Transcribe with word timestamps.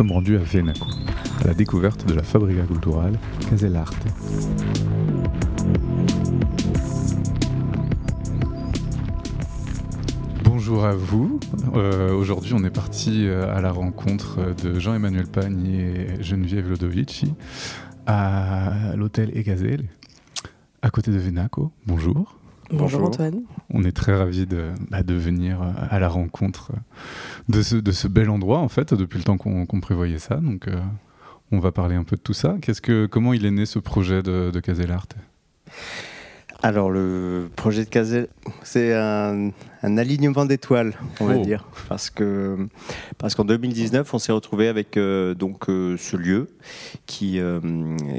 sommes 0.00 0.12
rendus 0.12 0.36
à 0.36 0.38
Venaco, 0.38 0.86
à 1.44 1.48
la 1.48 1.52
découverte 1.52 2.06
de 2.06 2.14
la 2.14 2.22
Fabrica 2.22 2.62
Culturale 2.62 3.18
Casellarte. 3.50 4.02
Bonjour 10.42 10.86
à 10.86 10.94
vous. 10.94 11.38
Euh, 11.74 12.14
Aujourd'hui, 12.14 12.54
on 12.54 12.64
est 12.64 12.70
parti 12.70 13.26
euh, 13.26 13.54
à 13.54 13.60
la 13.60 13.72
rencontre 13.72 14.54
de 14.64 14.80
Jean-Emmanuel 14.80 15.26
Pagne 15.26 15.66
et 15.66 16.22
Geneviève 16.22 16.70
Lodovici 16.70 17.34
à 18.06 18.96
l'hôtel 18.96 19.36
Egazelle, 19.36 19.84
à 20.80 20.88
côté 20.88 21.10
de 21.10 21.18
Venaco. 21.18 21.72
Bonjour. 21.86 22.39
Bonjour, 22.72 23.02
Antoine. 23.02 23.42
On 23.70 23.82
est 23.84 23.92
très 23.92 24.14
ravis 24.14 24.46
de, 24.46 24.70
bah, 24.90 25.02
de, 25.02 25.14
venir 25.14 25.60
à 25.62 25.98
la 25.98 26.08
rencontre 26.08 26.72
de 27.48 27.62
ce, 27.62 27.76
de 27.76 27.92
ce, 27.92 28.06
bel 28.08 28.30
endroit, 28.30 28.58
en 28.58 28.68
fait, 28.68 28.94
depuis 28.94 29.18
le 29.18 29.24
temps 29.24 29.36
qu'on 29.36 29.66
qu 29.66 29.80
prévoyait 29.80 30.18
ça. 30.18 30.36
Donc, 30.36 30.68
euh, 30.68 30.80
on 31.50 31.58
va 31.58 31.72
parler 31.72 31.96
un 31.96 32.04
peu 32.04 32.16
de 32.16 32.20
tout 32.20 32.32
ça. 32.32 32.56
Que, 32.60 33.06
comment 33.06 33.32
il 33.32 33.44
est 33.44 33.50
né 33.50 33.66
ce 33.66 33.78
projet 33.78 34.22
de, 34.22 34.50
de 34.50 34.60
Casellarte 34.60 35.16
alors 36.62 36.90
le 36.90 37.48
projet 37.56 37.84
de 37.84 37.88
Casel, 37.88 38.28
c'est 38.62 38.94
un, 38.94 39.50
un, 39.82 39.98
alignement 39.98 40.44
d'étoiles, 40.44 40.92
on 41.20 41.24
va 41.24 41.36
oh. 41.38 41.42
dire, 41.42 41.66
parce 41.88 42.10
que 42.10 42.68
parce 43.16 43.34
qu'en 43.34 43.44
2019, 43.44 44.12
on 44.12 44.18
s'est 44.18 44.32
retrouvé 44.32 44.68
avec 44.68 44.96
euh, 44.96 45.34
donc 45.34 45.70
euh, 45.70 45.96
ce 45.96 46.16
lieu 46.16 46.50
qui 47.06 47.40
euh, 47.40 47.60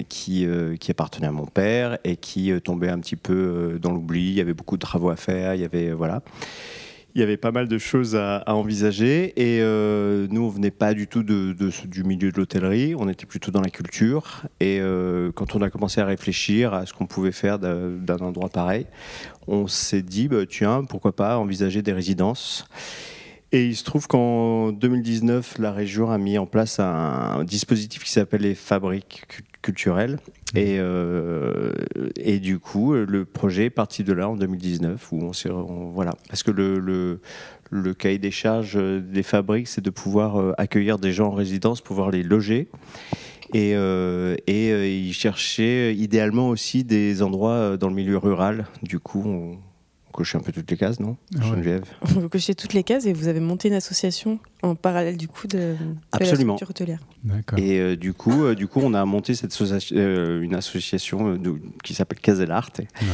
qui, 0.09 0.47
qui 0.79 0.91
appartenait 0.91 1.27
à 1.27 1.31
mon 1.31 1.45
père 1.45 1.99
et 2.03 2.15
qui 2.15 2.51
tombait 2.63 2.89
un 2.89 2.99
petit 2.99 3.15
peu 3.15 3.77
dans 3.81 3.91
l'oubli. 3.91 4.29
Il 4.29 4.33
y 4.33 4.41
avait 4.41 4.53
beaucoup 4.53 4.75
de 4.75 4.81
travaux 4.81 5.09
à 5.09 5.15
faire, 5.15 5.53
il 5.53 5.61
y 5.61 5.65
avait 5.65 5.91
voilà 5.91 6.23
il 7.13 7.19
y 7.19 7.23
avait 7.23 7.37
pas 7.37 7.51
mal 7.51 7.67
de 7.67 7.77
choses 7.77 8.15
à, 8.15 8.43
envisager. 8.47 9.33
Et 9.35 9.61
euh, 9.61 10.27
nous 10.29 10.43
on 10.43 10.49
venait 10.49 10.71
pas 10.71 10.93
du 10.93 11.07
tout 11.07 11.23
du 11.23 12.03
milieu 12.03 12.31
de 12.31 12.37
l'hôtellerie, 12.37 12.95
on 12.95 13.09
était 13.09 13.25
plutôt 13.25 13.51
dans 13.51 13.61
la 13.61 13.69
culture. 13.69 14.43
Et 14.59 14.79
euh, 14.79 15.31
quand 15.31 15.55
on 15.55 15.61
a 15.61 15.69
commencé 15.69 16.01
à 16.01 16.05
réfléchir 16.05 16.73
à 16.73 16.85
ce 16.85 16.93
qu'on 16.93 17.05
pouvait 17.05 17.31
faire 17.31 17.59
d'un 17.59 18.17
endroit 18.17 18.49
pareil, 18.49 18.85
on 19.47 19.67
s'est 19.67 20.01
dit 20.01 20.27
bah, 20.27 20.45
tiens 20.47 20.83
pourquoi 20.83 21.15
pas 21.15 21.37
envisager 21.37 21.81
des 21.81 21.93
résidences. 21.93 22.65
Et 23.53 23.65
il 23.65 23.75
se 23.75 23.83
trouve 23.83 24.07
qu'en 24.07 24.71
2019, 24.71 25.57
la 25.59 25.73
région 25.73 26.09
a 26.09 26.17
mis 26.17 26.37
en 26.37 26.45
place 26.45 26.79
un, 26.79 27.43
dispositif 27.43 28.03
qui 28.05 28.11
s'appelle 28.11 28.41
les 28.41 28.55
fabriques 28.55 29.23
culturelles. 29.61 30.17
Et, 30.55 30.77
euh, 30.79 31.71
et, 32.17 32.39
du 32.39 32.59
coup, 32.59 32.93
le 32.93 33.25
projet 33.25 33.65
est 33.65 33.69
parti 33.69 34.03
de 34.03 34.13
là 34.13 34.29
en 34.29 34.35
2019, 34.35 35.11
où 35.11 35.17
on 35.21 35.33
s'est, 35.33 35.49
voilà, 35.93 36.13
parce 36.27 36.43
que 36.43 36.51
le, 36.51 36.79
le, 36.79 37.21
le, 37.69 37.93
cahier 37.93 38.17
des 38.17 38.31
charges 38.31 38.77
des 38.77 39.23
fabriques, 39.23 39.67
c'est 39.67 39.81
de 39.81 39.89
pouvoir 39.89 40.39
euh, 40.39 40.53
accueillir 40.57 40.97
des 40.97 41.11
gens 41.11 41.27
en 41.27 41.35
résidence, 41.35 41.81
pouvoir 41.81 42.11
les 42.11 42.23
loger. 42.23 42.67
Et, 43.53 43.75
euh, 43.75 44.35
et 44.47 44.71
euh, 44.71 44.87
ils 44.87 45.13
cherchaient 45.13 45.93
idéalement 45.95 46.49
aussi 46.49 46.83
des 46.83 47.21
endroits 47.21 47.77
dans 47.77 47.89
le 47.89 47.95
milieu 47.95 48.17
rural. 48.17 48.65
Du 48.81 48.99
coup, 48.99 49.23
on, 49.25 49.57
cocher 50.11 50.37
un 50.37 50.41
peu 50.41 50.51
toutes 50.51 50.69
les 50.69 50.77
cases, 50.77 50.99
non 50.99 51.17
ah 51.37 51.43
Geneviève 51.43 51.83
Vous 52.03 52.29
cochez 52.29 52.55
toutes 52.55 52.73
les 52.73 52.83
cases 52.83 53.05
et 53.05 53.13
vous 53.13 53.27
avez 53.27 53.39
monté 53.39 53.67
une 53.67 53.73
association 53.73 54.39
en 54.61 54.75
parallèle 54.75 55.17
du 55.17 55.27
coup 55.27 55.47
de, 55.47 55.75
Absolument. 56.11 56.57
la 56.59 56.69
hôtelière. 56.69 56.99
Et 57.57 57.79
euh, 57.79 57.95
du 57.95 58.13
coup, 58.13 58.43
euh, 58.43 58.55
du 58.55 58.67
coup, 58.67 58.79
on 58.83 58.93
a 58.93 59.03
monté 59.05 59.35
cette 59.35 59.51
association, 59.51 59.95
euh, 59.97 60.41
une 60.41 60.55
association 60.55 61.35
de, 61.35 61.55
qui 61.83 61.93
s'appelle 61.93 62.19
Casellart. 62.19 62.71
Ouais. 62.79 63.07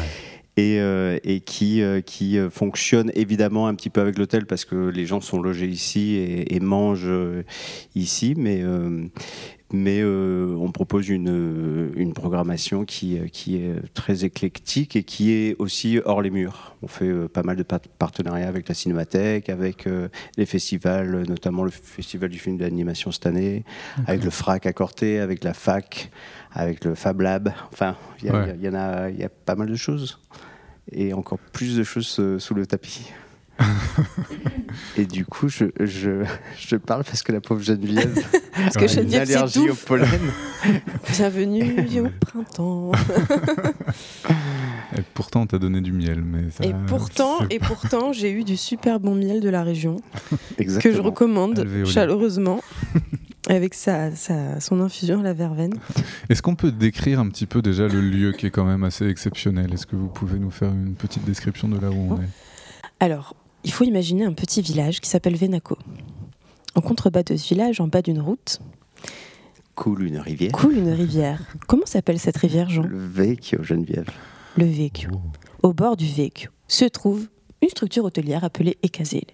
Et, 0.59 0.80
euh, 0.80 1.20
et, 1.23 1.40
qui, 1.42 1.84
euh, 1.84 2.02
qui 2.02 2.40
fonctionne 2.50 3.12
évidemment 3.13 3.68
un 3.68 3.75
petit 3.75 3.91
peu 3.91 4.02
avec 4.02 4.18
l'hôtel 4.18 4.47
parce 4.47 4.66
que 4.66 4.90
les 4.90 5.06
gens 5.06 5.22
sont 5.22 5.40
logés 5.40 5.68
ici 5.68 6.16
et, 6.16 6.56
et 6.56 6.59
mangent 6.59 7.12
ici, 7.94 8.34
mais, 8.36 8.63
mais 9.73 10.00
euh, 10.01 10.55
on 10.57 10.72
propose 10.72 11.09
une, 11.09 11.91
une 11.95 12.13
programmation 12.13 12.85
qui, 12.85 13.19
qui, 13.31 13.57
est 13.57 13.94
très 13.94 14.23
éclectique 14.23 14.95
et 14.95 15.03
qui 15.03 15.33
est 15.33 15.55
aussi 15.59 16.00
hors 16.05 16.22
les 16.22 16.29
murs. 16.29 16.75
On 16.81 16.88
fait 16.88 17.07
euh, 17.07 17.28
pas 17.28 17.44
mal 17.44 17.57
de 17.57 17.63
partenariats 17.63 18.47
avec 18.47 18.69
la 18.69 18.75
Cinémathèque, 18.75 19.50
avec 19.50 19.85
euh, 19.85 20.07
les 20.38 20.45
festivals, 20.45 21.23
notamment 21.27 21.66
le 21.66 21.72
Festival 21.72 22.29
du 22.29 22.39
film 22.39 22.57
d'animation 22.57 23.11
cette 23.11 23.25
année, 23.25 23.66
okay. 23.97 24.09
avec 24.09 24.23
le 24.23 24.29
FRAC 24.29 24.66
à 24.67 24.73
Corté, 24.73 25.19
avec 25.19 25.44
la 25.44 25.53
FAC, 25.53 26.11
avec 26.53 26.85
le 26.85 26.95
Fab 26.95 27.19
Lab. 27.19 27.51
Enfin, 27.73 27.97
il 28.23 28.31
ouais. 28.31 28.56
y, 28.57 28.66
y, 28.66 28.69
en 28.69 28.73
a, 28.73 29.09
y 29.09 29.23
a 29.23 29.29
pas 29.29 29.56
mal 29.56 29.67
de 29.67 29.75
choses. 29.75 30.19
Et 30.94 31.13
encore 31.13 31.39
plus 31.51 31.75
de 31.75 31.83
choses 31.83 32.38
sous 32.39 32.53
le 32.53 32.66
tapis. 32.66 33.11
Et 34.97 35.06
du 35.06 35.25
coup, 35.25 35.50
je, 35.50 35.66
je, 35.79 36.25
je, 36.57 36.75
parle 36.75 37.03
parce 37.03 37.23
que 37.23 37.31
la 37.31 37.41
pauvre 37.41 37.62
Geneviève 37.62 38.23
parce 38.53 38.78
que 38.78 39.00
a 39.00 39.01
une 39.01 39.16
allergie 39.16 39.69
au 39.69 39.75
pollen. 39.75 40.07
Bienvenue 41.12 42.01
au 42.01 42.09
printemps. 42.19 42.91
et 44.97 45.01
pourtant, 45.13 45.41
on 45.41 45.47
t'a 45.47 45.59
donné 45.59 45.81
du 45.81 45.91
miel. 45.91 46.22
Mais 46.23 46.50
ça, 46.51 46.63
et 46.63 46.73
pourtant, 46.88 47.40
et 47.50 47.59
pourtant 47.59 48.13
j'ai 48.13 48.31
eu 48.31 48.44
du 48.44 48.57
super 48.57 49.00
bon 49.00 49.16
miel 49.16 49.41
de 49.41 49.50
la 49.50 49.63
région 49.63 49.97
Exactement. 50.57 50.94
que 50.94 50.97
je 50.97 51.01
recommande 51.01 51.59
Alvéolé. 51.59 51.91
chaleureusement. 51.91 52.62
Avec 53.50 53.75
sa, 53.75 54.13
sa, 54.13 54.59
son 54.59 54.81
infusion 54.81 55.22
à 55.22 55.24
la 55.24 55.31
verveine. 55.31 55.74
Est-ce 56.28 56.41
qu'on 56.41 56.56
peut 56.56 56.69
décrire 56.69 57.22
un 57.22 57.29
petit 57.29 57.45
peu 57.45 57.62
déjà 57.62 57.88
le 57.88 58.01
lieu 58.01 58.34
qui 58.34 58.45
est 58.45 58.51
quand 58.51 58.66
même 58.66 58.84
assez 58.84 59.07
exceptionnel? 59.07 59.74
Est-ce 59.74 59.85
que 59.85 59.95
vous 59.95 60.09
pouvez 60.09 60.38
nous 60.38 60.51
faire 60.51 60.69
une 60.69 60.95
petite 60.95 61.24
description 61.24 61.69
de 61.69 61.79
là 61.79 61.89
où 61.89 62.16
on 62.16 62.22
est? 62.22 62.28
Alors, 63.00 63.35
il 63.67 63.73
faut 63.73 63.83
imaginer 63.83 64.23
un 64.23 64.31
petit 64.31 64.61
village 64.61 65.01
qui 65.01 65.09
s'appelle 65.09 65.35
Venaco. 65.35 65.78
En 66.75 66.79
contrebas 66.79 67.23
de 67.23 67.35
ce 67.35 67.50
village, 67.50 67.81
en 67.81 67.88
bas 67.88 68.01
d'une 68.01 68.22
route, 68.22 68.61
coule 69.75 70.03
une 70.03 70.19
rivière. 70.19 70.53
Coule 70.53 70.78
une 70.78 70.89
rivière. 70.89 71.41
Comment 71.67 71.85
s'appelle 71.85 72.17
cette 72.17 72.38
rivière, 72.38 72.69
Jean? 72.69 72.83
Le 72.83 72.97
Vecchio, 72.97 73.61
Geneviève. 73.63 74.09
Le 74.56 74.63
Vecchio. 74.63 75.09
Au 75.63 75.73
bord 75.73 75.97
du 75.97 76.06
Vecchio 76.06 76.50
se 76.69 76.85
trouve 76.85 77.27
une 77.61 77.67
structure 77.67 78.06
hôtelière 78.06 78.45
appelée 78.45 78.77
Ecasel. 78.85 79.25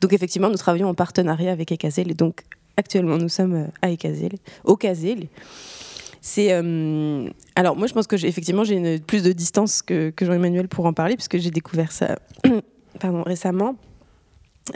Donc 0.00 0.12
effectivement, 0.12 0.48
nous 0.48 0.56
travaillons 0.56 0.88
en 0.88 0.94
partenariat 0.94 1.50
avec 1.50 1.72
Ecasel 1.72 2.12
et 2.12 2.14
donc 2.14 2.42
actuellement 2.76 3.18
nous 3.18 3.28
sommes 3.28 3.70
à 3.82 3.90
Ecasel, 3.90 4.34
au 4.62 4.76
Casel. 4.76 5.26
C'est 6.20 6.52
euh, 6.52 7.28
alors 7.56 7.76
moi 7.76 7.88
je 7.88 7.92
pense 7.92 8.06
que 8.06 8.16
j'ai, 8.16 8.28
effectivement 8.28 8.62
j'ai 8.62 9.00
plus 9.00 9.24
de 9.24 9.32
distance 9.32 9.82
que, 9.82 10.10
que 10.10 10.24
Jean-Emmanuel 10.24 10.68
pour 10.68 10.86
en 10.86 10.92
parler 10.92 11.16
puisque 11.16 11.38
j'ai 11.38 11.50
découvert 11.50 11.90
ça 11.90 12.20
récemment. 13.24 13.76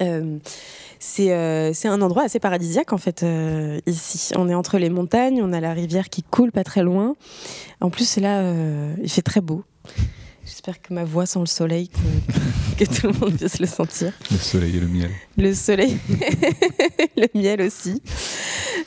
Euh, 0.00 0.38
c'est 0.98 1.32
euh, 1.32 1.72
un 1.84 2.02
endroit 2.02 2.24
assez 2.24 2.40
paradisiaque 2.40 2.92
en 2.92 2.98
fait 2.98 3.22
euh, 3.22 3.80
ici. 3.86 4.32
On 4.36 4.48
est 4.48 4.54
entre 4.54 4.78
les 4.78 4.90
montagnes, 4.90 5.42
on 5.42 5.52
a 5.52 5.60
la 5.60 5.72
rivière 5.72 6.08
qui 6.08 6.22
coule 6.22 6.52
pas 6.52 6.64
très 6.64 6.82
loin. 6.82 7.14
En 7.80 7.90
plus 7.90 8.16
là, 8.16 8.52
il 9.02 9.08
fait 9.08 9.22
très 9.22 9.40
beau. 9.40 9.64
J'espère 10.44 10.80
que 10.80 10.94
ma 10.94 11.04
voix 11.04 11.26
sent 11.26 11.40
le 11.40 11.46
soleil, 11.46 11.90
que, 12.76 12.84
tout 12.84 13.06
le 13.08 13.12
monde 13.18 13.36
puisse 13.36 13.58
le 13.58 13.66
sentir. 13.66 14.12
Le 14.30 14.36
soleil 14.36 14.76
et 14.76 14.80
le 14.80 14.86
miel. 14.86 15.10
Le 15.36 15.54
soleil, 15.54 15.96
le 17.16 17.26
miel 17.34 17.62
aussi. 17.62 18.02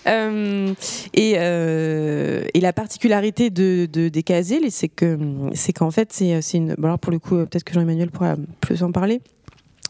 Euh, 0.08 0.74
et, 1.14 1.34
euh, 1.38 2.44
et, 2.54 2.62
la 2.62 2.74
particularité 2.74 3.50
de, 3.50 3.88
de 3.92 4.10
des 4.10 4.24
Caselles, 4.24 4.72
c'est 4.72 4.88
que 4.88 5.18
c'est 5.54 5.74
qu'en 5.74 5.92
fait, 5.92 6.14
c'est 6.14 6.40
une. 6.54 6.76
Bon 6.76 6.86
alors 6.86 7.00
pour 7.00 7.12
le 7.12 7.20
coup, 7.20 7.36
peut-être 7.36 7.64
que 7.64 7.74
Jean-Emmanuel 7.74 8.12
pourra 8.12 8.36
plus 8.62 8.84
en 8.84 8.92
parler. 8.92 9.22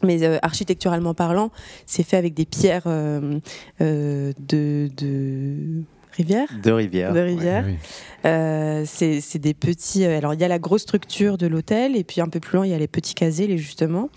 Mais 0.02 0.22
euh, 0.22 0.38
architecturalement 0.42 1.14
parlant, 1.14 1.50
c'est 1.86 2.02
fait 2.02 2.16
avec 2.16 2.34
des 2.34 2.46
pierres 2.46 2.84
euh, 2.86 3.38
euh, 3.80 4.32
de, 4.38 4.90
de 4.96 5.82
rivières. 6.12 6.48
De 6.62 6.70
rivières. 6.70 7.12
De 7.12 7.20
rivières. 7.20 7.64
Ouais, 7.64 8.82
oui. 8.82 8.86
c'est 8.86 9.38
des 9.38 9.54
petits. 9.54 10.04
alors 10.04 10.34
il 10.34 10.40
y 10.40 10.44
a 10.44 10.48
la 10.48 10.58
grosse 10.58 10.82
structure 10.82 11.38
de 11.38 11.46
l'hôtel 11.46 11.96
et 11.96 12.04
puis 12.04 12.20
un 12.20 12.28
peu 12.28 12.40
plus 12.40 12.56
loin 12.56 12.66
il 12.66 12.70
y 12.70 12.74
a 12.74 12.78
les 12.78 12.88
petits 12.88 13.14
casés, 13.14 13.56
justement. 13.58 14.10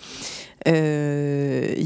Il 0.66 0.72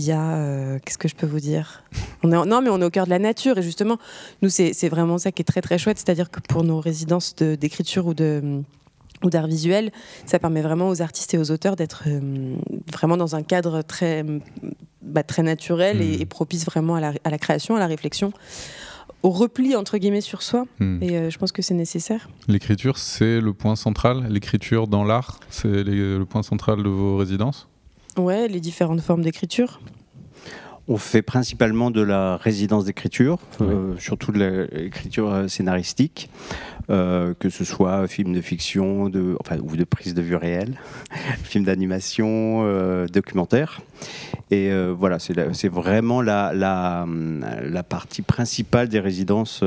y 0.01 0.12
a 0.12 0.80
qu'est-ce 0.80 0.98
que 0.98 1.07
je 1.07 1.15
peux 1.15 1.27
vous 1.27 1.39
dire? 1.39 1.83
On 2.24 2.31
est 2.31 2.36
en, 2.36 2.45
Non 2.45 2.62
mais 2.62 2.69
on 2.69 2.81
est 2.81 2.86
au 2.86 2.89
cœur 2.89 3.06
de 3.06 3.09
la 3.09 3.19
nature 3.19 3.57
et 3.57 3.63
justement 3.63 3.98
nous 4.42 4.50
c'est 4.50 4.89
vraiment 4.89 5.18
ça 5.18 5.31
qui 5.31 5.42
est 5.42 5.45
très 5.45 5.62
très 5.62 5.77
chouette, 5.77 5.98
c'est-à-dire 5.98 6.30
que 6.30 6.39
pour 6.39 6.63
nos 6.63 6.80
résidences 6.80 7.36
d'écriture 7.36 8.07
ou 8.07 8.13
de 8.13 8.63
ou 9.24 9.30
d'art 9.30 9.48
visuel, 9.48 9.92
ça 10.25 10.39
permet 10.39 10.62
vraiment 10.62 10.89
aux 10.89 11.01
artistes 11.01 11.33
et 11.33 11.38
aux 11.38 11.51
auteurs 11.51 11.75
d'être 11.75 12.03
euh, 12.07 12.56
vraiment 12.92 13.18
dans 13.18 13.36
un 13.36 13.44
cadre 13.44 13.81
très, 13.81 14.24
bah, 15.01 15.24
très 15.24 15.44
naturel 15.44 15.98
mmh. 15.98 16.01
et, 16.01 16.21
et, 16.21 16.25
propice 16.25 16.65
vraiment 16.65 16.95
à 16.95 17.01
la, 17.01 17.13
à 17.24 17.30
la, 17.30 17.38
création, 17.38 17.75
à 17.75 17.80
la 17.80 17.88
réflexion, 17.88 18.31
au 19.23 19.31
repli 19.31 19.75
entre 19.75 19.97
guillemets 19.97 20.21
sur 20.21 20.41
soi. 20.41 20.65
Mmh. 20.79 21.03
Et 21.03 21.17
euh, 21.17 21.29
je 21.29 21.37
pense 21.37 21.51
que 21.51 21.61
c'est 21.61 21.73
nécessaire. 21.73 22.29
L'écriture, 22.47 22.97
c'est 22.97 23.41
le 23.41 23.53
point 23.53 23.75
central. 23.75 24.27
L'écriture 24.29 24.87
dans 24.87 25.03
l'art, 25.03 25.39
c'est 25.49 25.83
le 25.83 26.23
point 26.25 26.43
central 26.43 26.83
de 26.83 26.89
vos 26.89 27.17
résidences? 27.17 27.67
Ouais, 28.17 28.47
les 28.47 28.59
différentes 28.59 29.01
formes 29.01 29.21
d'écriture. 29.21 29.79
On 30.89 30.97
fait 30.97 31.21
principalement 31.21 31.91
de 31.91 32.01
la 32.01 32.37
résidence 32.37 32.85
d'écriture, 32.85 33.39
oui. 33.59 33.67
euh, 33.69 33.97
surtout 33.99 34.31
de 34.31 34.69
l'écriture 34.71 35.49
scénaristique, 35.49 36.29
euh, 36.89 37.33
que 37.37 37.49
ce 37.49 37.65
soit 37.65 38.07
film 38.07 38.33
de 38.33 38.39
fiction 38.39 39.09
de, 39.09 39.35
enfin, 39.41 39.57
ou 39.61 39.75
de 39.75 39.83
prise 39.83 40.13
de 40.13 40.21
vue 40.21 40.37
réelle, 40.37 40.79
film 41.43 41.65
d'animation, 41.65 42.61
euh, 42.63 43.05
documentaire. 43.07 43.81
Et 44.49 44.71
voilà, 44.97 45.17
c'est 45.19 45.67
vraiment 45.67 46.21
la, 46.21 46.53
la, 46.53 47.05
la, 47.63 47.83
partie 47.83 48.21
principale 48.21 48.88
des 48.88 48.99
résidences 48.99 49.63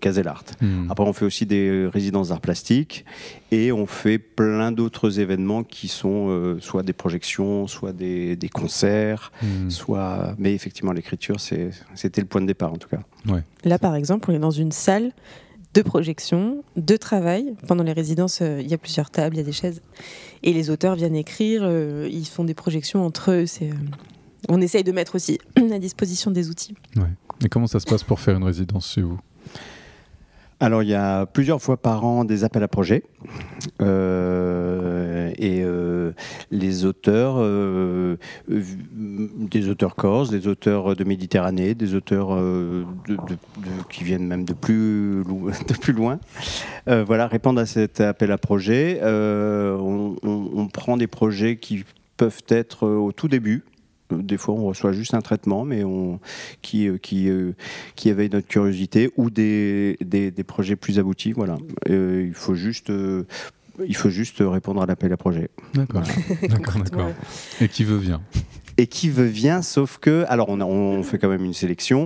Casel 0.00 0.26
Art. 0.26 0.44
Hmm. 0.60 0.90
Après, 0.90 1.06
on 1.06 1.12
fait 1.12 1.24
aussi 1.24 1.46
des 1.46 1.88
résidences 1.92 2.30
d'art 2.30 2.40
plastique 2.40 3.04
et 3.52 3.70
on 3.70 3.86
fait 3.86 4.18
plein 4.18 4.72
d'autres 4.72 5.20
événements 5.20 5.62
qui 5.62 5.86
sont 5.86 6.56
soit 6.60 6.82
des 6.82 6.92
projections, 6.92 7.68
soit 7.68 7.92
des, 7.92 8.34
des 8.34 8.48
concerts, 8.48 9.30
hmm. 9.42 9.70
soit. 9.70 10.34
Mais 10.38 10.52
effectivement, 10.52 10.92
l'écriture, 10.92 11.36
c'était 11.38 12.20
le 12.20 12.26
point 12.26 12.40
de 12.40 12.46
départ 12.46 12.72
en 12.72 12.78
tout 12.78 12.88
cas. 12.88 13.00
Ouais. 13.28 13.42
Là, 13.64 13.78
par 13.78 13.94
exemple, 13.94 14.30
on 14.30 14.34
est 14.34 14.40
dans 14.40 14.50
une 14.50 14.72
salle 14.72 15.12
de 15.76 15.82
projection, 15.82 16.64
de 16.76 16.96
travail. 16.96 17.54
Pendant 17.68 17.84
les 17.84 17.92
résidences, 17.92 18.40
euh, 18.40 18.60
il 18.62 18.68
y 18.68 18.74
a 18.74 18.78
plusieurs 18.78 19.10
tables, 19.10 19.36
il 19.36 19.38
y 19.38 19.42
a 19.42 19.44
des 19.44 19.52
chaises. 19.52 19.82
Et 20.42 20.52
les 20.52 20.70
auteurs 20.70 20.94
viennent 20.94 21.16
écrire, 21.16 21.62
euh, 21.64 22.08
ils 22.10 22.26
font 22.26 22.44
des 22.44 22.54
projections 22.54 23.04
entre 23.04 23.32
eux. 23.32 23.44
Euh, 23.62 23.72
on 24.48 24.60
essaye 24.60 24.84
de 24.84 24.92
mettre 24.92 25.14
aussi 25.14 25.38
à 25.72 25.78
disposition 25.78 26.30
des 26.30 26.48
outils. 26.48 26.74
Ouais. 26.96 27.10
Et 27.44 27.48
comment 27.48 27.66
ça 27.66 27.80
se 27.80 27.86
passe 27.86 28.02
pour 28.02 28.20
faire 28.20 28.36
une 28.36 28.44
résidence 28.44 28.92
chez 28.92 29.02
vous? 29.02 29.18
Alors, 30.58 30.82
il 30.82 30.88
y 30.88 30.94
a 30.94 31.26
plusieurs 31.26 31.60
fois 31.60 31.76
par 31.76 32.04
an 32.06 32.24
des 32.24 32.42
appels 32.42 32.62
à 32.62 32.68
projets. 32.68 33.02
Euh, 33.82 35.30
et 35.36 35.62
euh, 35.62 36.12
les 36.50 36.86
auteurs, 36.86 37.36
euh, 37.38 38.16
des 38.48 39.68
auteurs 39.68 39.96
corses, 39.96 40.30
des 40.30 40.46
auteurs 40.48 40.96
de 40.96 41.04
Méditerranée, 41.04 41.74
des 41.74 41.94
auteurs 41.94 42.38
qui 43.90 44.04
viennent 44.04 44.26
même 44.26 44.44
de 44.44 44.54
plus, 44.54 45.22
loin, 45.92 46.18
voilà, 46.86 47.26
répondent 47.26 47.58
à 47.58 47.66
cet 47.66 48.00
appel 48.00 48.32
à 48.32 48.38
projets. 48.38 49.00
On, 49.02 50.16
on, 50.22 50.68
prend 50.68 50.96
des 50.96 51.06
projets 51.06 51.56
qui 51.56 51.84
peuvent 52.16 52.42
être 52.48 52.86
au 52.86 53.12
tout 53.12 53.28
début, 53.28 53.62
des 54.10 54.36
fois, 54.36 54.54
on 54.54 54.64
reçoit 54.66 54.92
juste 54.92 55.14
un 55.14 55.20
traitement, 55.20 55.64
mais 55.64 55.84
on, 55.84 56.20
qui, 56.62 56.88
euh, 56.88 56.98
qui, 56.98 57.28
euh, 57.28 57.52
qui 57.94 58.08
éveille 58.08 58.30
notre 58.30 58.46
curiosité 58.46 59.10
ou 59.16 59.30
des, 59.30 59.96
des, 60.00 60.44
projets 60.44 60.76
plus 60.76 60.98
aboutis. 60.98 61.32
Voilà. 61.32 61.56
Euh, 61.90 62.24
il 62.26 62.34
faut 62.34 62.54
juste. 62.54 62.92
il 63.86 63.96
faut 63.96 64.10
juste 64.10 64.38
répondre 64.40 64.82
à 64.82 64.86
l'appel 64.86 65.12
à 65.12 65.16
projet. 65.16 65.50
D'accord, 65.74 66.02
d'accord, 66.48 67.10
Et 67.60 67.68
qui 67.68 67.84
veut 67.84 67.98
vient. 67.98 68.22
Et 68.78 68.86
qui 68.86 69.08
veut 69.08 69.24
vient, 69.24 69.62
sauf 69.62 69.98
que, 69.98 70.24
alors 70.28 70.48
on, 70.50 70.60
on 70.60 71.02
fait 71.02 71.18
quand 71.18 71.28
même 71.28 71.44
une 71.44 71.54
sélection. 71.54 72.04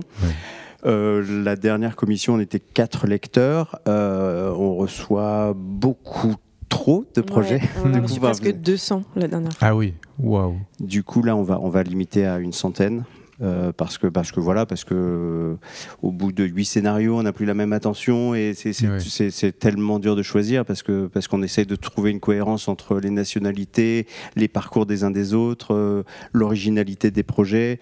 la 0.83 1.55
dernière 1.55 1.95
commission, 1.95 2.35
on 2.35 2.39
était 2.39 2.59
quatre 2.61 3.07
lecteurs. 3.07 3.79
on 3.85 4.75
reçoit 4.75 5.53
beaucoup 5.55 6.35
trop 6.71 7.05
de 7.13 7.21
projets. 7.21 7.61
on 7.83 7.93
a 7.93 8.01
presque 8.19 8.51
200 8.51 9.03
la 9.15 9.27
dernière 9.27 9.53
fois. 9.53 9.67
Ah 9.67 9.75
oui, 9.75 9.93
waouh. 10.21 10.55
Du 10.79 11.03
coup, 11.03 11.23
là, 11.23 11.35
on 11.35 11.43
va, 11.43 11.59
on 11.61 11.69
va 11.69 11.83
limiter 11.83 12.25
à 12.25 12.39
une 12.39 12.53
centaine. 12.53 13.03
Euh, 13.41 13.71
parce 13.75 13.97
que 13.97 14.05
parce 14.05 14.31
que 14.31 14.39
voilà 14.39 14.67
parce 14.67 14.83
que 14.83 14.93
euh, 14.93 15.55
au 16.03 16.11
bout 16.11 16.31
de 16.31 16.43
huit 16.43 16.65
scénarios 16.65 17.17
on 17.17 17.23
n'a 17.23 17.33
plus 17.33 17.47
la 17.47 17.55
même 17.55 17.73
attention 17.73 18.35
et 18.35 18.53
c'est 18.53 19.57
tellement 19.57 19.97
dur 19.97 20.15
de 20.15 20.21
choisir 20.21 20.63
parce 20.63 20.83
que 20.83 21.07
parce 21.07 21.27
qu'on 21.27 21.41
essaye 21.41 21.65
de 21.65 21.75
trouver 21.75 22.11
une 22.11 22.19
cohérence 22.19 22.67
entre 22.67 22.99
les 22.99 23.09
nationalités 23.09 24.05
les 24.35 24.47
parcours 24.47 24.85
des 24.85 25.03
uns 25.03 25.09
des 25.09 25.33
autres 25.33 25.73
euh, 25.73 26.03
l'originalité 26.33 27.09
des 27.09 27.23
projets 27.23 27.79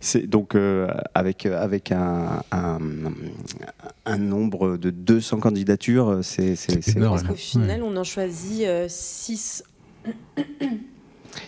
c'est 0.00 0.26
donc 0.26 0.56
avec 1.14 1.44
avec 1.44 1.92
un, 1.92 2.42
un, 2.50 4.16
nombre 4.16 4.78
de 4.78 4.88
200 4.88 5.38
candidatures 5.38 6.20
c'est 6.22 6.56
c'est 6.56 6.98
parce 6.98 7.24
qu'au 7.24 7.34
final 7.34 7.82
on 7.82 7.94
en 7.94 8.04
choisit 8.04 8.66
6 8.88 9.64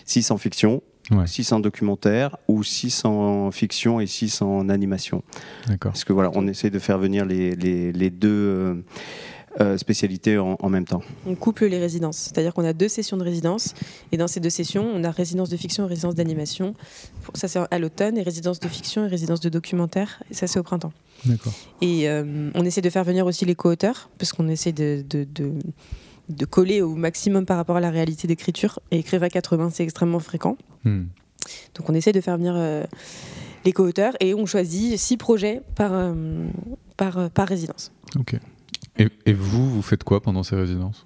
6 0.05 0.31
en 0.31 0.37
fiction 0.37 0.81
6 1.25 1.51
en 1.53 1.59
documentaire 1.59 2.37
ou 2.47 2.63
6 2.63 3.05
en 3.05 3.51
fiction 3.51 3.99
et 3.99 4.07
6 4.07 4.41
en 4.41 4.69
animation. 4.69 5.23
D'accord. 5.67 5.91
Parce 5.93 6.03
que 6.03 6.13
voilà, 6.13 6.31
on 6.33 6.47
essaie 6.47 6.69
de 6.69 6.79
faire 6.79 6.97
venir 6.97 7.25
les, 7.25 7.55
les, 7.55 7.91
les 7.91 8.09
deux 8.09 8.29
euh, 8.29 8.75
euh, 9.61 9.77
spécialités 9.77 10.37
en, 10.37 10.69
même 10.69 10.85
temps. 10.85 11.01
On 11.25 11.35
couple 11.35 11.65
les 11.65 11.79
résidences, 11.79 12.17
c'est-à-dire 12.17 12.53
qu'on 12.53 12.65
a 12.65 12.73
deux 12.73 12.89
sessions 12.89 13.17
de 13.17 13.23
résidence 13.23 13.73
et 14.11 14.17
dans 14.17 14.27
ces 14.27 14.39
deux 14.39 14.49
sessions, 14.49 14.85
on 14.93 15.03
a 15.03 15.11
résidence 15.11 15.49
de 15.49 15.57
fiction 15.57 15.85
et 15.85 15.87
résidence 15.87 16.15
d'animation. 16.15 16.73
Ça 17.33 17.47
c'est 17.47 17.59
à 17.71 17.79
l'automne 17.79 18.17
et 18.17 18.23
résidence 18.23 18.59
de 18.59 18.67
fiction 18.67 19.05
et 19.05 19.07
résidence 19.07 19.39
de 19.39 19.49
documentaire. 19.49 20.21
Et 20.29 20.33
ça 20.33 20.47
c'est 20.47 20.59
au 20.59 20.63
printemps. 20.63 20.93
D'accord. 21.25 21.53
Et 21.81 22.09
euh, 22.09 22.51
on 22.53 22.65
essaie 22.65 22.81
de 22.81 22.89
faire 22.89 23.03
venir 23.03 23.25
aussi 23.25 23.45
les 23.45 23.55
co-auteurs 23.55 24.09
parce 24.19 24.33
qu'on 24.33 24.47
essaie 24.47 24.73
de, 24.73 25.03
de, 25.09 25.25
de 25.33 25.53
de 26.29 26.45
coller 26.45 26.81
au 26.81 26.95
maximum 26.95 27.45
par 27.45 27.57
rapport 27.57 27.77
à 27.77 27.81
la 27.81 27.89
réalité 27.89 28.27
d'écriture. 28.27 28.79
Et 28.91 28.99
écrire 28.99 29.23
à 29.23 29.29
quatre 29.29 29.57
mains, 29.57 29.69
c'est 29.69 29.83
extrêmement 29.83 30.19
fréquent. 30.19 30.57
Hmm. 30.83 31.05
Donc 31.75 31.89
on 31.89 31.93
essaie 31.93 32.11
de 32.11 32.21
faire 32.21 32.37
venir 32.37 32.53
euh, 32.55 32.83
les 33.65 33.71
co-auteurs 33.71 34.13
et 34.19 34.33
on 34.33 34.45
choisit 34.45 34.97
six 34.97 35.17
projets 35.17 35.61
par, 35.75 35.93
euh, 35.93 36.13
par, 36.97 37.17
euh, 37.17 37.29
par 37.29 37.47
résidence. 37.47 37.91
Ok. 38.19 38.35
Et, 38.99 39.07
et, 39.25 39.33
vous, 39.33 39.69
vous 39.69 39.81
faites 39.81 40.03
quoi 40.03 40.21
pendant 40.21 40.43
ces 40.43 40.55
résidences? 40.55 41.05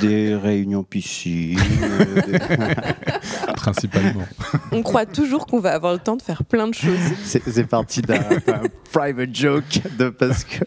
Des 0.00 0.34
réunions 0.34 0.82
piscine. 0.82 1.58
Principalement. 3.56 4.24
On 4.72 4.82
croit 4.82 5.06
toujours 5.06 5.46
qu'on 5.46 5.60
va 5.60 5.72
avoir 5.72 5.92
le 5.92 5.98
temps 5.98 6.16
de 6.16 6.22
faire 6.22 6.44
plein 6.44 6.68
de 6.68 6.74
choses. 6.74 6.98
C'est 7.24 7.66
parti 7.66 8.02
d'un 8.02 8.20
private 8.92 9.34
joke 9.34 9.80
de 9.98 10.08
parce 10.08 10.44
que 10.44 10.64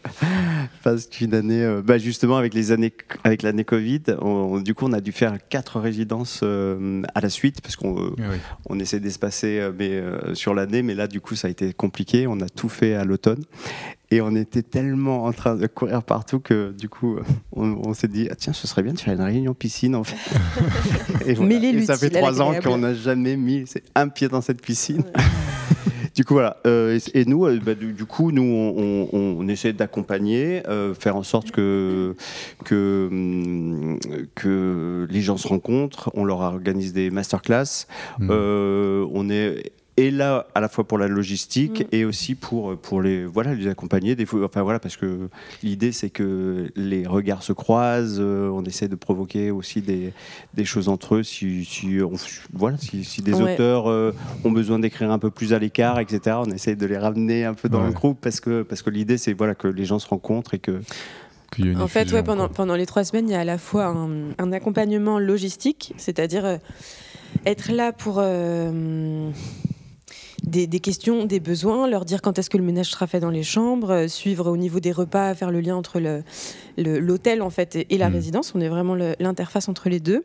parce 0.84 1.08
qu'une 1.08 1.34
année, 1.34 1.64
euh, 1.64 1.82
bah 1.82 1.98
justement 1.98 2.38
avec 2.38 2.54
les 2.54 2.72
années 2.72 2.94
avec 3.24 3.42
l'année 3.42 3.64
Covid, 3.64 4.04
du 4.64 4.74
coup 4.74 4.86
on 4.86 4.94
a 4.94 5.02
dû 5.02 5.12
faire 5.12 5.38
quatre 5.50 5.80
résidences 5.80 6.42
euh, 6.44 7.02
à 7.16 7.22
la 7.22 7.30
suite 7.30 7.62
parce 7.62 7.76
qu'on 7.76 8.00
euh, 8.00 8.16
eh 8.20 8.22
on 8.68 8.80
essaie 8.80 9.00
d'espacer 9.00 9.70
mais 9.78 10.02
sur 10.34 10.54
l'année, 10.54 10.84
mais 10.84 10.96
là 10.96 11.08
du 11.08 11.22
coup 11.22 11.36
ça 11.36 11.48
a 11.48 11.52
été 11.52 11.74
compliqué. 11.74 12.28
On 12.28 12.40
a 12.42 12.50
tout 12.50 12.70
fait 12.70 12.94
à 12.94 13.04
l'automne 13.04 13.44
et 14.14 14.22
on 14.22 14.36
était 14.36 14.62
tellement 14.62 15.24
en 15.24 15.34
train 15.34 15.56
de 15.56 15.66
courir 15.66 16.04
partout 16.04 16.40
que 16.40 16.72
du 16.72 16.88
coup, 16.88 17.18
on, 17.52 17.94
s'est 17.96 18.08
dit, 18.08 18.28
ah, 18.30 18.36
tiens, 18.36 18.54
ce 18.54 18.68
serait 18.68 18.84
bien 18.84 18.94
de 18.94 19.00
faire 19.00 19.14
une 19.14 19.22
réunion 19.22 19.54
piscine 19.56 19.96
en 19.96 20.04
fait. 20.04 20.18
et, 21.26 21.36
ça 21.84 21.98
fait 21.98 22.12
trois 22.12 22.40
ans 22.40 22.54
qu'on 22.62 22.78
n'a 22.78 22.94
jamais 22.94 23.36
mis 23.36 23.66
un 23.96 24.10
pied 24.10 24.28
dans 24.28 24.42
cette 24.42 24.62
piscine. 24.62 25.04
du 26.16 26.26
coup, 26.26 26.36
voilà. 26.36 26.58
Euh, 26.68 27.00
et, 27.16 27.26
nous, 27.26 27.46
euh, 27.46 27.60
bah, 27.60 27.74
du, 27.74 28.06
coup, 28.06 28.32
nous, 28.32 28.44
on, 28.44 29.48
essaie 29.48 29.74
d'accompagner, 29.74 30.62
euh, 30.68 30.94
faire 30.94 31.16
en 31.16 31.24
sorte 31.24 31.50
que, 31.50 32.16
que, 32.66 33.08
hum, 33.12 34.00
que 34.36 35.08
les 35.10 35.22
gens 35.22 35.38
se 35.38 35.48
rencontrent. 35.48 36.12
On 36.14 36.24
leur 36.24 36.42
organise 36.42 36.94
des 36.94 37.10
masterclass. 37.10 37.88
Mmh. 38.20 38.30
on 38.30 39.30
est 39.30 39.72
et 39.98 40.12
là 40.12 40.48
à 40.56 40.60
la 40.60 40.70
fois 40.70 40.86
pour 40.86 40.98
la 40.98 41.08
logistique 41.08 41.82
mm. 41.82 41.96
et 41.96 42.06
aussi 42.06 42.36
pour 42.36 42.78
pour 42.78 43.02
les 43.02 43.26
voilà 43.26 43.54
les 43.54 43.68
accompagner. 43.68 44.16
Des 44.16 44.26
fois 44.26 44.46
enfin 44.46 44.62
voilà 44.62 44.80
parce 44.80 44.98
que 44.98 45.30
l'idée 45.62 45.92
c'est 45.92 46.10
que 46.10 46.72
les 46.76 47.06
regards 47.06 47.44
se 47.44 47.54
croisent 47.54 48.20
euh, 48.20 48.50
on 48.50 48.64
essaie 48.64 48.88
de 48.88 48.96
provoquer 48.96 49.52
aussi 49.52 49.82
des, 49.82 50.14
des 50.54 50.66
choses 50.66 50.90
entre 50.90 51.16
eux. 51.16 51.24
Si, 51.24 51.66
si 51.66 51.98
voilà 52.54 52.78
si, 52.78 53.22
des 53.22 53.42
auteurs 53.42 53.88
euh, 53.88 54.14
ont 54.44 54.52
besoin 54.52 54.80
d'écrire 54.80 55.12
un 55.12 55.20
peu 55.20 55.30
plus 55.30 55.54
à 55.54 55.60
l'écart 55.60 56.00
etc 56.00 56.38
on 56.40 56.52
essaie 56.52 56.76
de 56.76 56.86
les 56.86 56.98
ramener 56.98 57.46
un 57.46 57.54
peu 57.54 57.70
dans 57.70 57.84
le 57.84 57.92
groupe 57.92 58.20
parce 58.22 58.40
que 58.40 58.64
parce 58.64 58.82
que 58.82 58.90
l'idée 58.90 59.18
c'est 59.18 59.34
voilà 59.34 59.56
que 59.56 59.68
les 59.68 59.86
gens 59.86 60.00
se 60.00 60.08
rencontrent 60.08 60.54
et 60.54 60.60
que 60.60 60.82
en 61.78 61.88
fait, 61.88 62.12
ouais, 62.12 62.24
pendant, 62.24 62.50
pendant 62.50 62.76
les 62.76 62.88
trois 62.88 63.04
semaines, 63.04 63.30
il 63.30 63.32
y 63.32 63.36
a 63.36 63.42
à 63.42 63.44
la 63.44 63.58
fois 63.58 63.86
un, 63.86 64.32
un 64.38 64.52
accompagnement 64.52 65.20
logistique, 65.20 65.94
c'est-à-dire 65.98 66.46
euh, 66.46 66.58
être 67.46 67.72
là 67.72 67.92
pour 67.92 68.20
des, 70.44 70.68
questions, 70.80 71.26
des 71.26 71.40
besoins, 71.40 71.88
leur 71.88 72.06
dire 72.06 72.22
quand 72.22 72.38
est-ce 72.38 72.50
que 72.50 72.58
le 72.58 72.64
ménage 72.64 72.92
sera 72.92 73.08
fait 73.08 73.20
dans 73.20 73.30
les 73.30 73.44
chambres, 73.44 73.92
euh, 73.92 74.08
suivre 74.08 74.50
au 74.50 74.58
niveau 74.58 74.80
des 74.80 74.92
repas, 74.92 75.34
faire 75.36 75.52
le 75.52 75.62
lien 75.62 75.76
entre 75.76 76.02
l'hôtel 76.78 77.42
en 77.42 77.50
fait 77.50 77.86
et, 77.90 77.98
la 77.98 78.10
mm. 78.10 78.14
résidence. 78.14 78.54
On 78.56 78.62
est 78.62 78.70
vraiment 78.70 78.96
l'interface 78.96 79.70
entre 79.70 79.90
les 79.90 80.00
deux. 80.00 80.24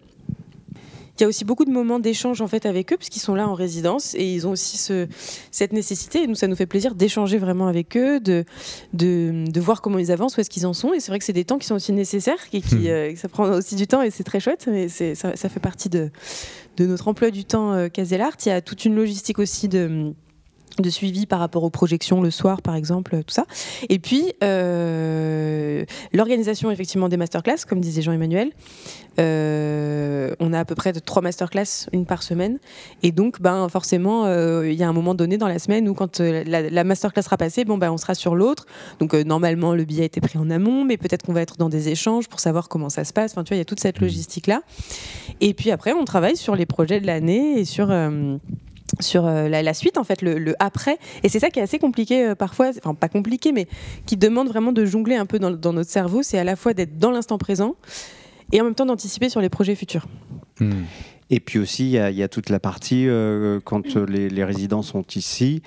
Il 1.18 1.22
y 1.22 1.24
a 1.24 1.28
aussi 1.28 1.44
beaucoup 1.44 1.64
de 1.64 1.70
moments 1.70 1.98
d'échange 1.98 2.40
en 2.40 2.46
fait 2.46 2.64
avec 2.64 2.92
eux 2.92 2.96
puisqu'ils 2.96 3.20
sont 3.20 3.34
là 3.34 3.48
en 3.48 3.54
résidence 3.54 4.14
et 4.14 4.32
ils 4.32 4.46
ont 4.46 4.52
aussi 4.52 4.78
ce, 4.78 5.08
cette 5.50 5.72
nécessité. 5.72 6.22
Et 6.22 6.26
nous, 6.28 6.36
ça 6.36 6.46
nous 6.46 6.54
fait 6.54 6.66
plaisir 6.66 6.94
d'échanger 6.94 7.38
vraiment 7.38 7.66
avec 7.66 7.96
eux, 7.96 8.20
de, 8.20 8.44
de, 8.92 9.60
voir 9.60 9.82
comment 9.82 9.98
ils 9.98 10.12
avancent, 10.12 10.36
où 10.36 10.40
est-ce 10.40 10.50
qu'ils 10.50 10.66
en 10.66 10.74
sont. 10.74 10.92
Et 10.92 11.00
c'est 11.00 11.10
vrai 11.10 11.18
que 11.18 11.24
c'est 11.24 11.32
des 11.32 11.44
temps 11.44 11.58
qui 11.58 11.66
sont 11.66 11.74
aussi 11.74 11.92
nécessaires, 11.92 12.38
et 12.52 12.60
qui, 12.60 12.76
mm. 12.76 12.86
euh, 12.86 13.16
ça 13.16 13.28
prend 13.28 13.50
aussi 13.50 13.74
du 13.74 13.88
temps 13.88 14.00
et 14.00 14.10
c'est 14.10 14.22
très 14.22 14.38
chouette. 14.38 14.68
Mais 14.70 14.88
ça, 14.88 15.34
ça 15.34 15.48
fait 15.48 15.58
partie 15.58 15.88
de, 15.88 16.10
de 16.78 16.86
notre 16.86 17.08
emploi 17.08 17.30
du 17.30 17.44
temps 17.44 17.72
euh, 17.72 17.88
Casellart. 17.88 18.36
Il 18.46 18.48
y 18.48 18.52
a 18.52 18.60
toute 18.60 18.84
une 18.84 18.94
logistique 18.94 19.38
aussi 19.38 19.68
de 19.68 20.14
de 20.82 20.90
suivi 20.90 21.26
par 21.26 21.38
rapport 21.38 21.64
aux 21.64 21.70
projections 21.70 22.20
le 22.22 22.30
soir, 22.30 22.62
par 22.62 22.74
exemple, 22.74 23.16
tout 23.26 23.34
ça. 23.34 23.46
Et 23.88 23.98
puis, 23.98 24.32
euh, 24.42 25.84
l'organisation 26.12 26.70
effectivement 26.70 27.08
des 27.08 27.16
masterclass, 27.16 27.64
comme 27.68 27.80
disait 27.80 28.02
Jean-Emmanuel. 28.02 28.50
Euh, 29.20 30.34
on 30.38 30.52
a 30.52 30.60
à 30.60 30.64
peu 30.64 30.76
près 30.76 30.92
de 30.92 31.00
trois 31.00 31.22
masterclass, 31.22 31.88
une 31.92 32.06
par 32.06 32.22
semaine. 32.22 32.58
Et 33.02 33.10
donc, 33.10 33.40
ben, 33.40 33.68
forcément, 33.68 34.26
euh, 34.26 34.70
il 34.70 34.78
y 34.78 34.84
a 34.84 34.88
un 34.88 34.92
moment 34.92 35.14
donné 35.14 35.38
dans 35.38 35.48
la 35.48 35.58
semaine 35.58 35.88
où, 35.88 35.94
quand 35.94 36.20
la, 36.20 36.84
masterclass 36.84 37.22
sera 37.22 37.36
passée, 37.36 37.64
bon, 37.64 37.78
ben, 37.78 37.90
on 37.90 37.96
sera 37.96 38.14
sur 38.14 38.36
l'autre. 38.36 38.66
Donc, 39.00 39.14
normalement, 39.14 39.74
le 39.74 39.84
billet 39.84 40.02
a 40.02 40.06
été 40.06 40.20
pris 40.20 40.38
en 40.38 40.50
amont, 40.50 40.84
mais 40.84 40.96
peut-être 40.96 41.24
qu'on 41.24 41.32
va 41.32 41.42
être 41.42 41.56
dans 41.56 41.68
des 41.68 41.88
échanges 41.88 42.28
pour 42.28 42.40
savoir 42.40 42.68
comment 42.68 42.90
ça 42.90 43.04
se 43.04 43.12
passe. 43.12 43.32
Enfin, 43.32 43.42
tu 43.42 43.48
vois, 43.48 43.56
il 43.56 43.60
y 43.60 43.62
a 43.62 43.64
toute 43.64 43.80
cette 43.80 44.00
mmh. 44.00 44.04
logistique-là. 44.04 44.62
Et 45.40 45.54
puis 45.54 45.70
après, 45.70 45.92
on 45.92 46.04
travaille 46.04 46.36
sur 46.36 46.54
les 46.54 46.66
projets 46.66 47.00
de 47.00 47.06
l'année 47.06 47.58
et 47.58 47.64
sur 47.64 47.90
sur 49.00 49.26
euh, 49.26 49.48
la, 49.48 49.74
suite, 49.74 49.98
en 49.98 50.04
fait, 50.04 50.22
le, 50.22 50.54
après. 50.58 50.98
Et 51.22 51.28
c'est 51.28 51.38
ça 51.38 51.50
qui 51.50 51.60
est 51.60 51.62
assez 51.62 51.78
compliqué 51.78 52.28
euh, 52.28 52.34
parfois, 52.34 52.70
enfin 52.78 52.94
pas 52.94 53.08
compliqué, 53.08 53.52
mais 53.52 53.66
qui 54.06 54.16
demande 54.16 54.48
vraiment 54.48 54.72
de 54.72 54.84
jongler 54.84 55.16
un 55.16 55.26
peu 55.26 55.38
dans, 55.38 55.50
notre 55.50 55.90
cerveau. 55.90 56.22
C'est 56.22 56.38
à 56.38 56.44
la 56.44 56.56
fois 56.56 56.74
d'être 56.74 56.98
dans 56.98 57.10
l'instant 57.10 57.38
présent 57.38 57.76
et 58.52 58.60
en 58.60 58.64
même 58.64 58.74
temps 58.74 58.86
d'anticiper 58.86 59.28
sur 59.28 59.40
les 59.40 59.48
projets 59.48 59.74
futurs. 59.74 60.06
Hmm. 60.60 60.84
Et 61.30 61.40
puis 61.40 61.58
aussi, 61.58 61.92
il 61.92 62.14
y, 62.14 62.22
a 62.22 62.28
toute 62.28 62.48
la 62.48 62.58
partie 62.58 63.06
euh, 63.06 63.60
quand 63.62 63.96
les, 63.96 64.30
les, 64.30 64.44
résidents 64.44 64.80
sont 64.80 65.04
ici 65.14 65.62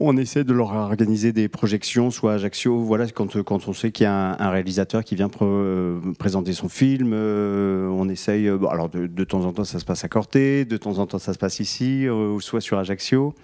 on 0.00 0.16
essaie 0.16 0.44
de 0.44 0.52
leur 0.52 0.72
organiser 0.72 1.32
des 1.32 1.48
projections, 1.48 2.10
soit 2.10 2.32
à 2.32 2.34
Ajaccio, 2.36 2.78
voilà, 2.78 3.08
quand, 3.08 3.42
quand 3.42 3.68
on 3.68 3.72
sait 3.72 3.90
qu'il 3.90 4.04
y 4.04 4.06
a 4.06 4.36
un, 4.38 4.50
réalisateur 4.50 5.02
qui 5.02 5.16
vient 5.16 5.30
euh, 5.42 5.98
présenter 6.18 6.52
son 6.52 6.68
film, 6.68 7.12
euh, 7.12 7.88
on 7.88 8.08
essaye, 8.08 8.46
euh, 8.46 8.58
alors 8.70 8.88
de, 8.88 9.24
temps 9.24 9.44
en 9.44 9.52
temps 9.52 9.64
ça 9.64 9.78
se 9.78 9.84
passe 9.84 10.04
à 10.04 10.08
Corté, 10.08 10.64
de 10.64 10.76
temps 10.76 10.98
en 10.98 11.06
temps 11.06 11.18
ça 11.18 11.32
se 11.32 11.38
passe 11.38 11.60
ici, 11.60 12.06
soit 12.40 12.60
sur 12.60 12.78
Ajaccio. 12.78 13.34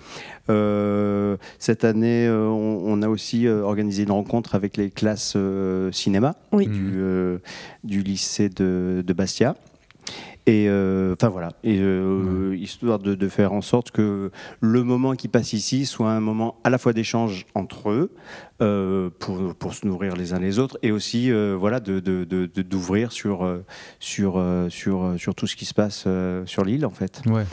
cette 1.59 1.85
année, 1.85 2.29
on, 2.31 3.03
a 3.03 3.09
aussi 3.09 3.49
organisé 3.49 4.05
une 4.05 4.13
rencontre 4.13 4.55
avec 4.55 4.77
les 4.77 4.91
classes 4.91 5.37
cinéma 5.91 6.37
du, 6.53 7.39
du, 7.83 8.03
lycée 8.03 8.49
de, 8.49 9.03
de 9.05 9.13
Bastia. 9.13 9.57
Et 10.47 10.67
euh, 10.69 11.15
enfin 11.15 11.29
voilà, 11.29 11.53
et, 11.65 11.79
euh, 11.81 12.55
histoire 12.55 12.99
de, 12.99 13.29
faire 13.29 13.55
en 13.55 13.63
sorte 13.63 13.91
que 13.91 14.31
le 14.61 14.83
moment 14.83 15.15
qui 15.15 15.29
passe 15.29 15.55
ici 15.55 15.87
soit 15.87 16.11
un 16.11 16.21
moment 16.21 16.61
à 16.65 16.71
la 16.71 16.77
fois 16.77 16.93
d'échange 16.93 17.47
entre 17.55 17.91
eux 17.91 18.13
euh, 18.61 19.09
pour, 19.19 19.55
pour, 19.55 19.73
se 19.73 19.87
nourrir 19.87 20.17
les 20.17 20.35
uns 20.35 20.39
les 20.39 20.59
autres 20.59 20.79
et 20.83 20.93
aussi 20.93 21.33
voilà 21.33 21.81
de, 21.81 21.99
d'ouvrir 22.63 23.11
sur, 23.13 23.51
sur, 24.01 24.45
sur, 24.69 25.15
sur 25.17 25.35
tout 25.35 25.47
ce 25.47 25.57
qui 25.57 25.65
se 25.65 25.75
passe 25.75 26.07
sur 26.45 26.65
l'île 26.65 26.85
en 26.85 26.91
fait. 26.91 27.23
Ouais. 27.25 27.45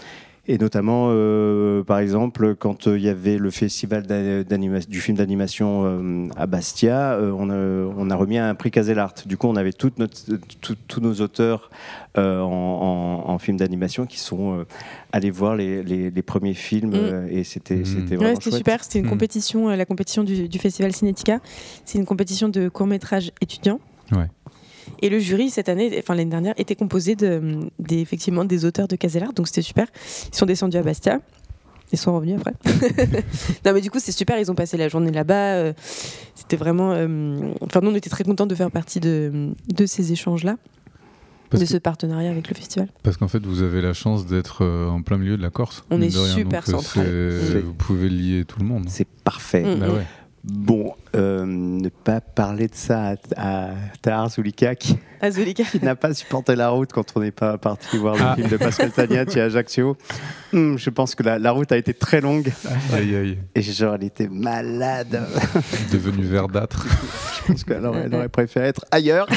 Et 0.48 0.58
notamment, 0.58 1.10
euh, 1.12 1.84
par 1.84 2.00
exemple, 2.00 2.56
quand 2.56 2.88
euh, 2.88 2.98
il 2.98 3.04
y 3.04 3.10
avait 3.10 3.38
le 3.38 3.52
festival 3.52 4.08
du 4.90 5.00
film 5.00 5.16
d'animation 5.16 5.84
euh, 5.86 6.28
à 6.36 6.48
Bastia, 6.48 7.20
on 7.22 7.50
a, 8.10 8.16
remis 8.16 8.40
un 8.40 8.56
prix 8.56 8.72
Caselart. 8.72 9.14
Du 9.28 9.38
coup, 9.38 9.48
on 9.48 9.56
avait 9.56 9.72
tous 9.72 9.92
nos 11.00 11.14
auteurs 11.22 11.70
en, 12.16 13.38
film 13.40 13.58
d'animation 13.58 14.06
qui 14.06 14.20
sont 14.20 14.66
allés 15.12 15.32
voir 15.32 15.56
les, 15.56 16.24
premiers 16.26 16.56
films 16.56 16.92
mm. 16.92 17.28
et 17.30 17.44
c'était 17.44 17.78
mm. 17.78 17.86
C'était 17.86 18.52
super. 18.52 18.84
C'était 18.84 19.00
une 19.00 19.06
mm. 19.06 19.10
compétition, 19.10 19.70
la 19.70 19.86
compétition 19.86 20.24
du, 20.24 20.50
du 20.50 20.60
festival 20.60 20.92
Cinética. 20.92 21.40
C'est 21.86 22.00
une 22.00 22.06
compétition 22.06 22.50
de 22.50 22.68
court 22.68 22.88
métrage 22.88 23.32
étudiant. 23.42 23.80
Ouais. 24.12 24.28
Et 25.02 25.10
le 25.10 25.20
jury, 25.20 25.50
cette 25.50 25.70
année, 25.70 25.96
enfin 26.00 26.16
l'année 26.16 26.30
dernière, 26.30 26.54
était 26.58 26.76
composé 26.76 27.16
de, 27.16 27.60
effectivement 27.90 28.46
des 28.46 28.66
auteurs 28.66 28.88
de 28.88 28.96
Caselard, 28.96 29.34
donc 29.34 29.48
c'était 29.48 29.62
super. 29.62 29.88
Ils 30.32 30.36
sont 30.36 30.46
descendus 30.46 30.78
à 30.78 30.84
Bastia. 30.84 31.20
Ils 31.94 31.98
sont 31.98 32.16
revenus 32.16 32.40
après. 32.40 32.54
non, 33.66 33.74
mais 33.74 33.82
du 33.82 33.92
coup, 33.92 34.00
c'est 34.00 34.14
super. 34.14 34.40
Ils 34.40 34.50
ont 34.50 34.56
passé 34.56 34.78
la 34.78 34.88
journée 34.88 35.12
là-bas. 35.12 35.56
Euh, 35.56 35.74
c'était 36.36 36.56
vraiment. 36.56 36.94
Euh, 36.94 37.52
enfin, 37.60 37.82
nous, 37.82 37.92
on 37.92 37.96
était 37.96 38.10
très 38.10 38.24
contents 38.24 38.46
de 38.46 38.56
faire 38.56 38.72
partie 38.72 39.02
de, 39.02 39.50
de 39.68 39.86
ces 39.86 40.14
échanges-là, 40.14 40.56
de 41.52 41.66
ce 41.66 41.76
partenariat 41.76 42.32
avec 42.32 42.48
le 42.48 42.56
festival. 42.56 42.88
Parce 43.04 43.18
qu'en 43.18 43.28
fait, 43.28 43.46
vous 43.46 43.62
avez 43.62 43.82
la 43.82 43.92
chance 43.92 44.26
d'être 44.26 44.64
euh, 44.64 44.88
en 44.88 45.02
plein 45.02 45.18
milieu 45.18 45.36
de 45.36 45.42
la 45.42 45.50
Corse. 45.50 45.84
On 45.90 46.02
est 46.02 46.12
super 46.12 46.66
central. 46.66 47.08
Vous 47.62 47.74
pouvez 47.74 48.08
lier 48.08 48.46
tout 48.46 48.60
le 48.60 48.66
monde. 48.66 48.86
C'est 48.88 49.08
parfait. 49.26 49.64
Mm, 49.64 49.80
bah 49.80 49.88
mm. 49.90 50.06
Bon, 50.44 50.96
euh, 51.16 51.46
ne 51.46 51.90
pas 51.90 52.20
parler 52.20 52.68
de 52.68 52.74
ça 52.74 53.14
à, 53.38 53.70
à 54.06 54.30
Zulika 54.30 54.74
qui, 54.74 54.98
n'a 55.84 55.96
pas 55.96 56.16
supporté 56.16 56.56
la 56.56 56.70
route 56.70 56.92
quand 56.92 57.06
on 57.16 57.20
n'est 57.20 57.30
pas 57.30 57.60
parti 57.60 57.98
voir 57.98 58.16
le 58.16 58.22
ah. 58.24 58.36
film 58.36 58.48
de 58.48 58.58
Pascal 58.58 58.90
Tagnat 58.92 59.26
à 59.36 59.40
Ajaccio. 59.40 59.96
Hmm, 60.52 60.78
je 60.78 60.90
pense 60.90 61.14
que 61.14 61.22
la, 61.22 61.52
route 61.52 61.72
a 61.72 61.78
été 61.78 61.94
très 61.94 62.22
longue. 62.22 62.52
Aïe, 62.92 63.16
aïe. 63.16 63.38
Et 63.54 63.62
genre, 63.62 63.94
elle 63.94 64.06
était 64.06 64.30
malade. 64.30 65.22
Devenue 65.92 66.26
verdâtre. 66.26 66.88
je 67.38 67.52
pense 67.52 67.64
qu'elle 67.64 67.86
aurait, 67.86 68.12
aurait, 68.12 68.30
préféré 68.30 68.68
être 68.68 68.86
ailleurs 68.90 69.28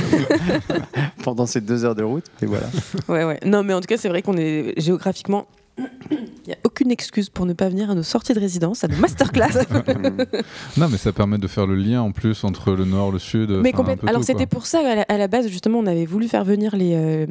pendant 1.22 1.44
ces 1.44 1.60
deux 1.60 1.84
heures 1.84 1.94
de 1.94 2.02
route. 2.02 2.24
Et 2.40 2.46
voilà. 2.46 2.66
Ouais, 3.08 3.24
ouais. 3.24 3.40
Non, 3.44 3.62
mais 3.62 3.74
en 3.74 3.82
tout 3.82 3.88
cas, 3.88 3.98
c'est 3.98 4.08
vrai 4.08 4.22
qu'on 4.22 4.38
est 4.38 4.72
géographiquement 4.80 5.46
il 5.76 6.48
n'y 6.48 6.52
a 6.52 6.58
aucune 6.64 6.90
excuse 6.90 7.30
pour 7.30 7.46
ne 7.46 7.52
pas 7.52 7.68
venir 7.68 7.90
à 7.90 7.94
nos 7.94 8.02
sorties 8.02 8.34
de 8.34 8.40
résidence, 8.40 8.84
à 8.84 8.88
nos 8.88 8.96
masterclass. 8.96 9.64
non, 10.76 10.88
mais 10.88 10.98
ça 10.98 11.12
permet 11.12 11.38
de 11.38 11.46
faire 11.48 11.66
le 11.66 11.74
lien 11.74 12.02
en 12.02 12.12
plus 12.12 12.44
entre 12.44 12.72
le 12.72 12.84
nord, 12.84 13.10
le 13.10 13.18
sud. 13.18 13.50
Mais 13.50 13.72
Alors 14.06 14.22
c'était 14.22 14.46
pour 14.46 14.66
ça 14.66 15.04
à 15.08 15.16
la, 15.16 15.28
base 15.28 15.48
justement 15.48 15.78
on 15.78 15.86
avait 15.86 16.06
voulu 16.06 16.28
faire 16.28 16.44
venir 16.44 16.76
les, 16.76 16.94
euh, 16.94 17.26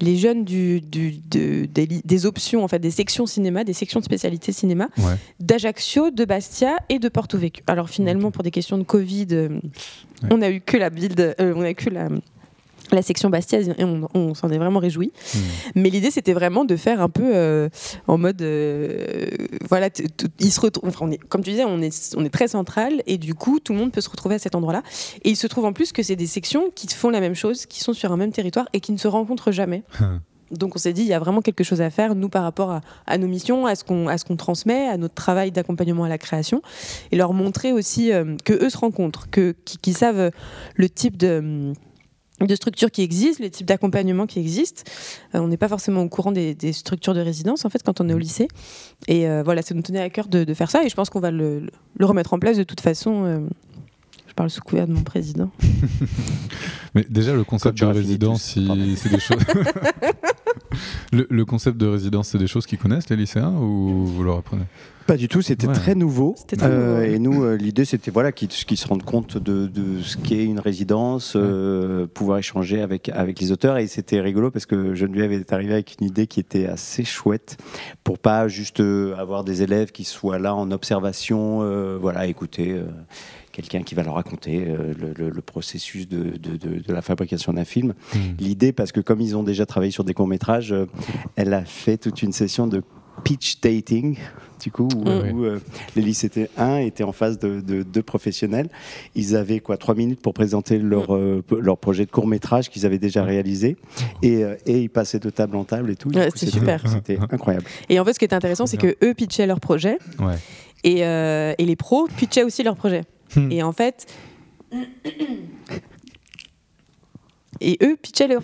les 0.00 0.16
jeunes 0.16 0.44
du, 0.44 0.80
du 0.80 1.20
des, 1.28 2.26
options 2.26 2.64
en 2.64 2.68
fait 2.68 2.78
des 2.78 2.90
sections 2.90 3.26
cinéma, 3.26 3.64
des 3.64 3.72
sections 3.72 4.00
de 4.00 4.04
spécialité 4.04 4.52
cinéma 4.52 4.88
d'Ajaccio, 5.40 6.10
de 6.10 6.24
Bastia 6.24 6.76
et 6.88 6.98
de 6.98 7.08
Porto 7.08 7.38
Vecchio. 7.38 7.62
Alors 7.66 7.88
finalement 7.88 8.30
pour 8.30 8.42
des 8.42 8.50
questions 8.50 8.78
de 8.78 8.84
Covid, 8.84 9.28
euh, 9.32 9.60
on 10.30 10.42
a 10.42 10.50
eu 10.50 10.60
que 10.60 10.76
la 10.76 10.90
build, 10.90 11.20
euh, 11.20 11.54
on 11.56 11.62
a 11.62 11.70
eu 11.70 11.74
que 11.74 11.90
la 11.90 12.08
la 12.94 13.02
section 13.02 13.30
Bastia 13.30 13.60
et 13.60 13.84
on, 13.84 14.34
s'en 14.34 14.50
est 14.50 14.58
vraiment 14.58 14.80
réjoui. 14.80 15.12
Hmm. 15.34 15.38
Mais 15.74 15.90
l'idée 15.90 16.10
c'était 16.10 16.32
vraiment 16.32 16.64
de 16.64 16.76
faire 16.76 17.00
un 17.00 17.08
peu 17.08 17.34
euh, 17.34 17.68
en 18.06 18.18
mode 18.18 18.42
euh, 18.42 19.26
voilà, 19.68 19.88
il 20.38 20.52
se 20.52 20.60
retrouve, 20.60 20.90
on 21.00 21.10
est, 21.10 21.18
comme 21.18 21.42
tu 21.42 21.50
disais, 21.50 21.64
on 21.64 21.80
est, 21.80 22.14
on 22.16 22.24
est 22.24 22.30
très 22.30 22.48
central 22.48 23.02
et 23.06 23.18
du 23.18 23.34
coup 23.34 23.60
tout 23.60 23.72
le 23.72 23.78
monde 23.78 23.92
peut 23.92 24.00
se 24.00 24.10
retrouver 24.10 24.36
à 24.36 24.38
cet 24.38 24.54
endroit-là. 24.54 24.82
Et 25.22 25.30
il 25.30 25.36
se 25.36 25.46
trouve 25.46 25.64
en 25.64 25.72
plus 25.72 25.92
que 25.92 26.02
c'est 26.02 26.16
des 26.16 26.26
sections 26.26 26.70
qui 26.74 26.86
font 26.88 27.10
la 27.10 27.20
même 27.20 27.34
chose, 27.34 27.66
qui 27.66 27.80
sont 27.80 27.92
sur 27.92 28.12
un 28.12 28.16
même 28.16 28.32
territoire 28.32 28.66
et 28.72 28.80
qui 28.80 28.92
ne 28.92 28.98
se 28.98 29.08
rencontrent 29.08 29.52
jamais. 29.52 29.82
Donc 30.50 30.76
on 30.76 30.78
s'est 30.78 30.92
dit, 30.92 31.02
il 31.02 31.08
y 31.08 31.14
a 31.14 31.18
vraiment 31.18 31.40
quelque 31.40 31.64
chose 31.64 31.80
à 31.80 31.90
faire, 31.90 32.14
nous, 32.14 32.28
par 32.28 32.42
rapport 32.42 32.80
à, 33.06 33.18
nos 33.18 33.26
missions, 33.26 33.66
à 33.66 33.74
ce 33.74 33.84
qu'on 33.84 34.06
qu'on 34.26 34.36
transmet, 34.36 34.88
à 34.88 34.96
notre 34.96 35.14
travail 35.14 35.50
d'accompagnement 35.50 36.04
à 36.04 36.08
la 36.08 36.18
création, 36.18 36.62
et 37.10 37.16
leur 37.16 37.32
montrer 37.32 37.72
aussi 37.72 38.12
euh, 38.12 38.36
que 38.44 38.52
eux 38.52 38.70
se 38.70 38.78
rencontrent, 38.78 39.28
qu'ils 39.28 39.96
savent 39.96 40.30
le 40.76 40.88
type 40.88 41.16
de 41.16 41.72
de 42.40 42.54
structures 42.54 42.90
qui 42.90 43.02
existent, 43.02 43.42
les 43.42 43.50
types 43.50 43.66
d'accompagnement 43.66 44.26
qui 44.26 44.40
existent. 44.40 44.82
Euh, 45.34 45.40
on 45.40 45.48
n'est 45.48 45.56
pas 45.56 45.68
forcément 45.68 46.02
au 46.02 46.08
courant 46.08 46.32
des, 46.32 46.54
structures 46.72 47.14
de 47.14 47.20
résidence 47.20 47.64
en 47.64 47.70
fait 47.70 47.82
quand 47.82 48.00
on 48.00 48.08
est 48.08 48.14
au 48.14 48.18
lycée. 48.18 48.48
Et 49.08 49.28
euh, 49.28 49.42
voilà, 49.42 49.62
ça 49.62 49.74
nous 49.74 49.82
tenait 49.82 50.00
à 50.00 50.10
cœur 50.10 50.28
de, 50.28 50.54
faire 50.54 50.70
ça 50.70 50.84
et 50.84 50.88
je 50.88 50.94
pense 50.94 51.10
qu'on 51.10 51.20
va 51.20 51.30
le, 51.30 51.66
remettre 52.00 52.34
en 52.34 52.38
place 52.38 52.56
de 52.56 52.64
toute 52.64 52.80
façon. 52.80 53.48
Je 54.36 54.38
parle 54.38 54.50
sous 54.50 54.60
couvert 54.60 54.86
de 54.86 54.92
mon 54.92 55.02
président. 55.02 55.50
Mais 56.94 57.06
déjà 57.08 57.32
le 57.32 57.42
concept 57.42 57.78
de 57.80 57.86
résidence, 57.86 58.42
c'est 58.42 59.08
des 59.08 59.18
choses. 59.18 59.40
le, 61.30 61.44
concept 61.46 61.78
de 61.78 61.86
résidence, 61.86 62.28
c'est 62.28 62.38
des 62.38 62.46
choses 62.46 62.66
qu'ils 62.66 62.76
connaissent 62.76 63.08
les 63.08 63.16
lycéens 63.16 63.52
ou 63.52 64.04
vous 64.04 64.22
leur 64.22 64.36
apprenez? 64.36 64.66
Pas 65.06 65.16
du 65.16 65.28
tout, 65.28 65.40
c'était 65.40 65.68
très 65.68 65.94
nouveau. 65.94 66.34
Euh, 66.62 67.04
et 67.04 67.18
nous, 67.18 67.44
euh, 67.44 67.56
l'idée, 67.56 67.84
c'était 67.84 68.10
voilà, 68.10 68.30
qu'ils 68.32 68.50
se 68.50 68.88
rendent 68.88 69.04
compte 69.04 69.38
de, 69.38 69.70
ce 70.02 70.16
qu'est 70.16 70.44
une 70.44 70.58
résidence, 70.58 71.34
euh, 71.36 72.06
pouvoir 72.06 72.38
échanger 72.38 72.82
avec, 72.82 73.08
avec 73.08 73.40
les 73.40 73.52
auteurs. 73.52 73.78
Et 73.78 73.86
c'était 73.86 74.20
rigolo 74.20 74.50
parce 74.50 74.66
que 74.66 74.94
Geneviève 74.94 75.32
est 75.32 75.52
arrivée 75.52 75.74
avec 75.74 75.96
une 75.98 76.08
idée 76.08 76.26
qui 76.26 76.40
était 76.40 76.66
assez 76.66 77.04
chouette 77.04 77.56
pour 78.04 78.18
pas 78.18 78.48
juste 78.48 78.80
avoir 78.80 79.44
des 79.44 79.62
élèves 79.62 79.92
qui 79.92 80.04
soient 80.04 80.40
là 80.40 80.54
en 80.54 80.70
observation, 80.72 81.60
voilà, 82.00 82.26
écouter 82.26 82.82
quelqu'un 83.56 83.82
qui 83.82 83.94
va 83.94 84.02
leur 84.02 84.14
raconter 84.14 84.64
le, 84.66 85.40
processus 85.40 86.06
de, 86.08 86.36
de, 86.36 86.92
la 86.92 87.00
fabrication 87.00 87.54
d'un 87.54 87.64
film. 87.64 87.94
Hmm. 88.14 88.18
L'idée, 88.38 88.72
parce 88.72 88.92
que 88.92 89.00
comme 89.00 89.20
ils 89.20 89.36
ont 89.36 89.42
déjà 89.42 89.64
travaillé 89.64 89.90
sur 89.90 90.04
des 90.04 90.12
courts-métrages, 90.12 90.74
elle 91.36 91.54
a 91.54 91.64
fait 91.64 91.96
toute 91.96 92.22
une 92.22 92.32
session 92.32 92.66
de 92.66 92.82
pitch 93.24 93.60
dating, 93.60 94.16
du 94.62 94.70
coup, 94.70 94.88
où, 94.94 95.04
mm. 95.04 95.44
euh, 95.44 95.58
les 95.94 96.02
lycéens 96.02 96.46
1 96.56 96.78
étaient 96.78 97.04
en 97.04 97.12
face 97.12 97.38
de 97.38 97.82
deux 97.82 98.02
professionnels. 98.02 98.68
Ils 99.14 99.36
avaient 99.36 99.60
quoi 99.60 99.76
trois 99.76 99.94
minutes 99.94 100.20
pour 100.20 100.34
présenter 100.34 100.78
leur, 100.78 101.10
mm. 101.10 101.16
euh, 101.16 101.42
leur 101.60 101.78
projet 101.78 102.06
de 102.06 102.10
court 102.10 102.26
métrage 102.26 102.70
qu'ils 102.70 102.86
avaient 102.86 102.98
déjà 102.98 103.24
réalisé, 103.24 103.76
et, 104.22 104.44
euh, 104.44 104.56
et, 104.66 104.80
ils 104.80 104.90
passaient 104.90 105.18
de 105.18 105.30
table 105.30 105.56
en 105.56 105.64
table 105.64 105.90
et 105.90 105.96
tout. 105.96 106.10
c'était 106.12 106.46
super, 106.46 106.88
c'était 106.88 107.18
incroyable. 107.30 107.66
Et 107.88 107.98
en 107.98 108.04
fait, 108.04 108.12
ce 108.12 108.18
qui 108.18 108.24
était 108.24 108.36
intéressant, 108.36 108.66
c'est 108.66 108.76
que 108.76 108.96
eux 109.02 109.14
pitchaient 109.14 109.46
leur 109.46 109.60
projet, 109.60 109.98
et, 110.84 111.00
et, 111.00 111.64
les 111.64 111.76
pros 111.76 112.06
pitchaient 112.16 112.44
aussi 112.44 112.62
leur 112.62 112.76
projet. 112.76 113.02
Et 113.50 113.62
en 113.62 113.72
fait. 113.72 114.06
Et 117.60 117.78
eux 117.82 117.96
pitchaient 118.00 118.28
leur, 118.28 118.42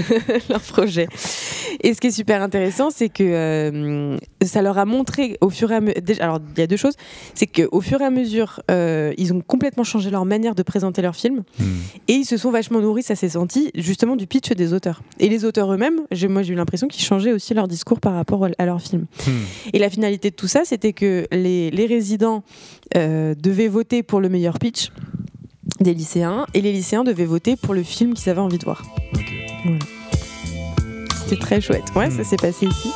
leur 0.48 0.60
projet. 0.60 1.08
Et 1.82 1.94
ce 1.94 2.00
qui 2.00 2.08
est 2.08 2.12
super 2.12 2.42
intéressant, 2.42 2.90
c'est 2.90 3.08
que 3.08 3.24
euh, 3.24 4.16
ça 4.42 4.62
leur 4.62 4.78
a 4.78 4.84
montré 4.84 5.36
au 5.40 5.50
fur 5.50 5.70
et 5.72 5.76
à 5.76 5.80
mesure. 5.80 6.02
Alors, 6.20 6.38
il 6.56 6.60
y 6.60 6.62
a 6.62 6.66
deux 6.66 6.76
choses. 6.76 6.94
C'est 7.34 7.46
qu'au 7.46 7.80
fur 7.80 8.00
et 8.00 8.04
à 8.04 8.10
mesure, 8.10 8.60
euh, 8.70 9.12
ils 9.18 9.32
ont 9.32 9.40
complètement 9.40 9.84
changé 9.84 10.10
leur 10.10 10.24
manière 10.24 10.54
de 10.54 10.62
présenter 10.62 11.02
leur 11.02 11.16
film. 11.16 11.42
Hmm. 11.58 11.64
Et 12.08 12.14
ils 12.14 12.24
se 12.24 12.36
sont 12.36 12.50
vachement 12.50 12.80
nourris, 12.80 13.02
ça 13.02 13.16
s'est 13.16 13.30
senti, 13.30 13.70
justement 13.74 14.16
du 14.16 14.26
pitch 14.26 14.52
des 14.52 14.72
auteurs. 14.72 15.02
Et 15.18 15.28
les 15.28 15.44
auteurs 15.44 15.72
eux-mêmes, 15.72 16.02
moi 16.28 16.42
j'ai 16.42 16.52
eu 16.52 16.56
l'impression 16.56 16.88
qu'ils 16.88 17.04
changeaient 17.04 17.32
aussi 17.32 17.54
leur 17.54 17.68
discours 17.68 18.00
par 18.00 18.14
rapport 18.14 18.46
à 18.58 18.66
leur 18.66 18.80
film. 18.80 19.06
Hmm. 19.26 19.30
Et 19.72 19.78
la 19.78 19.90
finalité 19.90 20.30
de 20.30 20.36
tout 20.36 20.48
ça, 20.48 20.62
c'était 20.64 20.92
que 20.92 21.26
les, 21.32 21.70
les 21.70 21.86
résidents 21.86 22.42
euh, 22.96 23.34
devaient 23.34 23.68
voter 23.68 24.02
pour 24.02 24.20
le 24.20 24.28
meilleur 24.28 24.58
pitch 24.58 24.90
des 25.80 25.94
lycéens 25.94 26.46
et 26.54 26.60
les 26.60 26.72
lycéens 26.72 27.04
devaient 27.04 27.24
voter 27.24 27.56
pour 27.56 27.74
le 27.74 27.82
film 27.82 28.14
qu'ils 28.14 28.30
avaient 28.30 28.40
envie 28.40 28.58
de 28.58 28.64
voir. 28.64 28.82
C'était 31.24 31.40
très 31.40 31.60
chouette. 31.60 31.84
Ouais, 31.96 32.10
ça 32.10 32.22
hmm. 32.22 32.24
s'est 32.24 32.36
passé 32.36 32.66
ici. 32.66 32.90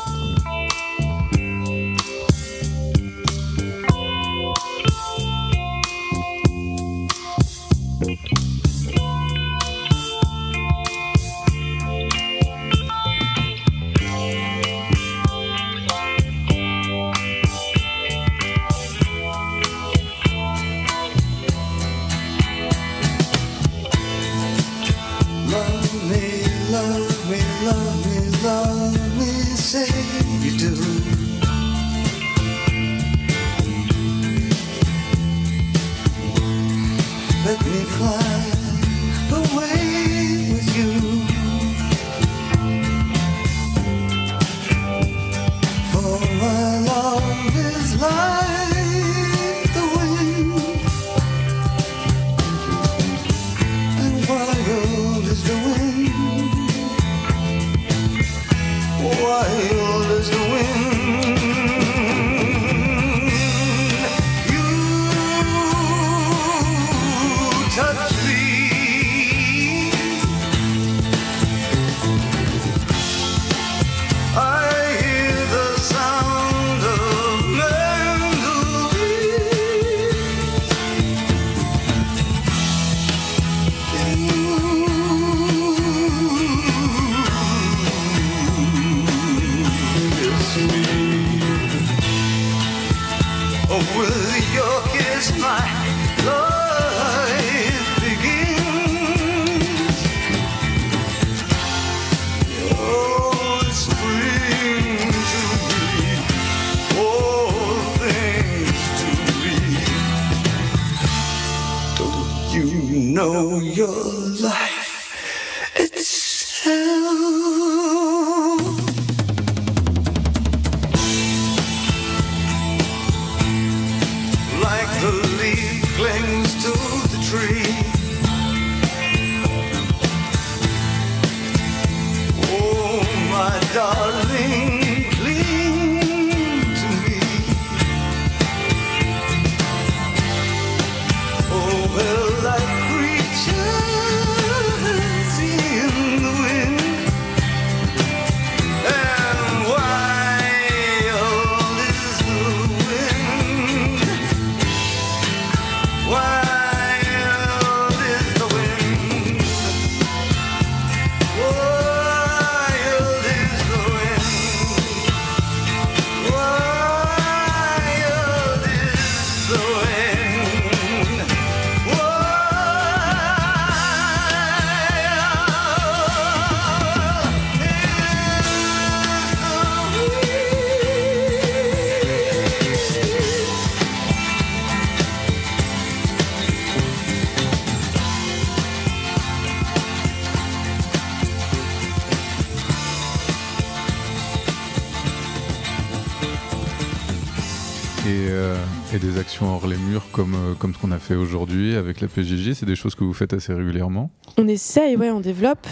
Aujourd'hui 201.17 201.75
avec 201.75 202.01
la 202.01 202.09
PJJ 202.09 202.53
C'est 202.53 202.67
des 202.67 202.77
choses 202.77 202.95
que 202.95 203.05
vous 203.05 203.15
faites 203.15 203.33
assez 203.33 203.53
régulièrement? 203.53 204.11
On 204.37 204.49
essaye, 204.49 204.97
ouais, 204.97 205.11
on 205.11 205.21
développe. 205.21 205.67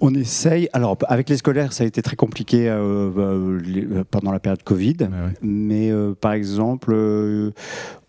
On 0.00 0.14
essaye. 0.14 0.68
Alors, 0.72 0.96
avec 1.08 1.28
les 1.28 1.36
scolaires, 1.36 1.72
ça 1.72 1.84
a 1.84 1.86
été 1.86 2.02
très 2.02 2.16
compliqué 2.16 2.68
euh, 2.68 3.10
euh, 3.16 4.04
pendant 4.10 4.32
la 4.32 4.40
période 4.40 4.62
Covid. 4.62 4.96
Mais 5.42 5.90
par 6.20 6.32
exemple, 6.32 6.94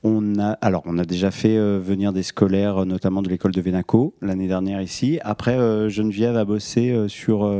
on 0.03 0.39
a, 0.39 0.51
alors, 0.61 0.83
on 0.85 0.97
a 0.97 1.05
déjà 1.05 1.31
fait 1.31 1.57
euh, 1.57 1.79
venir 1.83 2.13
des 2.13 2.23
scolaires, 2.23 2.85
notamment 2.85 3.21
de 3.21 3.29
l'école 3.29 3.51
de 3.51 3.61
Venaco, 3.61 4.13
l'année 4.21 4.47
dernière 4.47 4.81
ici. 4.81 5.19
Après, 5.23 5.57
euh, 5.57 5.89
Geneviève 5.89 6.37
a 6.37 6.45
bossé 6.45 6.91
euh, 6.91 7.07
sur, 7.07 7.51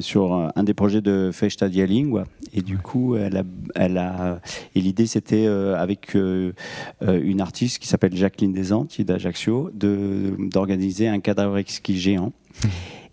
sur 0.00 0.52
un 0.54 0.62
des 0.62 0.74
projets 0.74 1.00
de 1.00 1.30
Festa 1.32 1.66
Lingua. 1.68 2.24
Et 2.54 2.62
du 2.62 2.78
coup, 2.78 3.16
elle 3.16 3.36
a, 3.36 3.42
elle 3.74 3.98
a, 3.98 4.40
et 4.74 4.80
l'idée, 4.80 5.06
c'était 5.06 5.46
avec 5.46 6.14
une 6.14 7.40
artiste 7.40 7.80
qui 7.80 7.88
s'appelle 7.88 8.14
Jacqueline 8.14 8.52
Desantes, 8.52 9.00
d'Ajaccio, 9.00 9.70
d'organiser 9.74 11.08
un 11.08 11.18
cadavre 11.18 11.58
exquis 11.58 11.98
géant. 11.98 12.32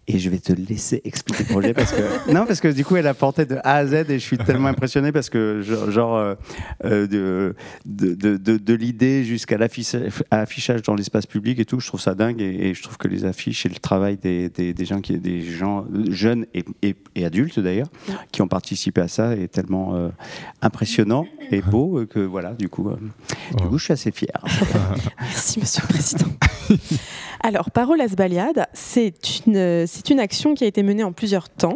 Et 0.06 0.20
je 0.20 0.30
vais 0.30 0.40
te 0.40 0.52
laisser 0.52 1.02
expliquer 1.06 1.44
le 1.44 1.50
projet 1.50 1.74
parce 1.74 1.94
que 1.94 2.32
non 2.34 2.46
parce 2.46 2.60
que 2.60 2.68
du 2.68 2.84
coup 2.84 2.98
elle 2.98 3.08
a 3.08 3.14
porté 3.14 3.46
de 3.46 3.56
A 3.64 3.76
à 3.76 3.88
Z 3.88 3.94
et 4.10 4.20
je 4.20 4.24
suis 4.24 4.38
tellement 4.38 4.68
impressionné 4.68 5.14
parce 5.14 5.30
que 5.30 5.62
genre, 5.62 6.18
euh, 6.18 6.36
euh, 6.84 7.08
de, 7.08 7.56
de, 7.86 8.14
de, 8.14 8.58
de 8.58 8.74
l'idée 8.74 9.24
jusqu'à 9.24 9.58
l'affichage 9.58 10.82
dans 10.82 10.96
l'espace 10.96 11.26
public 11.26 11.58
et 11.60 11.64
tout 11.64 11.80
je 11.80 11.88
trouve 11.88 12.02
ça 12.02 12.16
dingue 12.16 12.42
et, 12.42 12.74
je 12.74 12.84
trouve 12.84 12.98
que 12.98 13.08
les 13.08 13.24
affiches 13.24 13.66
et 13.66 13.70
le 13.70 13.80
travail 13.80 14.18
des, 14.18 14.50
des, 14.50 14.74
des 14.74 14.86
gens 14.86 15.00
qui 15.00 15.18
des 15.18 15.42
gens 15.42 15.86
jeunes 16.10 16.48
et, 16.54 16.66
et, 16.82 17.26
adultes 17.26 17.62
d'ailleurs 17.62 17.88
qui 18.34 18.42
ont 18.42 18.50
participé 18.50 19.00
à 19.00 19.08
ça 19.08 19.38
est 19.38 19.48
tellement 19.48 19.96
euh, 19.96 20.10
impressionnant 20.62 21.26
et 21.50 21.62
beau 21.62 22.06
que 22.08 22.20
voilà 22.20 22.52
du 22.52 22.68
coup 22.68 22.90
du 23.58 23.64
coup 23.64 23.78
je 23.78 23.86
suis 23.86 23.94
assez 23.94 24.12
fier. 24.12 24.44
Merci 25.22 25.62
Monsieur 25.62 25.82
le 25.84 25.94
Président. 25.94 26.28
Alors, 27.46 27.72
Parolas 27.72 28.08
Baliade, 28.16 28.68
c'est 28.72 29.46
une, 29.46 29.86
c'est 29.86 30.10
une 30.10 30.22
action 30.22 30.54
qui 30.54 30.64
a 30.64 30.68
été 30.68 30.82
menée 30.82 31.04
en 31.04 31.12
plusieurs 31.12 31.50
temps. 31.50 31.76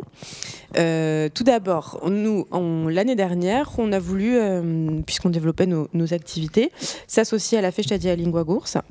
Euh, 0.77 1.27
tout 1.33 1.43
d'abord, 1.43 1.99
nous, 2.09 2.45
l'année 2.87 3.17
dernière, 3.17 3.71
on 3.77 3.91
a 3.91 3.99
voulu, 3.99 4.37
euh, 4.37 5.01
puisqu'on 5.05 5.29
développait 5.29 5.67
nos, 5.67 6.13
activités, 6.13 6.71
s'associer 7.05 7.57
à 7.57 7.61
la 7.61 7.73
Festa 7.73 7.97
Lingua 7.97 8.45
Gursa 8.45 8.85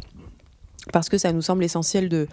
parce 0.92 1.08
que 1.08 1.18
ça 1.18 1.32
nous 1.32 1.42
semble 1.42 1.64
essentiel 1.64 2.08
de, 2.08 2.28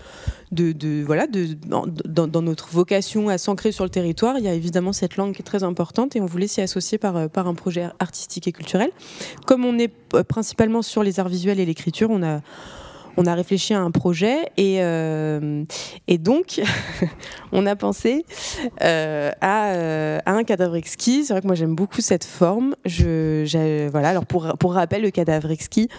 de, 0.51 1.03
voilà, 1.03 1.25
de, 1.25 1.58
dans, 1.65 2.41
notre 2.43 2.69
vocation 2.69 3.27
à 3.29 3.39
s'ancrer 3.39 3.71
sur 3.71 3.84
le 3.84 3.89
territoire. 3.89 4.38
Il 4.38 4.43
y 4.43 4.47
a 4.47 4.53
évidemment 4.53 4.93
cette 4.93 5.17
langue 5.17 5.34
qui 5.34 5.41
est 5.41 5.45
très 5.45 5.63
importante 5.63 6.15
et 6.15 6.21
on 6.21 6.27
voulait 6.27 6.45
s'y 6.45 6.62
associer 6.62 6.99
par, 6.99 7.32
par 7.32 7.47
un 7.47 7.56
projet 7.56 7.89
artistique 7.97 8.47
et 8.47 8.51
culturel. 8.51 8.91
Comme 9.47 9.65
on 9.65 9.79
est 9.79 9.91
euh, 10.13 10.23
principalement 10.23 10.84
sur 10.84 11.01
les 11.01 11.19
arts 11.19 11.29
visuels 11.29 11.60
et 11.60 11.65
l'écriture, 11.65 12.12
on 12.12 12.21
a 12.21 12.41
on 13.17 13.26
a 13.26 13.34
réfléchi 13.34 13.73
à 13.73 13.82
un 13.82 13.91
projet 13.91 14.49
et, 14.58 14.78
euh, 14.82 15.63
donc 16.19 16.62
on 17.52 17.65
a 17.65 17.76
pensé 17.76 18.26
euh, 18.82 19.32
euh, 19.43 20.19
à, 20.26 20.32
un 20.32 20.43
cadavre 20.43 20.76
exquis. 20.76 21.26
C'est 21.26 21.34
vrai 21.34 21.41
que 21.41 21.47
moi 21.47 21.56
j'aime 21.56 21.76
beaucoup 21.76 22.02
cette 22.02 22.23
forme. 22.23 22.76
Voilà, 22.86 24.10
alors 24.10 24.26
pour, 24.26 24.58
pour 24.58 24.73
rappel, 24.73 25.02
le 25.02 25.12
cadavre 25.12 25.52
exquis, 25.52 25.89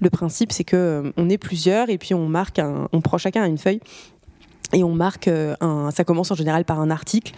le 0.00 0.10
principe 0.10 0.52
c'est 0.52 0.64
que 0.64 1.12
on 1.16 1.28
est 1.28 1.38
plusieurs 1.38 1.88
et 1.90 1.98
puis 1.98 2.14
on 2.14 2.28
marque, 2.28 2.60
on 2.92 3.00
prend 3.00 3.18
chacun 3.18 3.44
une 3.46 3.58
feuille 3.58 3.80
et 4.72 4.84
on 4.84 4.94
marque 4.94 5.28
euh, 5.28 5.54
un, 5.60 5.90
ça 5.90 6.04
commence 6.04 6.30
en 6.30 6.34
général 6.34 6.64
par 6.64 6.80
un 6.80 6.90
article, 6.90 7.32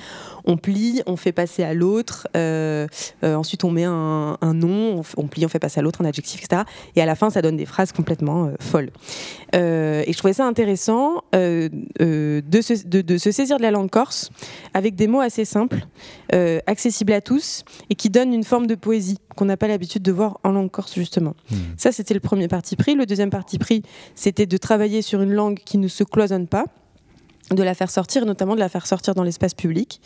on 0.44 0.56
plie, 0.56 1.02
on 1.06 1.16
fait 1.16 1.32
passer 1.32 1.62
à 1.62 1.72
l'autre, 1.74 2.28
euh, 2.36 2.86
euh, 3.24 3.34
ensuite 3.36 3.64
on 3.64 3.70
met 3.70 3.84
un, 3.84 4.36
nom, 4.42 5.02
on, 5.16 5.26
plie, 5.26 5.44
on 5.46 5.48
fait 5.48 5.58
passer 5.58 5.80
à 5.80 5.82
l'autre 5.82 6.02
un 6.02 6.04
adjectif, 6.04 6.42
etc. 6.42 6.62
Et 6.96 7.02
à 7.02 7.06
la 7.06 7.14
fin, 7.14 7.30
ça 7.30 7.42
donne 7.42 7.56
des 7.56 7.66
phrases 7.66 7.92
complètement 7.92 8.50
folles. 8.60 8.90
et 9.54 10.04
je 10.06 10.18
trouvais 10.18 10.32
ça 10.32 10.46
intéressant 10.46 11.22
de 11.32 11.70
se, 12.60 12.86
de, 12.86 13.18
se, 13.18 13.30
saisir 13.30 13.56
de 13.56 13.62
la 13.62 13.70
langue 13.70 13.90
corse 13.90 14.30
avec 14.74 14.94
des 14.94 15.06
mots 15.06 15.20
assez 15.20 15.44
simples, 15.44 15.86
accessibles 16.66 17.12
à 17.12 17.20
tous 17.20 17.64
et 17.88 17.94
qui 17.94 18.10
donnent 18.10 18.34
une 18.34 18.44
forme 18.44 18.66
de 18.66 18.74
poésie 18.74 19.18
qu'on 19.36 19.44
n'a 19.46 19.56
pas 19.56 19.68
l'habitude 19.68 20.02
de 20.02 20.12
voir 20.12 20.38
en 20.44 20.50
langue 20.50 20.70
corse 20.70 20.94
justement. 20.94 21.34
Hmm. 21.50 21.56
Ça, 21.76 21.92
c'était 21.92 22.14
le 22.14 22.20
premier 22.20 22.48
parti 22.48 22.76
pris. 22.76 22.94
Le 22.94 23.06
deuxième 23.06 23.30
parti 23.30 23.58
pris, 23.58 23.82
c'était 24.14 24.46
de 24.46 24.56
travailler 24.56 25.02
sur 25.02 25.22
une 25.22 25.32
langue 25.32 25.58
qui 25.64 25.78
ne 25.78 25.88
se 25.88 26.04
cloisonne 26.04 26.48
pas 26.48 26.66
de 27.54 27.62
la 27.62 27.74
faire 27.74 27.90
sortir, 27.90 28.26
notamment 28.26 28.54
de 28.54 28.60
la 28.60 28.68
faire 28.68 28.86
sortir 28.86 29.14
dans 29.14 29.22
l'espace 29.22 29.54
public. 29.54 30.00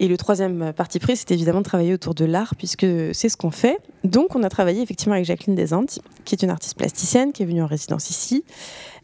Et 0.00 0.06
le 0.06 0.16
troisième 0.16 0.72
parti 0.72 1.00
pris, 1.00 1.16
c'est 1.16 1.32
évidemment 1.32 1.58
de 1.58 1.64
travailler 1.64 1.92
autour 1.92 2.14
de 2.14 2.24
l'art, 2.24 2.54
puisque 2.56 2.86
c'est 3.12 3.28
ce 3.28 3.36
qu'on 3.36 3.50
fait. 3.50 3.78
Donc, 4.04 4.36
on 4.36 4.42
a 4.44 4.48
travaillé 4.48 4.80
effectivement 4.80 5.14
avec 5.14 5.26
Jacqueline 5.26 5.56
Desantes, 5.56 5.98
qui 6.24 6.36
est 6.36 6.42
une 6.42 6.50
artiste 6.50 6.78
plasticienne, 6.78 7.32
qui 7.32 7.42
est 7.42 7.46
venue 7.46 7.62
en 7.62 7.66
résidence 7.66 8.10
ici. 8.10 8.44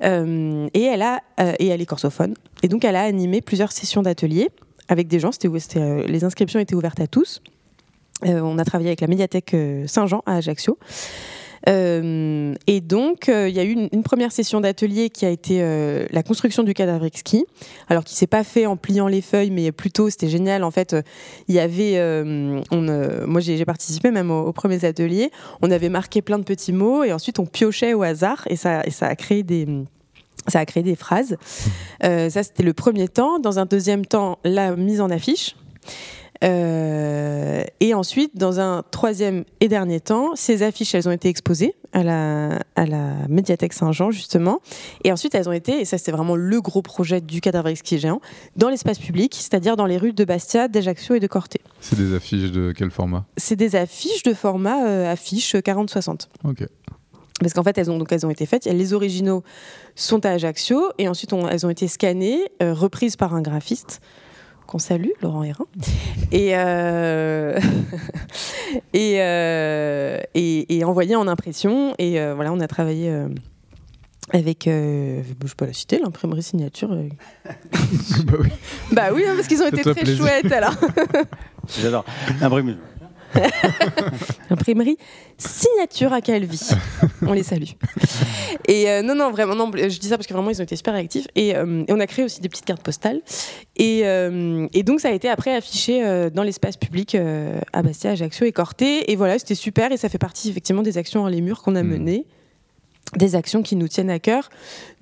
Euh, 0.02 0.68
et, 0.72 0.82
elle 0.82 1.02
a, 1.02 1.20
euh, 1.40 1.54
et 1.58 1.66
elle 1.66 1.80
est 1.80 1.86
corsophone. 1.86 2.34
Et 2.62 2.68
donc, 2.68 2.84
elle 2.84 2.94
a 2.94 3.02
animé 3.02 3.40
plusieurs 3.40 3.72
sessions 3.72 4.02
d'ateliers 4.02 4.50
avec 4.88 5.08
des 5.08 5.18
gens. 5.18 5.32
C'était, 5.32 5.48
euh, 5.78 6.06
les 6.06 6.22
inscriptions 6.22 6.60
étaient 6.60 6.76
ouvertes 6.76 7.00
à 7.00 7.08
tous. 7.08 7.42
on 8.22 8.58
a 8.58 8.64
travaillé 8.64 8.90
avec 8.90 9.00
la 9.00 9.08
médiathèque 9.08 9.54
Saint-Jean 9.86 10.22
à 10.26 10.36
Ajaccio. 10.36 10.78
Euh, 11.68 12.54
et 12.66 12.80
donc, 12.80 13.28
euh, 13.28 13.48
il 13.48 13.54
y 13.54 13.60
a 13.60 13.64
eu 13.64 13.72
une, 13.72 14.02
première 14.02 14.32
session 14.32 14.60
d'atelier 14.60 15.10
qui 15.10 15.24
a 15.24 15.30
été 15.30 15.62
euh, 15.62 16.06
la 16.10 16.22
construction 16.22 16.62
du 16.62 16.74
cadavre 16.74 17.04
exquis. 17.04 17.46
Alors, 17.88 18.04
qui 18.04 18.14
s'est 18.14 18.26
pas 18.26 18.44
fait 18.44 18.66
en 18.66 18.76
pliant 18.76 19.08
les 19.08 19.22
feuilles, 19.22 19.50
mais 19.50 19.72
plutôt, 19.72 20.10
c'était 20.10 20.28
génial. 20.28 20.64
En 20.64 20.70
fait, 20.70 20.94
il 21.48 21.54
y 21.54 21.58
avait, 21.58 22.00
on, 22.70 23.26
moi, 23.26 23.40
j'ai 23.40 23.64
participé 23.64 24.10
même 24.10 24.30
aux, 24.30 24.52
premiers 24.52 24.84
ateliers. 24.84 25.30
On 25.62 25.70
avait 25.70 25.88
marqué 25.88 26.22
plein 26.22 26.38
de 26.38 26.44
petits 26.44 26.72
mots 26.72 27.04
et 27.04 27.12
ensuite 27.12 27.38
on 27.38 27.46
piochait 27.46 27.94
au 27.94 28.02
hasard 28.02 28.44
et 28.48 28.56
ça, 28.56 28.84
et 28.84 28.90
ça 28.90 29.06
a 29.06 29.16
créé 29.16 29.42
des 29.42 29.66
ça 30.46 30.58
a 30.58 30.66
créé 30.66 30.82
des 30.82 30.96
phrases. 30.96 31.36
ça, 32.02 32.42
c'était 32.42 32.62
le 32.62 32.74
premier 32.74 33.08
temps. 33.08 33.38
Dans 33.38 33.58
un 33.58 33.64
deuxième 33.64 34.04
temps, 34.04 34.38
la 34.44 34.76
mise 34.76 35.00
en 35.00 35.08
affiche. 35.08 35.56
Euh, 36.44 37.64
et 37.80 37.94
ensuite, 37.94 38.36
dans 38.36 38.60
un 38.60 38.82
troisième 38.90 39.44
et 39.60 39.68
dernier 39.68 40.00
temps, 40.00 40.34
ces 40.34 40.62
affiches, 40.62 40.94
elles 40.94 41.08
ont 41.08 41.12
été 41.12 41.28
exposées 41.28 41.74
à 41.92 42.02
la, 42.02 42.60
à 42.76 42.86
la 42.86 43.12
médiathèque 43.28 43.72
Saint-Jean, 43.72 44.10
justement. 44.10 44.60
Et 45.04 45.12
ensuite, 45.12 45.34
elles 45.34 45.48
ont 45.48 45.52
été, 45.52 45.80
et 45.80 45.84
ça 45.84 45.96
c'était 45.96 46.12
vraiment 46.12 46.36
le 46.36 46.60
gros 46.60 46.82
projet 46.82 47.20
du 47.20 47.40
cadavre 47.40 47.68
exquis 47.68 47.98
géant, 47.98 48.20
dans 48.56 48.68
l'espace 48.68 48.98
public, 48.98 49.34
c'est-à-dire 49.34 49.76
dans 49.76 49.86
les 49.86 49.96
rues 49.96 50.12
de 50.12 50.24
Bastia, 50.24 50.68
d'Ajaccio 50.68 51.14
et 51.14 51.20
de 51.20 51.26
Corté. 51.26 51.60
C'est 51.80 51.96
des 51.96 52.14
affiches 52.14 52.50
de 52.50 52.72
quel 52.76 52.90
format? 52.90 53.24
C'est 53.36 53.56
des 53.56 53.76
affiches 53.76 54.22
de 54.22 54.34
format 54.34 54.86
euh, 54.86 55.12
affiche 55.12 55.54
40-60. 55.54 56.28
Ok. 56.44 56.66
Parce 57.40 57.52
qu'en 57.52 57.62
fait, 57.62 57.76
elles 57.78 57.90
ont, 57.90 57.98
donc, 57.98 58.12
elles 58.12 58.24
ont 58.24 58.30
été 58.30 58.46
faites. 58.46 58.64
Les 58.64 58.92
originaux 58.92 59.42
sont 59.96 60.24
à 60.24 60.30
Ajaccio 60.30 60.90
et 60.98 61.08
ensuite 61.08 61.32
elles 61.50 61.66
ont 61.66 61.70
été 61.70 61.88
scannées, 61.88 62.40
euh, 62.62 62.72
reprises 62.72 63.16
par 63.16 63.34
un 63.34 63.42
graphiste 63.42 64.00
qu'on 64.66 64.78
salue, 64.78 65.10
Laurent 65.22 65.42
Hérin, 65.42 65.66
et, 66.32 66.56
euh, 66.56 67.58
euh, 68.94 70.18
et, 70.34 70.76
et, 70.76 70.84
envoyé 70.84 71.16
en 71.16 71.28
impression. 71.28 71.94
Et 71.98 72.20
euh, 72.20 72.34
voilà, 72.34 72.52
on 72.52 72.60
a 72.60 72.68
travaillé 72.68 73.12
avec, 74.32 74.62
je 74.64 74.70
ne 75.28 75.34
peux 75.34 75.48
pas 75.56 75.66
la 75.66 75.72
citer, 75.72 75.98
l'imprimerie 75.98 76.42
signature. 76.42 76.88
bah 77.44 78.34
oui, 78.40 78.48
bah 78.92 79.02
oui 79.12 79.24
hein, 79.26 79.34
parce 79.36 79.48
qu'ils 79.48 79.62
ont 79.62 79.68
été 79.68 79.82
très 79.82 80.16
chouettes 80.16 80.52
alors. 80.52 80.74
J'adore. 81.80 82.04
Imprimerie. 82.40 82.76
Imprimerie 84.50 84.96
Signature 85.38 86.12
à 86.12 86.20
Calvi. 86.20 86.70
On 87.22 87.32
les 87.32 87.42
salue. 87.42 87.72
Et 88.68 88.88
euh, 88.88 89.02
non, 89.02 89.14
non, 89.14 89.30
vraiment, 89.30 89.54
non, 89.54 89.70
je 89.74 89.98
dis 89.98 90.08
ça 90.08 90.16
parce 90.16 90.26
que 90.26 90.32
vraiment, 90.32 90.50
ils 90.50 90.60
ont 90.60 90.64
été 90.64 90.76
super 90.76 90.94
réactifs. 90.94 91.26
Et, 91.34 91.56
euh, 91.56 91.84
on 91.88 92.00
a 92.00 92.06
créé 92.06 92.24
aussi 92.24 92.40
des 92.40 92.48
petites 92.48 92.64
cartes 92.64 92.82
postales. 92.82 93.20
Et, 93.76 94.02
euh, 94.04 94.66
et 94.72 94.82
donc, 94.82 95.00
ça 95.00 95.08
a 95.08 95.12
été 95.12 95.28
après 95.28 95.54
affiché 95.54 96.02
dans 96.32 96.42
l'espace 96.42 96.76
public 96.76 97.16
à 97.72 97.82
Bastia, 97.82 98.12
Ajaccio 98.12 98.46
et 98.46 98.52
Corté. 98.52 99.10
Et 99.10 99.16
voilà, 99.16 99.38
c'était 99.38 99.54
super. 99.54 99.92
Et 99.92 99.96
ça 99.96 100.08
fait 100.08 100.18
partie 100.18 100.50
effectivement 100.50 100.82
des 100.82 100.98
actions 100.98 101.22
dans 101.22 101.28
les 101.28 101.40
murs 101.40 101.62
qu'on 101.62 101.76
a 101.76 101.82
hmm. 101.82 101.88
menées 101.88 102.26
des 103.16 103.36
actions 103.36 103.62
qui 103.62 103.76
nous 103.76 103.86
tiennent 103.86 104.10
à 104.10 104.18
cœur, 104.18 104.48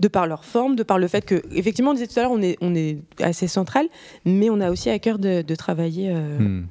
de 0.00 0.08
par 0.08 0.26
leur 0.26 0.44
forme, 0.44 0.74
de 0.74 0.82
par 0.82 0.98
le 0.98 1.06
fait 1.06 1.24
que, 1.24 1.40
effectivement, 1.52 1.92
on 1.92 1.94
disait 1.94 2.08
tout 2.08 2.18
à 2.18 2.22
l'heure, 2.24 2.32
on 2.32 2.42
est, 2.42 2.58
on 2.60 2.74
est 2.74 2.98
assez 3.20 3.46
central, 3.46 3.86
mais 4.26 4.50
on 4.50 4.60
a 4.60 4.70
aussi 4.70 4.90
à 4.90 4.98
cœur 4.98 5.18
de, 5.18 5.54
travailler 5.54 6.12
hmm. 6.12 6.64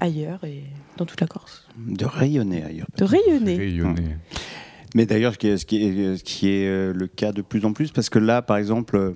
ailleurs 0.00 0.42
et 0.44 0.64
dans 1.02 1.06
toute 1.06 1.20
la 1.20 1.26
Corse. 1.26 1.66
De 1.76 2.04
rayonner 2.04 2.62
ailleurs. 2.62 2.86
De 2.96 3.04
rayonner. 3.04 3.56
rayonner. 3.56 4.16
Mais 4.94 5.06
d'ailleurs, 5.06 5.32
ce 5.32 5.38
qui 5.38 5.48
est, 5.48 5.56
ce 5.56 5.66
qui 5.66 5.82
est, 5.82 6.16
ce 6.16 6.24
qui 6.24 6.48
est 6.48 6.68
euh, 6.68 6.92
le 6.92 7.06
cas 7.06 7.32
de 7.32 7.42
plus 7.42 7.64
en 7.64 7.72
plus, 7.72 7.90
parce 7.90 8.08
que 8.08 8.18
là, 8.18 8.42
par 8.42 8.56
exemple, 8.56 8.96
euh, 8.96 9.12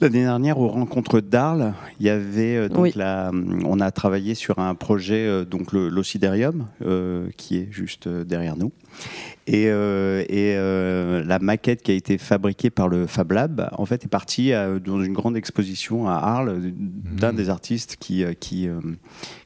L'année 0.00 0.22
dernière, 0.22 0.58
aux 0.58 0.68
rencontres 0.68 1.20
d'Arles, 1.20 1.74
il 1.98 2.06
y 2.06 2.08
avait 2.08 2.56
euh, 2.56 2.68
donc 2.68 2.94
la, 2.94 3.30
on 3.64 3.80
a 3.80 3.90
travaillé 3.90 4.34
sur 4.34 4.58
un 4.58 4.74
projet 4.74 5.44
donc 5.44 5.72
l'Ociderium 5.72 6.66
qui 7.36 7.56
est 7.56 7.68
juste 7.70 8.08
derrière 8.08 8.56
nous 8.56 8.72
et, 9.46 9.64
et 9.64 10.54
la 10.56 11.38
maquette 11.38 11.82
qui 11.82 11.90
a 11.90 11.94
été 11.94 12.18
fabriquée 12.18 12.70
par 12.70 12.88
le 12.88 13.06
Fab 13.06 13.32
Lab 13.32 13.68
en 13.72 13.86
fait 13.86 14.04
est 14.04 14.08
partie 14.08 14.52
dans 14.84 15.02
une 15.02 15.12
grande 15.12 15.36
exposition 15.36 16.08
à 16.08 16.14
Arles 16.14 16.60
d'un 16.62 17.32
mmh. 17.32 17.36
des 17.36 17.50
artistes 17.50 17.96
qui 17.98 18.24
qui 18.38 18.68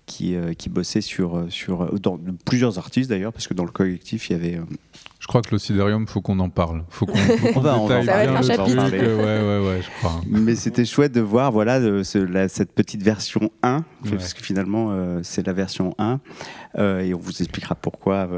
qui, 0.07 0.35
euh, 0.35 0.53
qui 0.55 0.69
bossait 0.69 1.01
sur, 1.01 1.37
euh, 1.37 1.47
sur 1.49 1.83
euh, 1.83 1.99
dans, 1.99 2.19
plusieurs 2.45 2.79
artistes 2.79 3.11
d'ailleurs, 3.11 3.33
parce 3.33 3.47
que 3.47 3.55
dans 3.55 3.65
le 3.65 3.71
collectif, 3.71 4.29
il 4.29 4.33
y 4.35 4.37
avait 4.37 4.61
je 5.25 5.27
crois 5.27 5.41
que 5.41 5.53
l'Ociderium, 5.53 6.07
faut 6.07 6.21
qu'on 6.21 6.39
en 6.39 6.51
parle. 6.51 6.85
Faut 6.91 7.07
qu'on 7.07 7.15
on 7.57 7.61
va, 7.61 7.79
on 7.79 7.87
va 7.87 8.05
Ça 8.05 8.13
va 8.13 8.25
être 8.25 8.37
un 8.37 8.43
chapitre. 8.43 8.91
ouais, 8.91 8.99
ouais, 9.01 9.67
ouais, 9.67 9.81
je 9.81 9.89
crois. 9.99 10.21
Mais 10.29 10.55
c'était 10.55 10.85
chouette 10.85 11.13
de 11.13 11.23
voir 11.23 11.51
voilà, 11.51 11.81
cette 12.05 12.73
petite 12.73 13.03
version 13.03 13.51
1, 13.63 13.85
parce 14.11 14.35
que 14.35 14.43
finalement, 14.43 14.95
c'est 15.23 15.47
la 15.47 15.55
version 15.55 15.95
1. 15.99 16.21
et 17.01 17.15
on 17.15 17.19
vous 17.19 17.31
expliquera 17.31 17.75
pourquoi 17.75 18.29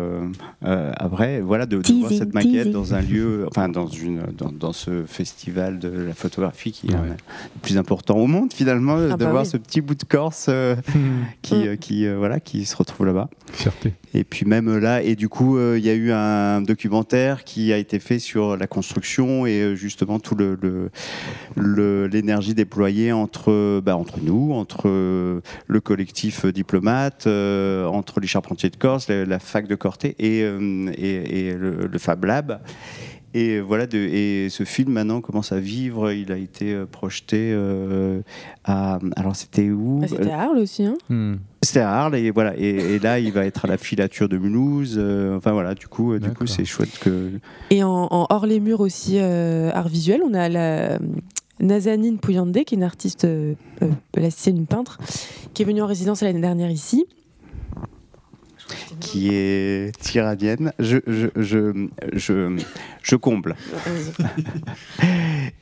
après. 0.62 1.40
Voilà, 1.40 1.66
de, 1.66 1.82
voir 1.98 2.12
cette 2.12 2.32
maquette 2.34 2.70
dans 2.70 2.94
un 2.94 3.00
lieu, 3.00 3.46
enfin, 3.48 3.68
dans, 3.68 3.88
une, 3.88 4.22
dans, 4.38 4.52
dans, 4.52 4.72
ce 4.72 5.02
festival 5.06 5.80
de 5.80 5.88
la 5.88 6.14
photographie 6.14 6.70
qui 6.70 6.86
est 6.86 6.92
le 6.92 7.16
plus 7.62 7.78
important 7.78 8.14
au 8.14 8.28
monde, 8.28 8.52
finalement, 8.52 8.94
ah 8.94 9.16
de 9.16 9.24
bah 9.24 9.30
voir 9.32 9.44
ce 9.44 9.56
petit 9.56 9.80
bout 9.80 9.96
de 9.96 10.04
Corse 10.04 10.48
qui, 11.42 11.76
qui, 11.78 12.08
voilà, 12.14 12.38
qui 12.38 12.64
se 12.64 12.76
retrouve 12.76 13.06
là-bas. 13.06 13.28
Fierté. 13.52 13.94
Et 14.14 14.22
puis 14.22 14.46
même 14.46 14.78
là, 14.78 15.02
et 15.02 15.16
du 15.16 15.28
coup, 15.28 15.58
il 15.58 15.84
y 15.84 15.90
a 15.90 15.94
eu 15.94 16.12
un 16.12 16.62
qui 17.44 17.72
a 17.72 17.78
été 17.78 17.98
fait 17.98 18.18
sur 18.18 18.56
la 18.56 18.66
construction 18.66 19.46
et 19.46 19.60
euh, 19.60 19.74
justement 19.74 20.18
tout 20.18 20.34
le, 20.34 20.90
l'énergie 22.06 22.54
déployée 22.54 23.12
entre, 23.12 23.80
bah, 23.80 23.96
entre 23.96 24.20
nous, 24.20 24.52
entre 24.52 24.88
euh, 24.88 25.40
le 25.66 25.80
collectif 25.80 26.46
diplomate, 26.46 27.26
euh, 27.26 27.86
entre 27.86 28.20
les 28.20 28.26
charpentiers 28.26 28.70
de 28.70 28.76
Corse, 28.76 29.08
la, 29.08 29.38
fac 29.38 29.66
de 29.66 29.74
Corté 29.74 30.14
et, 30.18 30.40
et, 30.40 31.52
le, 31.52 31.98
Fab 31.98 32.24
Lab. 32.24 32.60
Et 33.36 33.60
voilà, 33.60 33.86
de, 33.86 33.98
et 33.98 34.48
ce 34.48 34.64
film 34.64 34.92
maintenant 34.92 35.20
commence 35.20 35.52
à 35.52 35.60
vivre. 35.60 36.10
Il 36.10 36.32
a 36.32 36.38
été 36.38 36.72
euh, 36.72 36.86
projeté 36.86 37.52
euh, 37.52 38.22
à. 38.64 38.98
Alors 39.14 39.36
c'était 39.36 39.68
où 39.68 40.00
ah, 40.02 40.08
C'était 40.08 40.30
à 40.30 40.40
Arles 40.40 40.58
aussi, 40.58 40.86
hein 40.86 40.96
Hmm. 41.10 41.34
C'était 41.60 41.80
à 41.80 41.90
Arles 41.90 42.16
et 42.16 42.30
voilà. 42.30 42.56
Et, 42.56 42.68
et 42.68 42.98
là, 42.98 43.18
il 43.18 43.30
va 43.32 43.44
être 43.44 43.66
à 43.66 43.68
la 43.68 43.76
filature 43.76 44.30
de 44.30 44.38
Mulhouse. 44.38 44.94
euh, 44.96 45.36
enfin 45.36 45.52
voilà, 45.52 45.74
du 45.74 45.86
coup, 45.86 46.18
du 46.18 46.30
coup, 46.30 46.46
c'est 46.46 46.64
chouette 46.64 46.98
que. 46.98 47.32
Et 47.68 47.82
en, 47.82 48.08
en 48.10 48.26
hors 48.30 48.46
les 48.46 48.58
murs 48.58 48.80
aussi, 48.80 49.18
euh, 49.18 49.70
art 49.74 49.88
visuel, 49.88 50.22
on 50.24 50.32
a 50.32 50.48
la 50.48 50.98
Nazanine 51.60 52.16
Pouyande, 52.16 52.54
qui 52.64 52.74
est 52.74 52.78
une 52.78 52.84
artiste 52.84 53.26
plasticienne, 54.12 54.56
une 54.56 54.66
peintre, 54.66 54.98
qui 55.52 55.60
est 55.60 55.66
venue 55.66 55.82
en 55.82 55.86
résidence 55.86 56.22
l'année 56.22 56.40
dernière 56.40 56.70
ici. 56.70 57.04
Qui 59.00 59.28
est 59.32 59.96
tyrannienne. 60.00 60.72
Je, 60.78 60.98
je, 61.06 61.28
je, 61.36 61.88
je, 62.12 62.62
je 63.02 63.16
comble. 63.16 63.54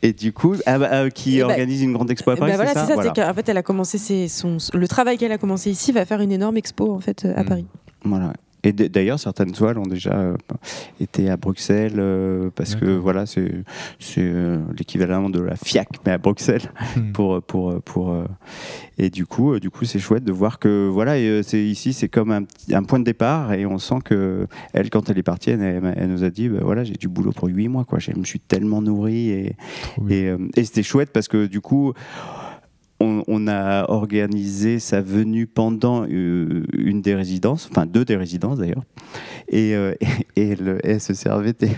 Et 0.02 0.12
du 0.12 0.32
coup, 0.32 0.54
ah 0.66 0.78
bah, 0.78 0.88
euh, 0.92 1.10
qui 1.10 1.36
Eh 1.38 1.40
bah, 1.42 1.48
organise 1.48 1.82
une 1.82 1.92
grande 1.92 2.10
expo 2.10 2.30
à 2.30 2.36
Paris, 2.36 2.52
Bah 2.52 2.56
voilà, 2.56 2.70
c'est 2.72 2.78
ça, 2.80 2.82
c'est 2.82 2.88
ça. 2.88 2.94
Voilà. 2.94 3.12
c'est 3.14 3.22
qu'en 3.22 3.34
fait, 3.34 3.48
elle 3.48 3.56
a 3.56 3.62
commencé 3.62 3.98
ses- 3.98 4.28
son, 4.28 4.58
le 4.72 4.88
travail 4.88 5.18
qu'elle 5.18 5.32
a 5.32 5.38
commencé 5.38 5.70
ici 5.70 5.92
va 5.92 6.04
faire 6.04 6.20
une 6.20 6.32
énorme 6.32 6.56
expo 6.56 6.92
en 6.92 7.00
fait 7.00 7.26
à 7.36 7.42
Mm. 7.42 7.46
Paris. 7.46 7.66
Voilà. 8.04 8.32
Et 8.64 8.72
d'ailleurs, 8.72 9.20
certaines 9.20 9.52
toiles 9.52 9.78
ont 9.78 9.86
déjà 9.86 10.14
euh, 10.14 10.36
été 11.00 11.30
à 11.30 11.36
Bruxelles 11.36 11.96
euh, 11.98 12.50
parce 12.54 12.74
que 12.74 12.96
voilà, 12.96 13.26
c'est 13.26 13.64
euh, 14.18 14.60
l'équivalent 14.76 15.30
de 15.30 15.40
la 15.40 15.56
FIAC 15.56 15.88
mais 16.04 16.12
à 16.12 16.18
Bruxelles 16.18 16.72
pour 17.12 17.42
pour 17.42 17.80
pour 17.82 18.16
et 18.98 19.10
du 19.10 19.26
coup 19.26 19.58
du 19.58 19.70
coup 19.70 19.84
c'est 19.84 19.98
chouette 19.98 20.24
de 20.24 20.32
voir 20.32 20.58
que 20.58 20.88
voilà 20.88 21.14
c'est 21.42 21.62
ici 21.62 21.92
c'est 21.92 22.08
comme 22.08 22.30
un, 22.32 22.82
point 22.84 22.98
de 22.98 23.04
départ 23.04 23.52
et 23.52 23.66
on 23.66 23.78
sent 23.78 23.98
que 24.04 24.46
elle 24.72 24.90
quand 24.90 25.10
elle 25.10 25.18
est 25.18 25.22
partie 25.22 25.50
elle, 25.50 25.62
elle- 25.62 25.94
elle 25.96 26.08
nous 26.08 26.24
a 26.24 26.30
dit 26.30 26.48
bah, 26.48 26.60
voilà 26.62 26.84
j'ai 26.84 26.94
du 26.94 27.08
boulot 27.08 27.32
pour 27.32 27.48
huit 27.48 27.68
mois 27.68 27.84
quoi 27.84 27.98
je 27.98 28.12
me 28.12 28.24
suis 28.24 28.40
tellement 28.40 28.82
nourri 28.82 29.30
et 29.30 29.56
c'était 30.64 30.82
chouette 30.82 31.10
parce 31.12 31.28
que 31.28 31.46
du 31.46 31.60
coup, 31.60 31.92
on, 33.00 33.22
on 33.26 33.48
a 33.48 33.90
organisé 33.90 34.78
sa 34.78 35.00
venue 35.00 35.46
pendant 35.46 36.04
euh, 36.08 36.62
une 36.76 37.02
des 37.02 37.14
résidences, 37.14 37.68
enfin 37.70 37.86
deux 37.86 38.04
des 38.04 38.16
résidences 38.16 38.58
d'ailleurs. 38.58 38.82
Et, 39.48 39.74
euh, 39.74 39.94
et, 40.36 40.40
et 40.52 40.56
le- 40.56 40.78
elle 40.86 41.00
se 41.00 41.12
servait 41.14 41.52
des, 41.52 41.70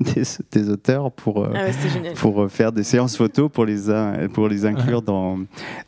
des, 0.00 0.22
des 0.52 0.70
auteurs 0.70 1.12
pour, 1.12 1.44
euh, 1.44 1.50
Ah 1.54 1.64
ouais, 1.66 2.12
pour 2.14 2.42
euh, 2.42 2.48
faire 2.48 2.72
des 2.72 2.82
séances 2.82 3.16
photos 3.16 3.50
pour 3.50 3.64
les, 3.64 3.90
in- 3.90 4.28
pour 4.32 4.48
les 4.48 4.66
inclure 4.66 5.02
dans, 5.02 5.38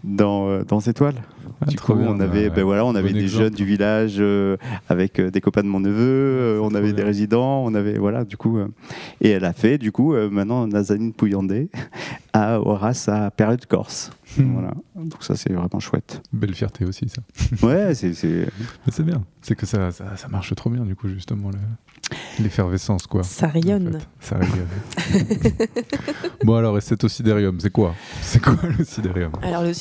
dans, 0.04 0.48
euh, 0.48 0.62
dans 0.66 0.80
ces 0.80 0.94
toiles. 0.94 1.16
Ah, 1.60 1.66
du 1.66 1.76
coup, 1.78 1.94
bien, 1.94 2.06
on 2.08 2.20
avait, 2.20 2.50
ben 2.50 2.62
voilà, 2.62 2.84
on 2.84 2.94
avait 2.94 3.08
bon 3.08 3.14
des 3.18 3.24
exemple. 3.24 3.44
jeunes 3.44 3.54
du 3.54 3.64
village 3.64 4.16
euh, 4.20 4.56
avec 4.88 5.18
euh, 5.18 5.28
des 5.30 5.40
copains 5.40 5.62
de 5.62 5.66
mon 5.68 5.80
neveu, 5.80 5.98
euh, 6.04 6.60
on 6.62 6.72
avait 6.74 6.92
des 6.92 7.02
résidents, 7.02 7.64
on 7.64 7.74
avait 7.74 7.98
voilà, 7.98 8.24
du 8.24 8.36
coup, 8.36 8.58
euh, 8.58 8.68
et 9.20 9.30
elle 9.30 9.44
a 9.44 9.52
fait, 9.52 9.76
du 9.76 9.90
coup, 9.90 10.14
euh, 10.14 10.30
maintenant 10.30 10.68
Nazanine 10.68 11.12
Pouillandé 11.12 11.68
à 12.32 12.60
Horace 12.60 13.08
à 13.08 13.30
période 13.32 13.66
Corse. 13.66 14.12
Hmm. 14.38 14.52
Voilà, 14.52 14.67
donc 14.96 15.22
ça 15.22 15.36
c'est 15.36 15.52
vraiment 15.52 15.80
chouette. 15.80 16.22
Belle 16.32 16.54
fierté 16.54 16.84
aussi, 16.84 17.08
ça. 17.08 17.22
Ouais, 17.66 17.94
c'est 17.94 18.14
c'est- 18.14 18.48
bien. 19.02 19.24
C'est 19.42 19.54
que 19.54 19.66
ça, 19.66 19.90
ça, 19.92 20.16
ça 20.16 20.28
marche 20.28 20.54
trop 20.54 20.68
bien, 20.70 20.84
du 20.84 20.94
coup, 20.96 21.08
justement, 21.08 21.50
le- 21.50 22.42
l'effervescence, 22.42 23.06
quoi. 23.06 23.22
Ça 23.22 23.46
en 23.46 23.50
rayonne. 23.50 23.92
fait. 23.92 24.08
Ça 24.20 24.36
rayonne. 24.38 25.48
bon, 26.44 26.54
alors, 26.56 26.76
et 26.78 26.80
cet 26.80 27.04
ossidérium, 27.04 27.58
c'est 27.60 27.70
quoi? 27.70 27.94
C'est 28.22 28.42
quoi 28.42 28.56
l'ossidérium 28.78 29.32
Alors 29.42 29.62
le 29.62 29.72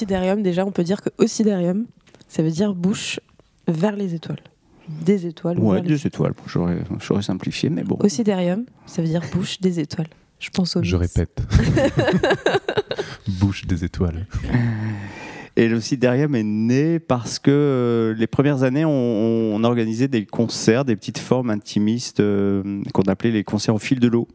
déjà, 0.44 0.66
on 0.66 0.72
peut 0.72 0.84
dire 0.84 1.02
que 1.02 1.10
ossidérium, 1.18 1.86
ça 2.28 2.44
veut 2.44 2.52
dire 2.52 2.74
bouche 2.76 3.20
vers 3.68 3.96
les 3.96 4.14
étoiles. 4.14 4.40
Des 4.90 5.26
étoiles. 5.28 5.60
ouais, 5.60 5.76
vers 5.82 5.84
les- 5.84 6.08
étoiles. 6.08 6.34
J'aurais 6.46 6.80
j'aurais 7.02 7.22
simplifié, 7.24 7.70
mais 7.70 7.84
bon. 7.84 7.98
Ossidérium, 8.00 8.66
ça 8.86 9.02
veut 9.02 9.08
dire 9.08 9.22
bouche 9.34 9.60
des 9.60 9.80
étoiles. 9.80 10.08
Je 10.40 10.50
pense 10.50 10.76
au 10.76 10.84
Je 10.84 10.96
répète. 10.96 11.42
Bouche 13.28 13.66
des 13.66 13.84
étoiles. 13.84 14.26
Et 15.60 15.68
le 15.68 15.82
Siderium 15.82 16.36
est 16.36 16.44
né 16.44 17.00
parce 17.00 17.40
que 17.40 17.50
euh, 17.50 18.14
les 18.14 18.28
premières 18.28 18.62
années, 18.62 18.86
on, 18.86 18.92
on 19.56 19.64
organisait 19.64 20.08
des 20.08 20.24
concerts, 20.24 20.86
des 20.86 20.96
petites 20.96 21.18
formes 21.18 21.50
intimistes 21.50 22.20
euh, 22.20 22.84
qu'on 22.94 23.02
appelait 23.04 23.32
les 23.32 23.44
concerts 23.44 23.74
au 23.74 23.80
fil 23.80 24.00
de 24.00 24.08
l'eau. 24.08 24.28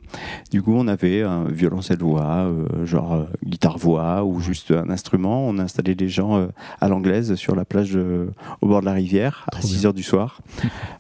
Du 0.51 0.63
coup, 0.63 0.75
on 0.75 0.89
avait 0.89 1.23
un 1.23 1.45
violoncelle-voix, 1.45 2.25
euh, 2.49 2.87
genre 2.87 3.25
guitare-voix 3.47 4.25
ou 4.25 4.41
juste 4.41 4.73
un 4.73 4.91
instrument. 4.91 5.47
On 5.47 5.59
installait 5.61 5.95
les 5.95 6.09
gens 6.09 6.39
euh, 6.39 6.47
à 6.81 6.89
l'anglaise 6.89 7.37
sur 7.37 7.55
la 7.55 7.65
plage 7.65 7.97
au 8.61 8.67
bord 8.67 8.81
de 8.81 8.87
la 8.87 8.93
rivière 8.93 9.47
à 9.53 9.59
Trop 9.59 9.63
6 9.69 9.79
bien. 9.79 9.87
heures 9.87 9.95
du 9.95 10.03
soir 10.03 10.41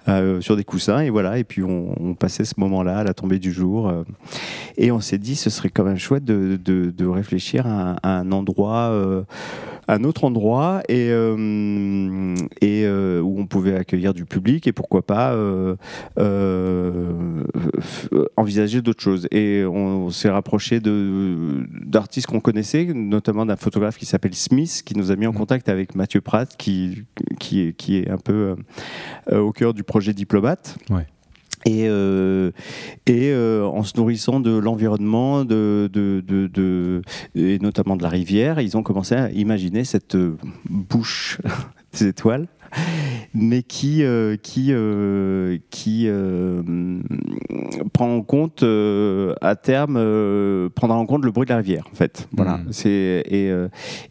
sur 0.41 0.57
des 0.57 0.63
coussins. 0.65 1.01
Et 1.01 1.11
voilà, 1.11 1.39
et 1.39 1.45
puis 1.45 1.65
on, 1.65 1.97
on 2.01 2.15
passait 2.15 2.45
ce 2.45 2.55
moment-là 2.59 2.99
à 2.99 3.03
la 3.05 3.13
tombée 3.13 3.41
du 3.41 3.53
jour. 3.53 3.93
et 4.77 4.93
on 4.93 5.01
s'est 5.01 5.19
dit, 5.19 5.35
ce 5.35 5.51
serait 5.51 5.71
quand 5.71 5.83
même 5.83 5.99
chouette 5.99 6.25
de, 6.25 6.57
de- 6.65 6.93
de 6.97 7.07
réfléchir 7.09 7.67
à, 7.67 7.71
un- 7.91 7.97
à 8.05 8.19
un 8.21 8.31
endroit, 8.31 8.93
un 9.89 10.05
autre 10.05 10.12
endroit, 10.25 10.83
et, 10.88 11.09
euh, 11.11 12.35
et 12.61 12.85
euh, 12.85 13.20
où 13.20 13.40
on 13.40 13.46
pouvait 13.46 13.77
accueillir 13.77 14.14
du 14.14 14.25
public 14.25 14.66
et 14.66 14.72
pourquoi 14.72 15.03
pas 15.03 15.33
euh, 15.33 15.77
envisager 18.37 18.83
d'autres 18.83 19.03
choses. 19.03 19.29
Et 19.31 19.64
on, 19.64 20.11
s'est 20.11 20.31
rapproché 20.31 20.81
d'artistes 20.81 22.27
qu'on 22.27 22.40
connaissait, 22.40 22.85
notamment 22.85 23.46
d'un 23.46 23.57
photographe 23.57 23.96
qui 23.96 24.07
s'appelle 24.07 24.35
Smith, 24.35 24.83
qui 24.85 24.96
nous 24.96 25.11
a 25.11 25.16
mis 25.16 25.27
en 25.27 25.33
Mhm. 25.33 25.38
contact 25.38 25.68
avec 25.68 25.94
Mathieu 25.94 26.20
Pratt, 26.20 26.55
qui, 26.57 27.05
qui, 27.38 27.61
est, 27.61 27.72
qui 27.72 27.96
est 27.96 28.11
un 28.11 28.18
peu 28.18 28.57
au 29.33 29.53
cœur 29.53 29.75
du 29.75 29.83
projet 29.83 30.12
Diplomate. 30.12 30.77
Ouais. 30.90 31.07
Et, 31.64 31.87
euh, 31.88 32.51
et 33.07 33.31
euh, 33.31 33.64
en 33.64 33.85
se 33.85 33.92
nourrissant 33.96 34.40
de 34.40 34.51
l'environnement, 34.57 35.44
de, 35.44 35.88
de- 35.92 37.03
et 37.35 37.59
notamment 37.61 37.96
de 37.96 38.03
la 38.03 38.09
rivière, 38.09 38.61
ils 38.61 38.77
ont 38.77 38.83
commencé 38.83 39.14
à 39.14 39.31
imaginer 39.31 39.85
cette 39.85 40.16
euh, 40.16 40.37
bouche 40.68 41.38
des 41.98 42.07
étoiles, 42.09 42.48
mais 43.35 43.63
qui, 43.63 44.03
euh, 44.03 44.37
qui, 44.37 44.69
euh, 44.71 45.59
qui 45.71 46.05
euh, 46.07 46.63
prend 47.93 48.15
en 48.15 48.23
compte 48.23 48.63
euh, 48.63 49.35
à 49.41 49.57
terme 49.57 49.95
prendra 50.75 50.97
en 50.97 51.07
compte 51.07 51.25
le 51.25 51.31
bruit 51.31 51.47
de 51.47 51.51
la 51.53 51.59
rivière 51.59 51.85
en 51.91 51.95
fait. 51.95 52.29
Voilà. 52.33 52.59
Mm. 52.59 52.67
c'est 52.71 53.23
et, 53.27 53.51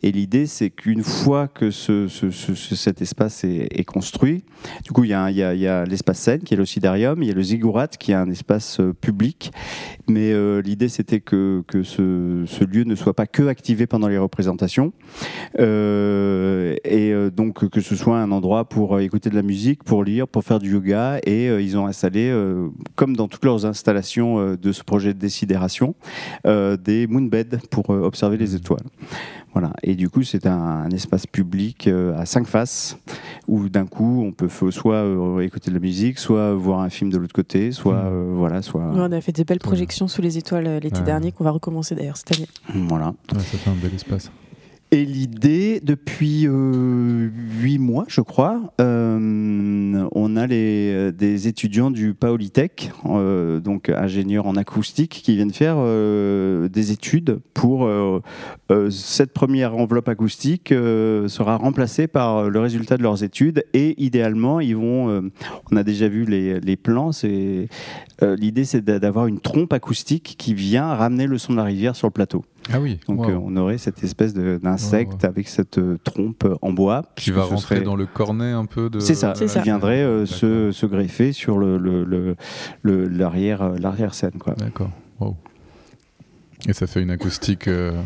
et 0.03 0.11
l'idée 0.11 0.45
c'est 0.45 0.69
qu'une 0.69 1.03
fois 1.03 1.47
que 1.47 1.71
ce, 1.71 2.07
ce- 2.07 2.29
ce- 2.31 2.53
ce- 2.53 2.75
cet 2.75 3.01
espace 3.01 3.43
est, 3.43 3.67
est 3.71 3.83
construit 3.83 4.43
du 4.83 4.91
coup 4.91 5.03
il 5.03 5.09
y 5.09 5.13
a, 5.13 5.29
y 5.31 5.43
a- 5.43 5.53
il 5.53 5.59
y 5.61 5.67
a 5.67 5.85
l'espace 5.85 6.19
scène 6.19 6.41
qui 6.41 6.53
est 6.53 6.57
le 6.57 6.65
sidarium 6.65 7.21
il 7.23 7.27
y 7.29 7.31
a 7.31 7.35
le 7.35 7.41
ziggurat 7.43 7.87
qui 7.87 8.11
est 8.11 8.15
un 8.15 8.29
espace 8.29 8.79
public. 9.01 9.51
Mais 10.09 10.33
l'idée 10.61 10.89
c'était 10.89 11.19
que, 11.21 11.63
que 11.67 11.83
ce, 11.83 12.43
ce 12.45 12.63
lieu 12.65 12.83
ne 12.83 12.95
soit 12.95 13.13
pas 13.15 13.27
que 13.27 13.43
activé 13.47 13.87
pendant 13.87 14.07
les 14.07 14.17
représentations. 14.17 14.91
Et 15.57 17.13
donc 17.35 17.69
que 17.69 17.81
ce 17.81 17.95
soit 17.95 18.19
un 18.19 18.31
endroit 18.31 18.50
pour 18.67 18.95
euh, 18.95 18.99
écouter 18.99 19.29
de 19.29 19.35
la 19.35 19.41
musique, 19.41 19.83
pour 19.83 20.03
lire, 20.03 20.27
pour 20.27 20.43
faire 20.43 20.59
du 20.59 20.71
yoga. 20.73 21.19
Et 21.25 21.49
euh, 21.49 21.61
ils 21.61 21.77
ont 21.77 21.85
installé, 21.87 22.29
euh, 22.29 22.67
comme 22.95 23.15
dans 23.15 23.27
toutes 23.27 23.45
leurs 23.45 23.65
installations 23.65 24.39
euh, 24.39 24.57
de 24.57 24.71
ce 24.71 24.83
projet 24.83 25.13
de 25.13 25.19
décidération, 25.19 25.95
euh, 26.45 26.77
des 26.77 27.07
moonbeds 27.07 27.57
pour 27.69 27.89
euh, 27.89 28.01
observer 28.01 28.37
les 28.37 28.55
étoiles. 28.55 28.83
Voilà. 29.53 29.73
Et 29.83 29.95
du 29.95 30.09
coup, 30.09 30.23
c'est 30.23 30.45
un, 30.45 30.51
un 30.57 30.89
espace 30.91 31.27
public 31.27 31.87
euh, 31.87 32.17
à 32.17 32.25
cinq 32.25 32.47
faces 32.47 32.97
où 33.47 33.67
d'un 33.69 33.85
coup, 33.85 34.23
on 34.25 34.31
peut 34.31 34.47
soit 34.71 34.95
euh, 34.95 35.39
écouter 35.41 35.69
de 35.71 35.75
la 35.75 35.81
musique, 35.81 36.19
soit 36.19 36.53
voir 36.53 36.79
un 36.81 36.89
film 36.89 37.09
de 37.09 37.17
l'autre 37.17 37.33
côté, 37.33 37.71
soit 37.71 37.95
Mhm. 37.95 38.01
euh, 38.13 38.33
voilà, 38.35 38.61
soit 38.61 38.81
Ouais, 38.89 38.99
on 38.99 39.11
a 39.11 39.19
fait 39.21 39.33
des 39.33 39.43
belles 39.43 39.59
projections 39.59 40.07
sous 40.07 40.21
les 40.21 40.37
étoiles 40.37 40.79
l'été 40.81 40.99
Ouais. 40.99 41.05
dernier 41.05 41.31
qu'on 41.31 41.43
va 41.43 41.51
recommencer 41.51 41.95
d'ailleurs 41.95 42.17
cette 42.17 42.37
année. 42.37 42.47
voilà. 42.87 43.07
Ouais, 43.33 43.39
ça 43.39 43.57
fait 43.57 43.69
un 43.69 43.73
bel 43.73 43.93
espace. 43.93 44.31
Et 44.93 45.05
l'idée, 45.05 45.79
depuis 45.81 46.47
euh, 46.47 47.29
huit 47.61 47.79
mois, 47.79 48.03
je 48.09 48.19
crois, 48.19 48.73
euh, 48.81 50.05
on 50.11 50.35
a 50.35 50.47
les, 50.47 51.13
des 51.13 51.47
étudiants 51.47 51.91
du 51.91 52.13
Paolitech, 52.13 52.91
euh, 53.05 53.61
donc 53.61 53.87
ingénieurs 53.87 54.47
en 54.47 54.57
acoustique, 54.57 55.21
qui 55.23 55.37
viennent 55.37 55.53
faire 55.53 55.75
euh, 55.77 56.67
des 56.67 56.91
études 56.91 57.39
pour 57.53 57.89
cette 58.89 59.31
première 59.31 59.75
enveloppe 59.77 60.09
acoustique 60.09 60.69
sera 60.69 61.55
remplacée 61.55 62.07
par 62.07 62.49
le 62.49 62.59
résultat 62.59 62.97
de 62.97 63.03
leurs 63.03 63.23
études 63.23 63.63
et 63.73 64.01
idéalement, 64.03 64.59
ils 64.59 64.75
vont. 64.75 65.31
on 65.71 65.75
a 65.77 65.83
déjà 65.83 66.09
vu 66.09 66.25
les, 66.25 66.75
plans. 66.75 67.11
L'idée, 68.21 68.65
c'est 68.65 68.81
d'a- 68.81 68.99
d'avoir 68.99 69.27
une 69.27 69.39
trompe 69.39 69.71
acoustique 69.73 70.35
qui 70.37 70.53
vient 70.53 70.95
ramener 70.95 71.27
le 71.27 71.37
son 71.37 71.53
de 71.53 71.57
la 71.57 71.63
rivière 71.63 71.95
sur 71.95 72.07
le 72.07 72.11
plateau. 72.11 72.43
Ah 72.71 72.79
oui, 72.79 72.99
Donc 73.07 73.27
euh, 73.27 73.37
on 73.41 73.55
aurait 73.57 73.77
cette 73.77 74.03
espèce 74.03 74.33
de- 74.33 74.59
d'insecte 74.61 75.25
avec 75.25 75.47
cette 75.47 75.77
euh, 75.79 75.97
trompe 76.03 76.47
en 76.61 76.71
bois. 76.71 77.01
qui 77.15 77.31
va 77.31 77.43
rentrer 77.43 77.75
serait- 77.77 77.85
dans 77.85 77.95
le 77.95 78.05
cornet 78.05 78.51
un 78.51 78.65
peu 78.65 78.89
de. 78.89 78.99
C'est 78.99 79.15
ça, 79.15 79.33
qui 79.33 79.45
viendrait 79.63 80.01
euh, 80.03 80.25
se, 80.25 80.71
se 80.71 80.85
greffer 80.85 81.31
sur 81.33 81.57
le, 81.57 81.77
le- 81.77 82.03
le- 82.03 82.35
le- 82.83 83.07
l'arrière, 83.07 83.69
l'arrière 83.79 84.13
scène. 84.13 84.37
Quoi. 84.39 84.53
D'accord. 84.55 84.91
Wow. 85.19 85.35
Et 86.67 86.73
ça 86.73 86.85
fait 86.85 87.01
une 87.01 87.09
acoustique 87.11 87.67
euh, 87.67 87.99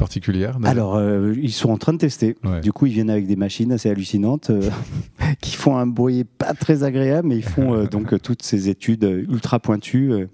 particulière 0.00 0.58
Alors, 0.64 0.96
euh, 0.96 1.34
ils 1.40 1.52
sont 1.52 1.70
en 1.70 1.76
train 1.76 1.92
de 1.92 1.98
tester. 1.98 2.36
Ouais. 2.42 2.60
Du 2.62 2.72
coup, 2.72 2.86
ils 2.86 2.92
viennent 2.92 3.10
avec 3.10 3.26
des 3.26 3.36
machines 3.36 3.70
assez 3.70 3.90
hallucinantes 3.90 4.48
euh, 4.48 4.68
qui 5.42 5.54
font 5.54 5.76
un 5.76 5.86
bruit 5.86 6.24
pas 6.24 6.54
très 6.54 6.82
agréable, 6.84 7.28
mais 7.28 7.36
ils 7.36 7.44
font 7.44 7.74
euh, 7.74 7.84
donc 7.90 8.20
toutes 8.22 8.42
ces 8.42 8.68
études 8.68 9.04
ultra 9.04 9.60
pointues. 9.60 10.26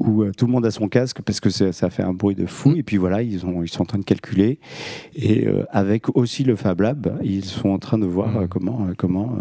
où 0.00 0.24
tout 0.36 0.46
le 0.46 0.52
monde 0.52 0.66
a 0.66 0.70
son 0.70 0.88
casque 0.88 1.22
parce 1.22 1.38
que 1.38 1.50
ça 1.50 1.90
fait 1.90 2.02
un 2.02 2.14
bruit 2.14 2.34
de 2.34 2.46
fou. 2.46 2.70
Mm. 2.70 2.76
Et 2.76 2.82
puis 2.82 2.96
voilà, 2.96 3.22
ils, 3.22 3.44
ont, 3.46 3.62
ils 3.62 3.68
sont 3.68 3.82
en 3.82 3.86
train 3.86 3.98
de 3.98 4.04
calculer. 4.04 4.58
Et 5.14 5.46
avec 5.70 6.16
aussi 6.16 6.42
le 6.42 6.56
Fab 6.56 6.80
Lab, 6.80 7.18
ils 7.22 7.44
sont 7.44 7.68
en 7.68 7.78
train 7.78 7.98
de 7.98 8.06
voir 8.06 8.28
mm. 8.28 8.48
comment, 8.48 8.88
comment 8.96 9.36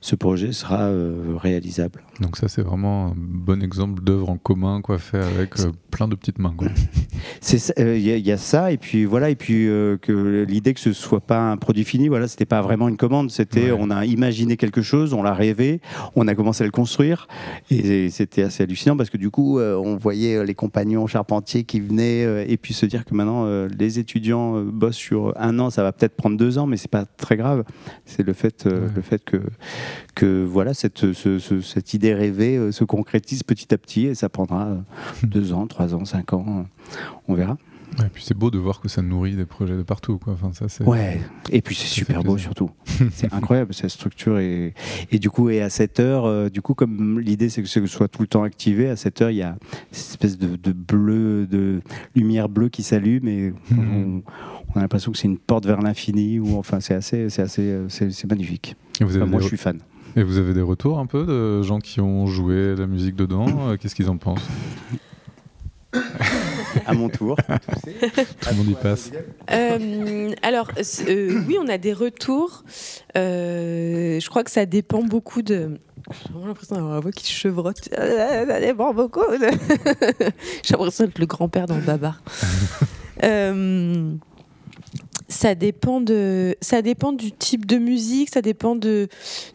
ce 0.00 0.14
projet 0.14 0.52
sera 0.52 0.88
réalisable. 1.36 2.02
Donc 2.20 2.36
ça, 2.36 2.48
c'est 2.48 2.62
vraiment 2.62 3.08
un 3.08 3.14
bon 3.16 3.62
exemple 3.62 4.02
d'œuvre 4.02 4.30
en 4.30 4.36
commun, 4.36 4.80
quoi, 4.82 4.98
fait 4.98 5.18
avec 5.18 5.54
plein 5.90 6.06
de 6.06 6.14
petites 6.14 6.38
mains. 6.38 6.54
Il 7.78 7.98
y, 7.98 8.32
a 8.32 8.36
ça, 8.36 8.72
et 8.72 8.76
puis 8.76 8.99
voilà, 9.04 9.30
et 9.30 9.36
puis 9.36 9.66
que 10.02 10.44
l'idée 10.48 10.74
que 10.74 10.80
ce 10.80 10.92
soit 10.92 11.20
pas 11.20 11.50
un 11.50 11.56
produit 11.56 11.84
fini, 11.84 12.08
voilà, 12.08 12.28
c'était 12.28 12.46
pas 12.46 12.62
vraiment 12.62 12.88
une 12.88 12.96
commande, 12.96 13.30
c'était 13.30 13.70
on 13.72 13.90
a 13.90 14.04
imaginé 14.04 14.56
quelque 14.56 14.82
chose, 14.82 15.12
on 15.12 15.22
l'a 15.22 15.34
rêvé, 15.34 15.80
on 16.16 16.28
a 16.28 16.34
commencé 16.34 16.62
à 16.62 16.66
le 16.66 16.72
construire, 16.72 17.28
et 17.70 18.10
c'était 18.10 18.42
assez 18.42 18.62
hallucinant 18.62 18.96
parce 18.96 19.10
que 19.10 19.18
du 19.18 19.30
coup, 19.30 19.60
on 19.60 19.96
voyait 19.96 20.36
euh, 20.36 20.44
les 20.44 20.54
compagnons 20.54 21.06
charpentiers 21.06 21.64
qui 21.64 21.80
venaient 21.80 22.24
euh, 22.24 22.44
et 22.48 22.56
puis 22.56 22.74
se 22.74 22.86
dire 22.86 23.04
que 23.04 23.14
maintenant 23.14 23.44
euh, 23.46 23.68
les 23.78 23.98
étudiants 23.98 24.60
bossent 24.62 24.96
sur 24.96 25.32
un 25.36 25.58
an, 25.58 25.70
ça 25.70 25.82
va 25.82 25.92
peut-être 25.92 26.16
prendre 26.16 26.36
deux 26.36 26.58
ans, 26.58 26.66
mais 26.66 26.76
c'est 26.76 26.90
pas 26.90 27.04
très 27.04 27.36
grave. 27.36 27.64
C'est 28.04 28.22
le 28.22 28.32
fait, 28.32 28.66
le 28.66 29.02
fait 29.02 29.24
que, 29.24 29.40
que 30.14 30.44
voilà, 30.44 30.74
cette, 30.74 31.12
cette 31.12 31.94
idée 31.94 32.14
rêvée 32.14 32.72
se 32.72 32.84
concrétise 32.84 33.42
petit 33.42 33.72
à 33.72 33.78
petit 33.78 34.06
et 34.06 34.14
ça 34.14 34.28
prendra 34.28 34.76
deux 35.22 35.52
ans, 35.52 35.66
trois 35.66 35.94
ans, 35.94 36.04
cinq 36.04 36.32
ans, 36.32 36.66
on 37.28 37.34
verra. 37.34 37.56
Et 37.98 38.08
puis 38.12 38.24
c'est 38.24 38.36
beau 38.36 38.50
de 38.50 38.58
voir 38.58 38.80
que 38.80 38.88
ça 38.88 39.02
nourrit 39.02 39.36
des 39.36 39.44
projets 39.44 39.76
de 39.76 39.82
partout. 39.82 40.18
Quoi. 40.18 40.34
Enfin, 40.34 40.52
ça, 40.52 40.84
ouais, 40.84 41.20
et 41.50 41.60
puis 41.60 41.74
c'est 41.74 41.86
super 41.86 42.22
beau 42.22 42.38
surtout. 42.38 42.70
c'est 43.12 43.32
incroyable 43.32 43.74
cette 43.74 43.90
structure. 43.90 44.38
Et, 44.38 44.74
et 45.10 45.18
du 45.18 45.30
coup, 45.30 45.50
et 45.50 45.60
à 45.60 45.70
7 45.70 46.00
heures, 46.00 46.24
euh, 46.24 46.48
du 46.48 46.62
coup, 46.62 46.74
comme 46.74 47.20
l'idée 47.20 47.48
c'est 47.48 47.62
que 47.62 47.68
ce 47.68 47.84
soit 47.86 48.08
tout 48.08 48.22
le 48.22 48.28
temps 48.28 48.42
activé, 48.42 48.88
à 48.88 48.96
7 48.96 49.22
heures, 49.22 49.30
il 49.30 49.36
y 49.36 49.42
a 49.42 49.56
cette 49.90 50.12
espèce 50.12 50.38
de, 50.38 50.56
de, 50.56 50.72
bleu, 50.72 51.46
de 51.46 51.80
lumière 52.14 52.48
bleue 52.48 52.68
qui 52.68 52.82
s'allume 52.82 53.28
et 53.28 53.52
on, 53.76 54.22
a 54.76 54.80
l'impression 54.80 55.12
que 55.12 55.18
c'est 55.18 55.28
une 55.28 55.38
porte 55.38 55.66
vers 55.66 55.80
l'infini. 55.80 56.38
Ou 56.38 56.56
enfin, 56.56 56.80
c'est 56.80 56.94
assez, 56.94 57.28
c'est 57.28 57.42
assez, 57.42 57.62
euh, 57.62 57.88
c'est, 57.88 58.24
magnifique. 58.26 58.76
moi, 59.00 59.40
je 59.40 59.46
suis 59.46 59.56
fan. 59.56 59.78
Et 60.16 60.22
vous 60.22 60.38
avez 60.38 60.54
des 60.54 60.62
retours 60.62 60.98
un 60.98 61.06
peu 61.06 61.24
de 61.24 61.62
gens 61.62 61.78
qui 61.78 62.00
ont 62.00 62.26
joué 62.26 62.74
la 62.74 62.86
musique 62.86 63.14
dedans 63.14 63.46
euh, 63.68 63.76
Qu'est-ce 63.76 63.94
qu'ils 63.94 64.10
en 64.10 64.16
pensent? 64.16 64.48
À 66.86 66.92
mon 66.92 67.08
tour. 67.08 67.36
Tout 67.36 68.50
le 68.50 68.56
monde 68.56 68.68
y 68.68 68.74
passe. 68.74 69.10
Euh, 69.50 70.30
alors, 70.42 70.70
euh, 71.08 71.42
oui, 71.46 71.56
on 71.60 71.68
a 71.68 71.78
des 71.78 71.92
retours. 71.92 72.64
Euh, 73.16 74.20
je 74.20 74.28
crois 74.28 74.44
que 74.44 74.50
ça 74.50 74.66
dépend 74.66 75.02
beaucoup 75.02 75.42
de. 75.42 75.78
J'ai 76.10 76.32
vraiment 76.32 76.46
l'impression 76.46 76.76
d'avoir 76.76 76.94
la 76.94 77.00
voix 77.00 77.12
qui 77.12 77.30
chevrotte. 77.32 77.88
Ça 77.92 78.60
dépend 78.60 78.94
beaucoup. 78.94 79.20
J'ai 80.64 80.72
l'impression 80.72 81.04
d'être 81.04 81.18
le 81.18 81.26
grand-père 81.26 81.66
dans 81.66 81.76
le 81.76 81.82
babar. 81.82 82.22
Ça 85.30 85.54
dépend 85.54 86.00
de 86.00 86.56
ça 86.60 86.82
dépend 86.82 87.12
du 87.12 87.32
type 87.32 87.64
de 87.64 87.78
musique 87.78 88.30
ça 88.30 88.42
dépend 88.42 88.74
de 88.74 89.08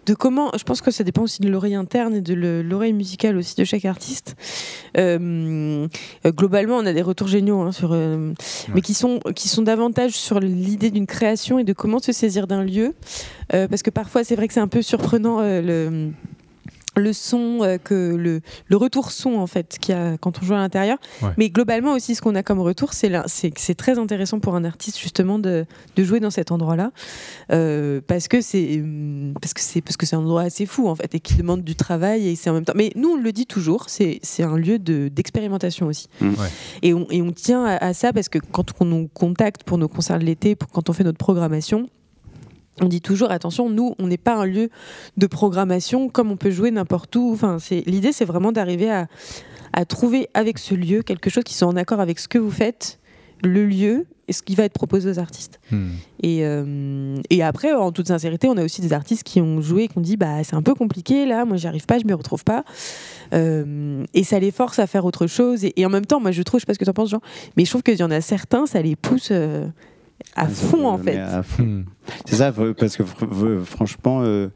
de 0.06 0.14
comment 0.14 0.50
je 0.58 0.64
pense 0.64 0.82
que 0.82 0.90
ça 0.90 1.04
dépend 1.04 1.24
aussi 1.24 1.42
de 1.42 1.50
l'oreille 1.50 1.76
interne 1.76 2.16
et 2.16 2.22
de 2.22 2.34
l'oreille 2.34 2.94
musicale 2.94 3.38
aussi 3.38 3.56
de 3.56 3.64
chaque 3.66 3.86
artiste. 3.86 4.36
Euh, 4.98 5.88
globalement 6.26 6.78
on 6.78 6.86
a 6.86 6.94
des 6.94 7.02
retours 7.02 7.28
géniaux 7.28 7.62
hein, 7.62 7.72
sur 7.72 7.92
euh, 7.92 8.34
mais 8.74 8.82
qui 8.82 8.94
sont 8.94 9.20
qui 9.36 9.50
sont 9.50 9.62
davantage 9.62 10.14
sur 10.14 10.40
l'idée 10.40 10.92
d'une 10.92 11.08
création 11.08 11.60
et 11.60 11.64
de 11.64 11.74
comment 11.74 12.00
se 12.00 12.12
saisir 12.12 12.48
d'un 12.48 12.64
lieu. 12.64 12.96
Euh, 13.54 13.68
parce 13.68 13.84
que 13.84 13.90
parfois 13.90 14.24
c'est 14.24 14.36
vrai 14.36 14.48
que 14.48 14.54
c'est 14.54 14.62
un 14.62 14.68
peu 14.70 14.82
surprenant 14.82 15.42
le 15.42 16.12
le 16.96 17.14
son, 17.14 17.60
euh, 17.62 17.78
que 17.78 18.16
le, 18.16 18.42
le, 18.68 18.78
retour 18.78 19.12
son 19.12 19.36
en 19.36 19.48
fait 19.48 19.78
qu'il 19.80 19.96
y 19.96 19.98
a 19.98 20.18
quand 20.18 20.40
on 20.42 20.46
joue 20.46 20.54
à 20.54 20.58
l'intérieur. 20.58 20.98
Mais 21.38 21.50
globalement 21.50 21.94
aussi, 21.94 22.16
ce 22.16 22.22
qu'on 22.22 22.36
a 22.36 22.44
comme 22.44 22.60
retour, 22.60 22.94
c'est 22.94 23.12
c'est 23.28 23.58
c'est 23.58 23.76
très 23.76 24.00
intéressant 24.00 24.40
pour 24.40 24.56
un 24.56 24.64
artiste 24.64 25.00
justement 25.00 25.40
de, 25.40 25.66
de 25.96 26.04
jouer 26.04 26.20
dans 26.20 26.30
cet 26.30 26.52
endroit-là 26.52 26.92
euh, 27.52 28.02
parce 28.06 28.28
que 28.28 28.42
c'est 28.42 28.82
parce 29.42 29.54
que 29.54 29.62
c'est 29.62 29.82
parce 29.82 29.98
que 29.98 30.06
c'est 30.06 30.16
un 30.16 30.20
endroit 30.20 30.44
assez 30.44 30.66
fou 30.66 30.88
en 30.88 30.96
fait 30.96 31.14
et 31.16 31.20
qui 31.20 31.36
demande 31.36 31.64
du 31.64 31.76
travail 31.76 32.28
et 32.28 32.36
c'est 32.36 32.50
en 32.50 32.54
même 32.54 32.66
temps. 32.66 32.74
Mais 32.76 32.92
nous 32.96 33.10
on 33.10 33.18
le 33.18 33.32
dit 33.32 33.46
toujours, 33.46 33.90
c'est 33.90 34.20
c'est 34.24 34.44
un 34.44 34.58
lieu 34.58 34.80
de 34.80 35.10
d'expérimentation 35.10 35.88
aussi. 35.88 36.08
Mmh. 36.22 36.34
Et 36.82 36.94
on 36.94 37.08
et 37.10 37.22
on 37.22 37.32
tient 37.32 37.66
à, 37.66 37.78
à, 37.78 37.94
ça 37.94 38.14
parce 38.14 38.30
que 38.30 38.40
quand 38.40 38.72
on 38.80 38.86
nous 38.86 39.08
contacte 39.14 39.64
pour 39.64 39.78
nos 39.78 39.88
concerts 39.88 40.20
de 40.20 40.26
l'été, 40.26 40.56
quand 40.74 40.90
on 40.90 40.94
fait 40.94 41.04
notre 41.04 41.18
programmation 41.18 41.90
on 42.82 42.88
dit 42.88 43.02
toujours 43.02 43.32
attention, 43.32 43.70
nous, 43.70 43.96
on 44.00 44.08
n'est 44.08 44.18
pas 44.18 44.36
un 44.36 44.46
lieu 44.46 44.70
de 45.18 45.28
programmation 45.28 46.10
comme 46.10 46.32
on 46.32 46.38
peut 46.38 46.52
jouer 46.52 46.72
n'importe 46.72 47.16
où. 47.16 47.32
Enfin, 47.34 47.58
c'est 47.60 47.84
l'idée, 47.86 48.12
c'est 48.12 48.26
vraiment 48.26 48.52
d'arriver 48.52 48.92
à, 48.92 49.08
trouver 49.86 50.30
avec 50.34 50.58
ce 50.58 50.74
lieu 50.74 51.02
quelque 51.02 51.30
chose 51.30 51.44
qui 51.44 51.54
soit 51.54 51.68
en 51.68 51.76
accord 51.76 52.00
avec 52.00 52.20
ce 52.20 52.30
que 52.30 52.38
vous 52.38 52.52
faites, 52.52 53.00
le 53.44 53.66
lieu 53.66 54.06
et 54.30 54.34
ce 54.34 54.42
qui 54.42 54.56
va 54.56 54.64
être 54.64 54.74
proposé 54.74 55.10
aux 55.10 55.20
artistes. 55.20 55.60
Hmm. 55.70 55.90
Euh, 56.24 57.18
et, 57.30 57.44
après, 57.44 57.74
en 57.74 57.92
toute 57.92 58.08
sincérité, 58.08 58.48
on 58.48 58.56
a 58.56 58.64
aussi 58.64 58.82
des 58.82 58.94
artistes 58.94 59.24
qui 59.24 59.42
ont 59.42 59.62
joué 59.62 59.84
et 59.84 59.88
qui 59.90 59.98
ont 59.98 60.02
dit 60.02 60.16
bah 60.16 60.44
c'est 60.44 60.56
un 60.56 60.62
peu 60.62 60.74
compliqué 60.74 61.26
là, 61.26 61.44
moi 61.44 61.58
j'y 61.58 61.68
arrive 61.68 61.86
pas, 61.86 62.00
je 62.00 62.06
me 62.06 62.14
retrouve 62.14 62.44
pas. 62.46 62.64
Euh, 63.34 64.04
et 64.14 64.24
ça 64.24 64.40
les 64.40 64.52
force 64.52 64.80
à 64.80 64.88
faire 64.88 65.04
autre 65.04 65.28
chose. 65.28 65.66
Et, 65.76 65.86
en 65.86 65.90
même 65.90 66.06
temps, 66.06 66.22
moi 66.22 66.32
je 66.32 66.42
trouve, 66.42 66.60
je 66.60 66.62
sais 66.62 66.68
pas 66.68 66.74
ce 66.74 66.80
que 66.80 66.86
tu 66.86 66.90
en 66.90 66.94
penses, 66.94 67.10
Jean, 67.10 67.22
mais 67.58 67.66
je 67.66 67.70
trouve 67.70 67.84
qu'il 67.84 68.00
y 68.00 68.04
en 68.04 68.12
a 68.12 68.22
certains, 68.22 68.66
ça 68.66 68.82
les 68.82 68.96
pousse. 68.96 69.30
Euh, 69.32 69.68
à 70.36 70.48
fond 70.48 70.88
en 70.88 70.98
fait. 70.98 71.20
Hmm. 71.60 71.84
C'est 72.26 72.36
ça, 72.36 72.54
parce 72.78 72.98
que 72.98 73.04
franchement, 73.66 74.22
euh, 74.24 74.50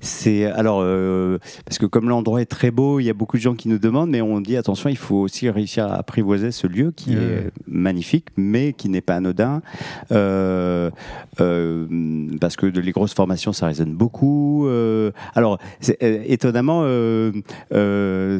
c'est 0.00 0.44
alors 0.44 0.80
euh, 0.82 1.38
parce 1.64 1.78
que 1.78 1.86
comme 1.86 2.08
l'endroit 2.08 2.40
est 2.40 2.46
très 2.46 2.70
beau, 2.70 3.00
il 3.00 3.04
y 3.04 3.10
a 3.10 3.14
beaucoup 3.14 3.36
de 3.36 3.42
gens 3.42 3.54
qui 3.54 3.68
nous 3.68 3.78
demandent, 3.78 4.10
mais 4.10 4.20
on 4.20 4.40
dit 4.40 4.56
attention, 4.56 4.88
il 4.88 4.96
faut 4.96 5.16
aussi 5.16 5.48
réussir 5.50 5.86
à 5.86 5.94
apprivoiser 5.94 6.50
ce 6.50 6.66
lieu 6.66 6.92
qui 6.94 7.14
est 7.14 7.50
magnifique, 7.66 8.28
mais 8.36 8.72
qui 8.72 8.88
n'est 8.88 9.00
pas 9.00 9.16
anodin, 9.16 9.62
euh, 10.12 10.90
parce 12.40 12.56
que 12.56 12.66
les 12.66 12.92
grosses 12.92 13.14
formations, 13.14 13.52
ça 13.52 13.66
résonne 13.66 13.94
beaucoup. 13.94 14.68
alors 15.34 15.58
étonnamment, 16.00 16.82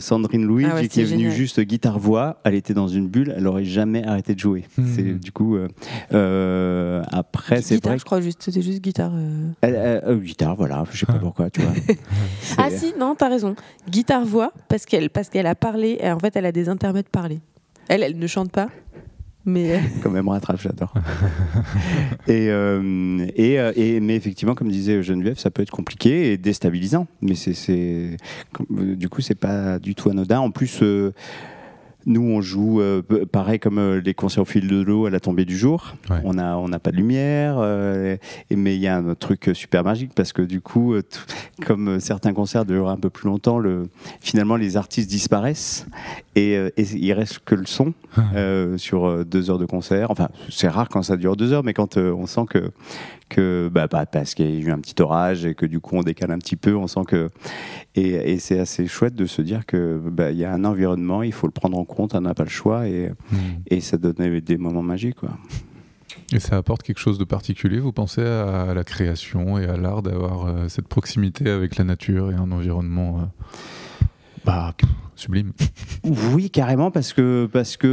Sandrine 0.01 0.45
Louis, 0.45 0.67
ah 0.67 0.87
qui 0.87 1.01
est, 1.01 1.05
venue 1.05 1.31
juste 1.31 1.61
guitare 1.61 1.99
voix, 1.99 2.41
elle 2.45 2.55
était 2.55 2.75
dans 2.75 2.89
une 2.89 3.09
bulle, 3.09 3.35
elle 3.37 3.47
aurait 3.47 3.65
jamais 3.65 4.05
arrêté 4.05 4.35
de 4.35 4.41
jouer. 4.41 4.65
Hmm. 4.79 4.87
C'est 4.95 5.21
du 5.21 5.33
coup. 5.33 5.57
Euh, 6.13 7.03
après, 7.11 7.63
c'est 7.63 7.83
vrai. 7.83 7.99
je 7.99 8.05
crois, 8.05 8.21
juste, 8.21 8.46
c'était 8.47 8.63
juste 8.63 8.81
guitare. 8.81 9.11
Euh... 9.13 9.51
euh 9.65 10.17
guitare, 10.19 10.55
voilà, 10.55 10.85
je 10.93 10.99
sais 11.01 11.07
pas 11.07 11.15
ah. 11.17 11.21
pourquoi, 11.21 11.51
tu 11.51 11.63
vois. 11.63 11.73
ah 12.59 12.71
si, 12.71 12.95
non, 12.97 13.17
t'as 13.17 13.29
raison. 13.29 13.57
Guitare-voix, 13.91 14.53
parce 14.69 14.87
qu'elle 14.87 15.11
parce 15.11 15.31
qu'elle 15.31 15.47
a 15.47 15.57
parlé, 15.57 15.99
et 16.01 16.13
en 16.13 16.19
fait, 16.21 16.37
elle 16.37 16.47
a 16.47 16.53
des 16.53 16.69
intermèdes 16.69 17.09
parlés. 17.09 17.41
Elle, 17.89 18.05
elle 18.05 18.17
ne 18.17 18.27
chante 18.29 18.53
pas, 18.53 18.69
mais 19.45 19.81
quand 20.03 20.11
même 20.11 20.29
rattrape 20.29 20.61
j'adore 20.61 20.93
et, 22.29 22.51
euh, 22.51 23.27
et, 23.37 23.55
et, 23.77 24.01
mais 24.01 24.17
effectivement 24.17 24.55
comme 24.55 24.71
disait 24.71 25.05
Geneviève 25.05 25.39
ça 25.39 25.53
peut 25.53 25.63
être 25.63 25.71
compliqué 25.71 26.33
et 26.33 26.37
déstabilisant 26.37 27.07
mais 27.21 27.37
c'est 27.37 28.17
du 28.69 29.09
coup 29.09 29.21
c'est 29.21 29.37
pas 29.37 29.79
du 29.79 29.95
tout 29.95 30.11
anodin 30.11 30.41
en 30.41 30.51
plus 30.51 30.83
nous, 32.07 32.23
on 32.23 32.41
joue 32.41 32.81
euh, 32.81 33.03
pareil 33.31 33.59
comme 33.59 33.79
euh, 33.79 34.01
les 34.01 34.15
concerts 34.15 34.43
au 34.43 34.47
fil 34.47 34.69
de 34.69 34.81
l'eau 34.81 35.07
à 35.07 35.11
la 35.11 35.19
tombée 35.19 35.45
du 35.45 35.59
jour. 35.59 35.95
On 36.23 36.35
n'a 36.35 36.57
on 36.57 36.73
a 36.73 36.79
pas 36.79 36.93
de 36.93 36.97
lumière, 36.97 37.57
euh, 37.59 38.17
mais 38.51 38.77
il 38.77 38.81
y 38.81 38.87
a 38.87 38.97
un 38.97 39.15
truc 39.17 39.51
super 39.55 39.83
magique 39.83 40.13
parce 40.15 40.33
que 40.33 40.43
du 40.43 40.61
coup, 40.61 40.95
comme 41.67 41.99
certains 41.99 42.33
concerts 42.33 42.65
durent 42.65 42.91
un 42.91 42.97
peu 42.97 43.11
plus 43.11 43.27
longtemps, 43.29 43.59
le, 43.59 43.89
finalement 44.21 44.55
les 44.57 44.77
artistes 44.77 45.11
disparaissent 45.11 45.87
et, 46.37 46.53
et 46.55 46.83
il 46.95 47.13
reste 47.13 47.41
que 47.45 47.57
le 47.57 47.67
son 47.67 47.93
sur 48.77 49.25
deux 49.25 49.51
heures 49.51 49.59
de 49.59 49.67
concert. 49.67 50.11
Enfin, 50.11 50.29
c'est 50.49 50.69
rare 50.69 50.89
quand 50.89 51.03
ça 51.03 51.17
dure 51.17 51.37
deux 51.37 51.53
heures, 51.53 51.65
mais 51.65 51.75
quand 51.75 51.97
on 51.97 52.27
sent 52.27 52.45
que 52.49 52.71
que 53.29 53.71
bah, 53.73 53.87
bah, 53.87 54.07
parce 54.07 54.35
qu'il 54.35 54.51
y 54.51 54.57
a 54.57 54.61
eu 54.61 54.71
un 54.71 54.79
petit 54.79 55.01
orage 55.01 55.45
et 55.45 55.55
que 55.55 55.67
du 55.67 55.81
coup 55.81 55.97
on 55.97 56.03
décale 56.03 56.31
un 56.31 56.39
petit 56.39 56.57
peu, 56.57 56.77
on 56.77 56.87
sent 56.87 57.05
que 57.07 57.29
et, 57.95 58.39
c'est 58.39 58.59
assez 58.59 58.87
chouette 58.87 59.15
de 59.15 59.27
se 59.27 59.43
dire 59.43 59.67
que 59.67 60.01
bah, 60.05 60.31
il 60.31 60.39
y 60.39 60.45
a 60.45 60.53
un 60.53 60.65
environnement, 60.65 61.23
il 61.23 61.33
faut 61.33 61.47
le 61.47 61.53
prendre 61.53 61.79
en 61.79 61.85
compte, 61.85 62.15
on 62.15 62.21
n'a 62.21 62.35
pas 62.35 62.45
le 62.45 62.51
choix 62.51 62.89
et, 62.89 63.11
hmm. 63.33 63.37
et 63.69 63.81
ça 63.81 63.97
donne 63.97 64.41
des 64.41 64.57
moments 64.57 64.83
magiques 64.83 65.17
quoi. 65.17 65.31
Et 66.33 66.41
ça 66.41 66.57
apporte 66.57 66.83
quelque 66.83 66.99
chose 66.99 67.19
de 67.19 67.25
particulier, 67.25 67.79
vous 67.79 67.93
pensez 67.93 68.23
à 68.23 68.75
la 68.75 68.85
création 68.85 69.59
et 69.59 69.67
à 69.67 69.77
l'art 69.77 70.03
d'avoir 70.03 70.47
euh, 70.47 70.69
cette 70.69 70.89
proximité 70.89 71.49
avec 71.49 71.77
la 71.77 71.85
nature 71.85 72.33
et 72.33 72.35
un 72.35 72.51
environnement 72.51 73.21
euh, 73.21 73.23
bah, 74.47 74.73
sublime. 75.17 75.53
Oui, 76.05 76.51
carrément, 76.51 76.93
parce 76.93 77.13
que, 77.13 77.49
parce 77.53 77.77
que, 77.77 77.89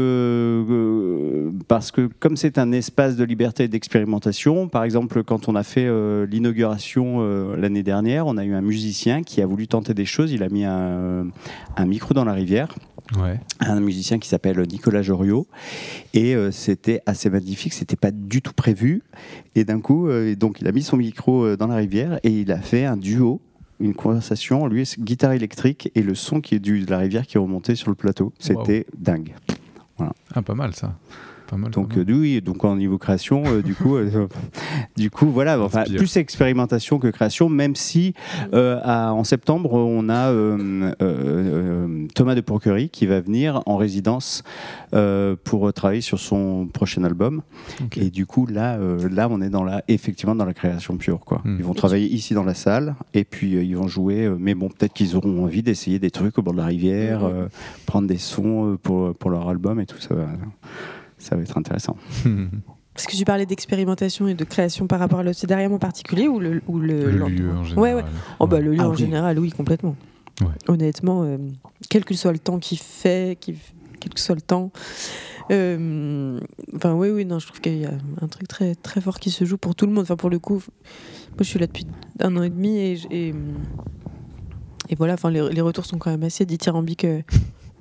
euh, 0.70 1.52
parce 1.68 1.90
que 1.92 2.08
comme 2.20 2.38
c'est 2.38 2.60
un 2.60 2.72
espace 2.72 3.16
de 3.16 3.24
liberté 3.24 3.64
et 3.64 3.68
d'expérimentation, 3.68 4.68
par 4.68 4.84
exemple, 4.84 5.24
quand 5.24 5.48
on 5.50 5.56
a 5.56 5.64
fait 5.64 5.88
euh, 5.88 6.28
l'inauguration 6.28 7.18
euh, 7.22 7.56
l'année 7.58 7.82
dernière, 7.82 8.28
on 8.28 8.38
a 8.38 8.46
eu 8.46 8.54
un 8.54 8.62
musicien 8.62 9.24
qui 9.24 9.42
a 9.42 9.48
voulu 9.48 9.68
tenter 9.68 9.96
des 9.96 10.06
choses. 10.06 10.32
Il 10.32 10.44
a 10.44 10.50
mis 10.50 10.64
un, 10.64 11.26
micro 11.88 12.14
dans 12.14 12.26
la 12.26 12.34
rivière. 12.34 12.76
Ouais. 13.18 13.40
Un 13.60 13.80
musicien 13.80 14.20
qui 14.20 14.30
s'appelle 14.30 14.62
Nicolas 14.62 15.02
Joriot. 15.02 15.48
Et 16.14 16.36
c'était 16.52 17.02
assez 17.06 17.30
magnifique, 17.30 17.74
c'était 17.74 17.96
pas 17.96 18.12
du 18.12 18.42
tout 18.42 18.54
prévu. 18.54 19.02
Et 19.56 19.66
d'un 19.66 19.82
coup, 19.82 20.08
donc 20.38 20.62
il 20.62 20.68
a 20.68 20.72
mis 20.72 20.84
son 20.84 20.98
micro 20.98 21.56
dans 21.58 21.68
la 21.68 21.76
rivière 21.76 22.20
et 22.24 22.30
il 22.30 22.52
a 22.52 22.60
fait 22.60 22.86
un 22.86 22.96
duo 22.96 23.42
une 23.80 23.94
conversation, 23.94 24.68
lui, 24.68 24.90
guitare 25.00 25.34
électrique 25.34 25.92
et 25.96 26.02
le 26.02 26.16
son 26.16 26.42
qui 26.42 26.56
est 26.56 26.60
du, 26.60 26.86
de 26.86 26.92
la 26.92 26.98
rivière 27.00 27.26
qui 27.26 27.38
est 27.38 27.40
remonté 27.40 27.76
sur 27.76 27.90
le 27.90 27.96
plateau. 27.96 28.34
C'était 28.40 28.86
dingue. 28.98 29.34
Voilà. 29.98 30.14
Ah, 30.34 30.42
pas 30.42 30.56
mal 30.56 30.74
ça 30.74 30.96
donc 31.72 31.98
euh, 31.98 32.06
oui, 32.08 32.42
donc 32.42 32.64
en 32.64 32.76
niveau 32.76 32.98
création, 32.98 33.44
euh, 33.46 33.62
du 33.62 33.76
coup, 33.76 33.96
euh, 33.96 34.28
du 34.98 35.10
coup, 35.10 35.28
voilà, 35.28 35.60
enfin, 35.60 35.84
plus 35.84 36.18
expérimentation 36.18 37.00
que 37.00 37.08
création, 37.08 37.50
même 37.50 37.76
si 37.76 38.14
en 38.54 39.24
septembre 39.24 39.74
on 39.74 40.10
a 40.10 40.32
Thomas 42.14 42.36
de 42.36 42.42
Pourquerie 42.42 42.90
qui 42.90 43.06
va 43.06 43.22
venir 43.22 43.62
en 43.66 43.78
résidence 43.78 44.44
pour 45.44 45.74
travailler 45.74 46.02
sur 46.02 46.20
son 46.20 46.68
prochain 46.68 47.04
album. 47.04 47.42
Et 47.96 48.10
du 48.10 48.26
coup, 48.26 48.46
là, 48.46 48.78
là, 49.10 49.28
on 49.30 49.42
est 49.42 49.50
dans 49.50 49.64
la, 49.64 49.84
effectivement 49.88 50.36
dans 50.36 50.46
la 50.46 50.54
création 50.54 50.98
pure, 50.98 51.20
quoi. 51.20 51.42
Hmm. 51.44 51.56
Ils 51.60 51.66
vont 51.66 51.74
travailler 51.74 52.08
ici 52.08 52.34
dans 52.34 52.44
la 52.44 52.54
salle 52.54 52.96
et 53.14 53.24
puis 53.24 53.52
ils 53.52 53.76
vont 53.76 53.88
jouer. 53.88 54.30
mais 54.38 54.56
bon, 54.56 54.70
peut-être 54.70 54.94
qu'ils 54.94 55.16
auront 55.16 55.44
envie 55.44 55.64
d'essayer 55.64 56.00
des 56.00 56.12
trucs 56.12 56.38
au 56.38 56.42
bord 56.42 56.54
de 56.54 56.60
la 56.60 56.66
rivière, 56.66 57.24
hmm. 57.24 57.48
prendre 57.86 58.08
des 58.08 58.18
sons 58.18 58.78
pour, 58.82 59.16
pour 59.16 59.30
leur 59.30 59.48
album 59.50 59.80
et 59.80 59.86
tout 59.86 60.00
ça 60.00 60.16
ça 61.24 61.36
va 61.36 61.42
être 61.42 61.58
intéressant. 61.58 61.98
Parce 62.94 63.08
que 63.08 63.16
tu 63.16 63.26
parlais 63.26 63.46
d'expérimentation 63.46 64.28
et 64.28 64.36
de 64.36 64.44
création 64.44 64.86
par 64.86 65.00
rapport 65.00 65.20
à 65.20 65.24
l'océdarium 65.24 65.74
en 65.74 65.80
particulier 65.80 66.28
ou 66.28 66.40
le, 66.40 66.62
ou 66.68 66.78
le, 66.78 67.10
lieu 67.10 67.52
en 67.52 67.64
général 67.64 67.78
ouais, 67.80 67.94
ouais. 67.96 68.04
Oh, 68.40 68.46
bah, 68.46 68.60
Le 68.60 68.74
lieu 68.74 68.78
ah 68.82 68.90
en 68.90 68.94
général, 68.94 69.40
oui, 69.40 69.52
complètement. 69.52 69.96
Honnêtement, 70.68 71.24
euh, 71.24 71.38
quel 71.90 72.06
que 72.06 72.14
soit 72.14 72.32
le 72.32 72.40
temps 72.40 72.60
qu'il 72.60 72.78
fait, 72.78 73.38
quel 73.40 73.56
que 74.14 74.20
soit 74.20 74.36
le 74.36 74.42
temps. 74.42 74.72
Euh, 75.52 76.40
enfin, 76.76 76.94
oui, 76.94 77.10
oui, 77.10 77.26
non, 77.26 77.40
je 77.40 77.48
trouve 77.48 77.62
qu'il 77.62 77.78
y 77.78 77.86
a 77.86 77.94
un 78.22 78.28
truc 78.28 78.48
très, 78.48 78.76
très 78.76 79.02
fort 79.02 79.20
qui 79.20 79.32
se 79.32 79.44
joue 79.46 79.58
pour 79.58 79.76
tout 79.76 79.86
le 79.86 79.92
monde. 79.92 80.04
Enfin, 80.04 80.16
pour 80.16 80.30
le 80.30 80.40
coup, 80.40 80.56
moi 80.56 81.40
je 81.40 81.46
suis 81.46 81.60
là 81.60 81.68
depuis 81.68 81.88
un 82.20 82.36
an 82.38 82.44
et 82.44 82.50
demi 82.50 82.78
et, 82.78 83.34
et, 84.90 84.96
voilà, 84.96 85.14
enfin, 85.16 85.32
les, 85.32 85.50
les, 85.50 85.62
retours 85.62 85.86
sont 85.86 85.98
quand 85.98 86.12
même 86.12 86.24
assez 86.24 86.46
dithyrambiques. 86.46 87.06
Euh, 87.06 87.22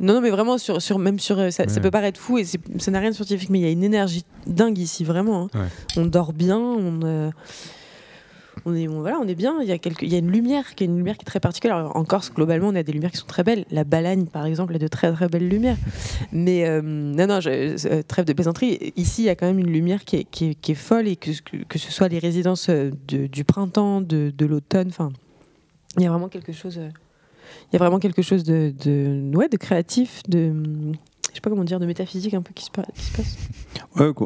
non, 0.01 0.15
non, 0.15 0.21
mais 0.21 0.31
vraiment, 0.31 0.59
sur, 0.59 0.81
sur, 0.81 0.99
même 0.99 1.19
sur, 1.19 1.39
euh, 1.39 1.51
ça, 1.51 1.65
peut 1.67 1.91
paraître 1.91 2.19
fou 2.19 2.39
et 2.39 2.45
ça 2.45 2.91
n'a 2.91 2.99
rien 2.99 3.11
de 3.11 3.15
scientifique, 3.15 3.51
mais 3.51 3.61
il 3.61 3.63
y 3.63 3.69
a 3.69 3.71
une 3.71 3.85
énergie 3.85 4.25
dingue 4.47 4.79
ici, 4.79 5.05
vraiment. 5.05 5.49
Hein. 5.55 5.69
On 5.97 6.07
dort 6.07 6.33
bien, 6.33 6.59
on, 6.59 7.01
euh, 7.05 7.31
on, 8.65 8.75
est, 8.75 8.87
voilà, 8.87 9.19
on 9.19 9.29
est 9.29 9.35
bien. 9.35 9.59
Il 9.61 9.69
y, 9.69 9.73
a 9.73 9.77
il 9.77 10.13
y 10.13 10.15
a 10.15 10.19
une 10.19 10.31
lumière 10.31 10.75
qui 10.75 10.85
est 10.85 10.87
une 10.87 10.97
lumière 10.97 11.17
qui 11.17 11.23
est 11.23 11.27
très 11.27 11.41
particulière. 11.41 11.95
en 11.95 12.05
Corse, 12.05 12.33
globalement, 12.33 12.69
on 12.69 12.75
a 12.75 12.83
des 12.83 12.93
lumières 12.93 13.13
qui 13.13 13.19
sont 13.19 13.27
très 13.27 13.45
belles. 13.45 13.65
La 13.71 13.85
Balagne, 13.85 14.27
par 14.27 14.47
exemple, 14.47 14.75
a 14.75 14.79
de 14.79 14.89
très 14.89 15.13
très 15.13 15.29
belles 15.29 15.49
lumières. 15.49 15.79
mais 16.33 16.67
euh, 16.67 16.81
non, 16.83 17.27
non, 17.27 17.39
trêve 18.09 18.25
de 18.25 18.33
plaisanterie. 18.33 18.93
Ici, 18.97 19.23
il 19.23 19.27
y 19.27 19.31
a 19.31 19.37
quand 19.37 19.47
même 19.47 19.59
une 19.59 19.71
lumière 19.71 20.05
qui 20.05 20.17
est, 20.17 20.25
qui 20.25 20.57
est, 20.69 20.75
folle 20.75 21.07
et 21.07 21.17
que, 21.17 21.31
que, 21.69 21.79
ce 21.79 21.93
soit 21.93 22.09
les 22.09 22.19
résidences 22.19 22.71
du 22.71 23.45
printemps, 23.45 24.01
de, 24.01 24.33
de 24.37 24.47
l'automne, 24.47 24.89
enfin, 24.89 25.13
il 25.99 26.03
y 26.03 26.07
a 26.07 26.11
vraiment 26.11 26.29
quelque 26.29 26.53
chose 26.53 26.81
il 27.71 27.75
y 27.75 27.77
a 27.77 27.79
vraiment 27.79 27.99
quelque 27.99 28.23
chose 28.23 28.45
de, 28.45 28.73
ouais, 29.35 29.49
de 29.49 29.57
créatif, 29.57 30.23
de 30.29 30.53
je 31.31 31.37
sais 31.37 31.41
pas 31.41 31.49
comment 31.49 31.65
dire, 31.65 31.81
de 31.81 31.87
métaphysique 31.87 32.35
un 32.35 32.43
peu 32.43 32.53
qui 32.55 32.67
se, 32.67 32.71
passe. 32.71 33.39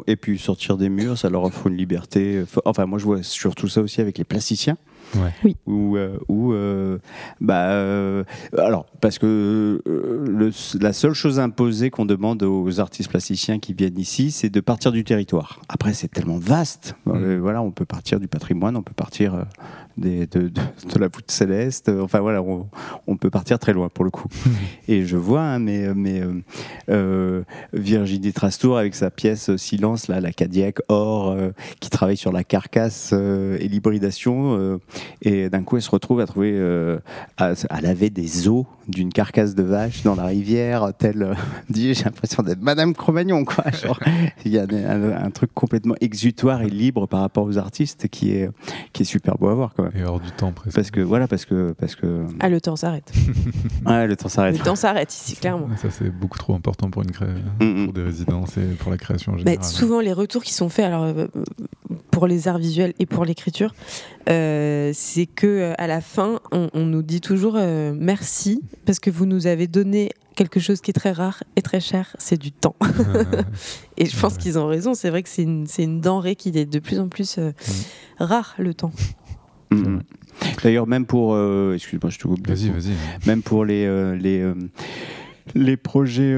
Et 0.07 0.15
puis 0.17 0.37
sortir 0.37 0.75
des 0.75 0.89
murs, 0.89 1.17
ça 1.17 1.29
leur 1.29 1.43
offre 1.43 1.67
une 1.67 1.77
liberté. 1.77 2.43
Enfin, 2.65 2.85
moi, 2.85 2.99
je 2.99 3.05
vois 3.05 3.23
surtout 3.23 3.69
ça 3.69 3.81
aussi 3.81 4.01
avec 4.01 4.17
les 4.17 4.25
plasticiens. 4.25 4.77
Ouais. 5.15 5.31
Oui. 5.43 5.55
Ou, 5.65 5.97
euh, 5.97 6.17
euh, 6.29 6.97
bah, 7.39 7.69
euh, 7.69 8.23
alors, 8.57 8.85
parce 9.01 9.19
que 9.19 9.81
le, 9.85 10.51
la 10.79 10.93
seule 10.93 11.13
chose 11.13 11.39
imposée 11.39 11.89
qu'on 11.89 12.05
demande 12.05 12.43
aux 12.43 12.79
artistes 12.79 13.09
plasticiens 13.09 13.59
qui 13.59 13.73
viennent 13.73 13.99
ici, 13.99 14.31
c'est 14.31 14.49
de 14.49 14.59
partir 14.59 14.91
du 14.91 15.03
territoire. 15.03 15.59
Après, 15.69 15.93
c'est 15.93 16.09
tellement 16.09 16.37
vaste. 16.37 16.95
Mm. 17.05 17.37
voilà, 17.37 17.61
on 17.61 17.71
peut 17.71 17.85
partir 17.85 18.19
du 18.19 18.27
patrimoine, 18.27 18.75
on 18.75 18.83
peut 18.83 18.93
partir 18.93 19.45
des, 19.97 20.27
de, 20.27 20.47
de, 20.49 20.99
la 20.99 21.07
voûte 21.07 21.31
céleste. 21.31 21.89
Enfin, 21.89 22.19
voilà, 22.19 22.41
on, 22.41 23.17
peut 23.17 23.29
partir 23.29 23.59
très 23.59 23.73
loin 23.73 23.89
pour 23.89 24.03
le 24.03 24.11
coup. 24.11 24.27
Mm. 24.45 24.49
Et 24.89 25.05
je 25.05 25.17
vois, 25.17 25.41
hein, 25.41 25.59
mais, 25.59 25.93
mais 25.95 26.21
Virginie 27.73 28.33
Trastour 28.33 28.77
avec 28.77 28.95
sa 28.95 29.09
pièce 29.09 29.55
Silence, 29.55 30.07
là, 30.07 30.19
la 30.19 30.31
Cadillac 30.31 30.79
Or, 30.89 31.37
qui 31.79 31.89
travaille 31.89 32.17
sur 32.17 32.31
la 32.31 32.43
carcasse 32.43 33.13
et 33.13 33.67
l'hybridation 33.67 34.79
et 35.21 35.49
d'un 35.49 35.63
coup, 35.63 35.77
elle 35.77 35.81
se 35.81 35.89
retrouve 35.89 36.19
à 36.19 36.25
trouver, 36.25 36.51
euh, 36.53 36.99
à, 37.37 37.81
laver 37.81 38.09
des 38.09 38.47
os 38.47 38.65
d'une 38.87 39.11
carcasse 39.11 39.55
de 39.55 39.63
vache 39.63 40.03
dans 40.03 40.15
la 40.15 40.25
rivière, 40.25 40.91
tel, 40.97 41.23
euh, 41.23 41.33
j'ai 41.73 41.93
l'impression 41.93 42.43
d'être 42.43 42.61
Madame 42.61 42.93
Cro-Magnon, 42.93 43.45
quoi. 43.45 43.65
il 44.45 44.51
y 44.51 44.59
a 44.59 44.63
un, 44.63 45.31
truc 45.31 45.53
complètement 45.53 45.95
exutoire 46.01 46.61
et 46.61 46.69
libre 46.69 47.07
par 47.07 47.21
rapport 47.21 47.45
aux 47.45 47.57
artistes 47.57 48.07
qui 48.07 48.31
est, 48.31 48.49
qui 48.93 49.03
est 49.03 49.05
super 49.05 49.37
beau 49.37 49.49
à 49.49 49.53
voir, 49.53 49.73
quand 49.75 49.83
même. 49.83 49.93
Et 49.95 50.03
hors 50.03 50.19
du 50.19 50.31
temps, 50.31 50.51
presque. 50.51 50.75
Parce 50.75 50.91
que, 50.91 51.01
voilà, 51.01 51.27
parce 51.27 51.45
que, 51.45 51.73
parce 51.79 51.95
que. 51.95 52.25
Ah, 52.39 52.49
le 52.49 52.61
temps 52.61 52.75
s'arrête. 52.75 53.11
ouais, 53.85 54.07
le 54.07 54.15
temps 54.15 54.29
s'arrête. 54.29 54.57
Le 54.57 54.63
temps 54.63 54.75
s'arrête 54.75 55.13
ici, 55.13 55.35
clairement. 55.35 55.67
Ça, 55.77 55.89
c'est 55.91 56.09
beaucoup 56.09 56.37
trop 56.37 56.55
important 56.55 56.89
pour 56.89 57.03
une 57.03 57.11
cré... 57.11 57.27
Mm, 57.59 57.65
mm. 57.65 57.85
pour 57.85 57.93
des 57.93 58.03
résidences 58.03 58.57
et 58.57 58.75
pour 58.79 58.91
la 58.91 58.97
création 58.97 59.33
en 59.33 59.35
bah, 59.35 59.41
général. 59.43 59.63
souvent, 59.63 59.99
les 59.99 60.13
retours 60.13 60.43
qui 60.43 60.53
sont 60.53 60.69
faits, 60.69 60.85
alors, 60.85 61.03
euh, 61.03 61.27
pour 62.11 62.27
les 62.27 62.47
arts 62.47 62.57
visuels 62.57 62.93
et 62.99 63.05
pour 63.05 63.25
l'écriture, 63.25 63.73
euh, 64.29 64.91
c'est 64.93 65.25
que 65.25 65.47
euh, 65.47 65.73
à 65.77 65.87
la 65.87 66.01
fin, 66.01 66.39
on, 66.51 66.69
nous 66.73 67.03
dit 67.03 67.21
toujours 67.21 67.53
euh, 67.57 67.93
merci 67.95 68.63
parce 68.87 68.99
que 68.99 69.09
vous 69.09 69.25
nous 69.25 69.47
avez 69.47 69.67
donné 69.67 70.11
quelque 70.35 70.61
chose 70.61 70.79
qui 70.79 70.91
est 70.91 70.93
très 70.93 71.11
rare 71.11 71.43
et 71.57 71.61
très 71.61 71.81
cher, 71.81 72.15
c'est 72.19 72.37
du 72.37 72.53
temps. 72.53 72.77
et 73.97 74.05
je 74.05 74.17
pense 74.17 74.37
qu'ils 74.37 74.57
ont 74.57 74.65
raison. 74.65 74.93
C'est 74.93 75.09
vrai 75.09 75.23
que 75.23 75.29
c'est 75.29 75.43
une, 75.43 75.67
une, 75.77 75.99
denrée 75.99 76.35
qui 76.35 76.49
est 76.49 76.65
de 76.65 76.79
plus 76.79 76.97
en 76.97 77.09
plus 77.09 77.37
mm. 77.37 77.51
rare 78.19 78.55
le 78.57 78.73
temps. 78.73 78.93
Mm. 79.71 79.99
D'ailleurs, 80.63 80.87
même 80.87 81.05
pour, 81.05 81.37
excuse-moi, 81.73 82.09
je 82.09 82.17
te 82.17 82.27
coupe. 82.27 82.47
Vas-y, 82.47 82.69
vas-y. 82.69 82.93
Même 83.27 83.41
pour 83.41 83.65
les 83.65 84.17
les 84.17 84.53
les 85.55 85.77
projets 85.77 86.35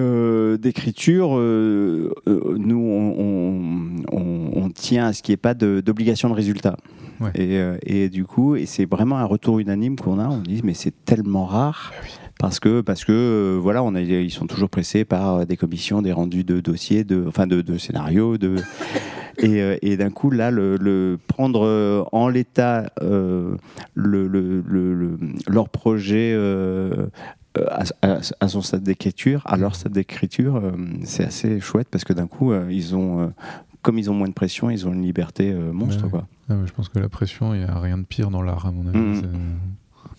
d'écriture, 0.57 1.31
nous, 1.35 2.79
on, 2.79 4.03
on, 4.11 4.69
tient 4.69 5.07
à 5.07 5.13
ce 5.13 5.21
qu'il 5.21 5.33
n'y 5.33 5.35
ait 5.35 5.37
pas 5.37 5.53
d'obligation 5.53 6.29
de 6.29 6.33
résultat. 6.33 6.77
Euh, 7.37 7.77
et, 7.83 8.09
du 8.09 8.25
coup, 8.25 8.55
et 8.55 8.65
c'est 8.65 8.85
vraiment 8.85 9.17
un 9.17 9.25
retour 9.25 9.59
unanime 9.59 9.95
qu'on 9.95 10.19
a. 10.19 10.27
On 10.27 10.39
dit, 10.39 10.61
mais 10.63 10.73
c'est 10.73 10.93
tellement 11.05 11.45
rare. 11.45 11.91
Ah 11.93 12.28
parce 12.39 12.61
que, 12.61 12.79
parce 12.79 13.03
que 13.03 13.11
euh, 13.11 13.59
voilà, 13.61 13.83
on 13.83 13.93
a, 13.95 14.01
ils 14.01 14.31
sont 14.31 14.47
toujours 14.47 14.69
pressés 14.69 15.03
par 15.03 15.45
des 15.45 15.57
commissions, 15.57 16.01
des 16.01 16.13
rendus 16.13 16.45
de 16.45 16.61
dossiers, 16.61 17.03
de, 17.03 17.25
enfin 17.27 17.45
de, 17.47 17.61
de 17.61 17.77
scénarios. 17.77 18.37
De, 18.37 18.55
et, 19.37 19.61
euh, 19.61 19.77
et 19.81 19.97
d'un 19.97 20.09
coup, 20.09 20.31
là, 20.31 20.49
le, 20.49 21.19
prendre 21.27 22.07
en 22.13 22.29
l'état 22.29 22.91
le, 23.01 23.57
le, 23.93 25.17
leur 25.47 25.67
projet 25.67 26.33
à, 27.57 28.47
son 28.47 28.61
stade 28.61 28.83
d'écriture, 28.83 29.41
à 29.45 29.57
leur 29.57 29.75
stade 29.75 29.91
d'écriture, 29.91 30.61
c'est 31.03 31.25
assez 31.25 31.59
chouette 31.59 31.89
parce 31.91 32.05
que 32.05 32.13
d'un 32.13 32.27
coup, 32.27 32.53
ils 32.69 32.95
ont, 32.95 33.33
comme 33.81 33.99
ils 33.99 34.09
ont 34.09 34.13
moins 34.13 34.29
de 34.29 34.33
pression, 34.33 34.69
ils 34.69 34.87
ont 34.87 34.93
une 34.93 35.03
liberté 35.03 35.53
monstre. 35.53 36.07
Quoi. 36.07 36.25
Ah 36.49 36.53
je 36.65 36.71
pense 36.71 36.87
que 36.87 36.99
la 36.99 37.09
pression, 37.09 37.53
il 37.53 37.59
n'y 37.59 37.65
a 37.65 37.77
rien 37.77 37.97
de 37.97 38.05
pire 38.05 38.31
dans 38.31 38.41
l'art, 38.41 38.65
à 38.65 38.71
mon 38.71 38.87
avis. 38.87 38.97
Mm. 38.97 39.23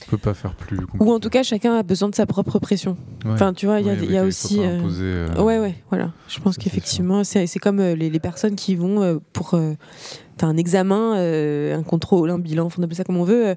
On 0.07 0.11
peut 0.11 0.19
pas 0.19 0.35
faire 0.35 0.55
plus. 0.55 0.79
Ou 0.99 1.13
en 1.13 1.21
tout 1.21 1.31
cas, 1.31 1.43
chacun 1.43 1.77
a 1.77 1.83
besoin 1.83 2.09
de 2.09 2.15
sa 2.15 2.27
propre 2.27 2.59
pression. 2.59 2.97
Enfin, 3.27 3.53
tu 3.53 3.67
vois, 3.67 3.81
il 3.81 4.11
y 4.11 4.17
a, 4.17 4.25
aussi. 4.25 4.61
Euh, 4.61 4.81
euh, 5.01 5.43
ouais, 5.43 5.59
ouais, 5.59 5.75
voilà. 5.91 6.13
Je 6.29 6.41
pense 6.41 6.57
qu'effectivement, 6.57 7.25
c'est 7.25 7.59
comme 7.59 7.81
euh, 7.81 7.95
les, 7.95 8.21
personnes 8.21 8.57
qui 8.57 8.75
vont 8.75 9.21
pour. 9.33 9.55
as 9.55 10.47
un 10.47 10.57
examen, 10.57 11.15
un 11.15 11.83
contrôle, 11.83 12.31
un 12.31 12.39
bilan, 12.39 12.69
on 12.77 12.83
appelle 12.83 12.97
ça 12.97 13.05
comme 13.05 13.19
on 13.19 13.25
veut. 13.25 13.57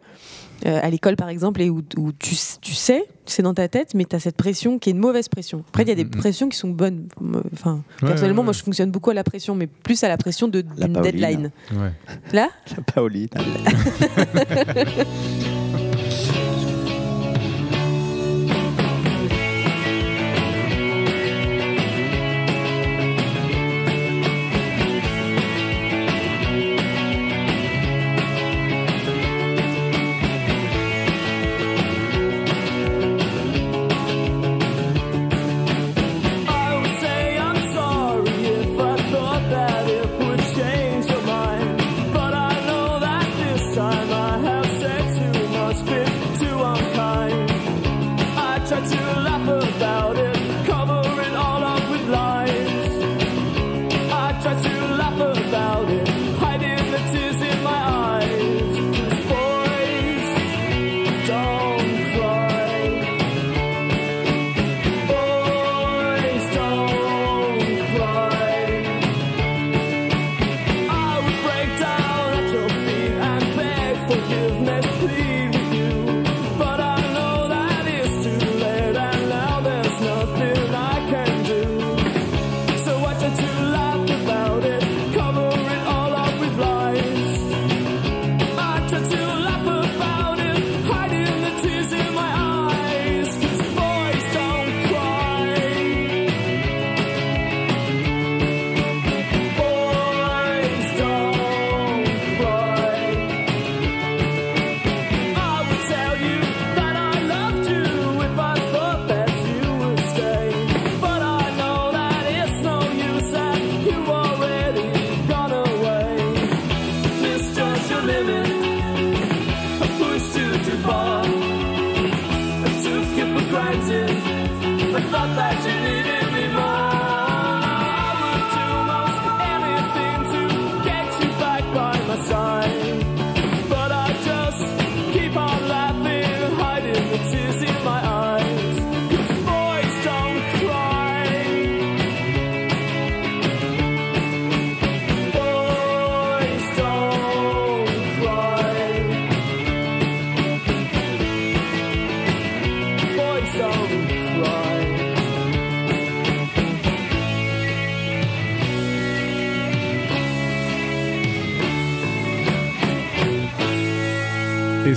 à 0.65 0.89
l'école 0.89 1.15
par 1.15 1.29
exemple 1.29 1.61
et 1.61 1.69
où, 1.69 1.81
tu, 1.81 2.35
tu, 2.61 2.73
sais, 2.73 3.05
c'est 3.25 3.41
dans 3.41 3.53
ta 3.53 3.67
tête, 3.67 3.93
mais 3.95 4.05
tu 4.05 4.15
as 4.15 4.19
cette 4.19 4.37
pression 4.37 4.79
qui 4.79 4.89
est 4.89 4.93
une 4.93 4.99
mauvaise 4.99 5.29
pression. 5.29 5.63
Après, 5.69 5.83
il 5.83 5.89
y 5.89 5.91
a 5.91 5.95
des 5.95 6.03
mm, 6.03 6.07
mm, 6.07 6.19
pressions 6.19 6.49
qui 6.49 6.57
sont 6.57 6.69
bonnes. 6.69 7.07
Enfin, 7.53 7.83
personnellement, 7.99 8.43
moi 8.43 8.53
je 8.53 8.63
fonctionne 8.63 8.91
beaucoup 8.91 9.11
à 9.11 9.13
la 9.13 9.23
pression, 9.23 9.55
mais 9.55 9.67
plus 9.67 10.03
à 10.03 10.07
la 10.07 10.17
pression 10.17 10.47
d'une 10.47 10.93
deadline. 11.01 11.51
Là? 12.31 12.49
La 12.75 12.83
Pauline. 12.83 13.29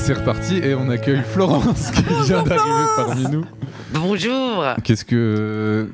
c'est 0.07 0.13
reparti 0.13 0.59
et 0.59 0.73
on 0.77 0.89
accueille 0.89 1.25
Florence 1.33 1.91
qui 1.91 2.03
vient 2.27 2.45
d'arriver 2.45 2.87
parmi 2.97 3.25
nous. 3.25 3.45
Bonjour. 3.91 4.65
Qu'est-ce 4.85 5.05
que 5.05 5.91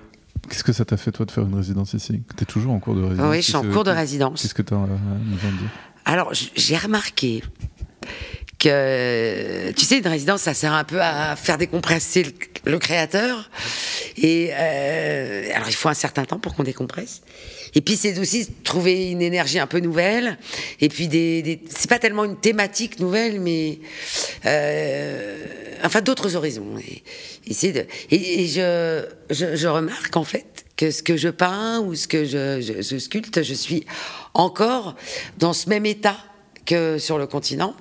qu'est-ce 0.51 0.63
que 0.63 0.75
ça 0.75 0.85
t'a 0.85 0.99
fait 0.99 1.13
toi 1.13 1.25
de 1.25 1.31
faire 1.31 1.45
une 1.45 1.55
résidence 1.55 1.95
ici? 1.95 2.21
Tu 2.37 2.43
es 2.43 2.45
toujours 2.45 2.75
en 2.75 2.79
cours 2.79 2.95
de 2.95 3.03
résidence 3.03 3.31
Oui, 3.31 3.37
je 3.39 3.47
suis 3.47 3.57
en 3.57 3.65
cours 3.65 3.85
de 3.85 3.91
résidence. 3.91 4.43
Qu'est-ce 4.43 4.53
que 4.53 4.61
tu 4.61 4.75
as 4.75 4.77
à 4.77 4.81
nous 4.81 4.87
en 4.87 5.53
dire? 5.53 5.71
Alors, 6.05 6.31
j'ai 6.35 6.77
remarqué 6.77 7.43
que, 8.59 9.73
tu 9.73 9.87
sais, 9.87 9.99
une 10.01 10.07
résidence, 10.07 10.43
ça 10.43 10.53
sert 10.53 10.75
un 10.75 10.85
peu 10.85 11.01
à 11.01 11.35
faire 11.35 11.57
décompresser 11.57 12.27
le, 12.67 12.79
créateur. 12.79 13.49
Et 14.19 14.51
euh, 14.53 15.49
alors, 15.55 15.69
il 15.69 15.75
faut 15.75 15.89
un 15.89 15.95
certain 15.95 16.27
temps 16.27 16.39
pour 16.39 16.55
qu'on 16.55 16.65
décompresse. 16.65 17.23
Et 17.75 17.81
puis 17.81 17.97
c'est 17.97 18.19
aussi 18.19 18.47
trouver 18.65 19.11
une 19.11 19.23
énergie 19.23 19.59
un 19.59 19.67
peu 19.67 19.81
nouvelle. 19.81 20.39
Et 20.81 20.89
puis 20.89 21.09
c'est 21.69 21.89
pas 21.89 21.99
tellement 21.99 22.25
une 22.25 22.37
thématique 22.37 23.01
nouvelle, 23.01 23.41
mais 23.41 23.79
euh, 24.47 25.47
enfin 25.85 26.01
d'autres 26.01 26.37
horizons. 26.37 26.79
Et, 26.79 27.03
et, 28.11 28.47
je, 28.47 29.05
je, 29.31 29.67
remarque 29.67 30.17
en 30.17 30.25
fait 30.25 30.65
que 30.77 30.91
ce 30.91 31.03
que 31.03 31.17
je 31.17 31.29
peins 31.29 31.81
ou 31.81 31.95
ce 31.95 32.07
que 32.07 32.25
je 32.25 32.99
sculpte, 32.99 33.43
je 33.43 33.55
suis 33.55 33.87
encore 34.35 34.97
dans 35.39 35.53
ce 35.53 35.69
même 35.69 35.87
état 35.87 36.19
que 36.67 36.99
sur 36.99 37.19
le 37.19 37.27
continent. 37.27 37.75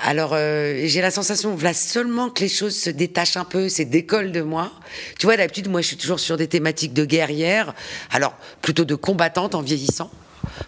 Alors, 0.00 0.30
euh, 0.32 0.82
j'ai 0.84 1.00
la 1.00 1.10
sensation, 1.10 1.56
voilà 1.56 1.74
seulement 1.74 2.30
que 2.30 2.40
les 2.40 2.48
choses 2.48 2.76
se 2.76 2.88
détachent 2.88 3.36
un 3.36 3.44
peu, 3.44 3.68
c'est 3.68 3.84
décollent 3.84 4.30
de 4.30 4.42
moi. 4.42 4.70
Tu 5.18 5.26
vois, 5.26 5.36
d'habitude, 5.36 5.68
moi, 5.68 5.80
je 5.80 5.88
suis 5.88 5.96
toujours 5.96 6.20
sur 6.20 6.36
des 6.36 6.46
thématiques 6.46 6.92
de 6.92 7.04
guerrière, 7.04 7.74
alors 8.12 8.34
plutôt 8.62 8.84
de 8.84 8.94
combattante 8.94 9.56
en 9.56 9.60
vieillissant, 9.60 10.10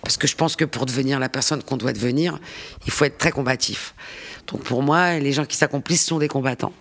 parce 0.02 0.16
que 0.16 0.26
je 0.26 0.34
pense 0.34 0.56
que 0.56 0.64
pour 0.64 0.84
devenir 0.84 1.20
la 1.20 1.28
personne 1.28 1.62
qu'on 1.62 1.76
doit 1.76 1.92
devenir, 1.92 2.40
il 2.86 2.92
faut 2.92 3.04
être 3.04 3.18
très 3.18 3.30
combatif. 3.30 3.94
Donc, 4.48 4.64
pour 4.64 4.82
moi, 4.82 5.18
les 5.20 5.32
gens 5.32 5.44
qui 5.44 5.56
s'accomplissent 5.56 6.06
sont 6.06 6.18
des 6.18 6.28
combattants 6.28 6.72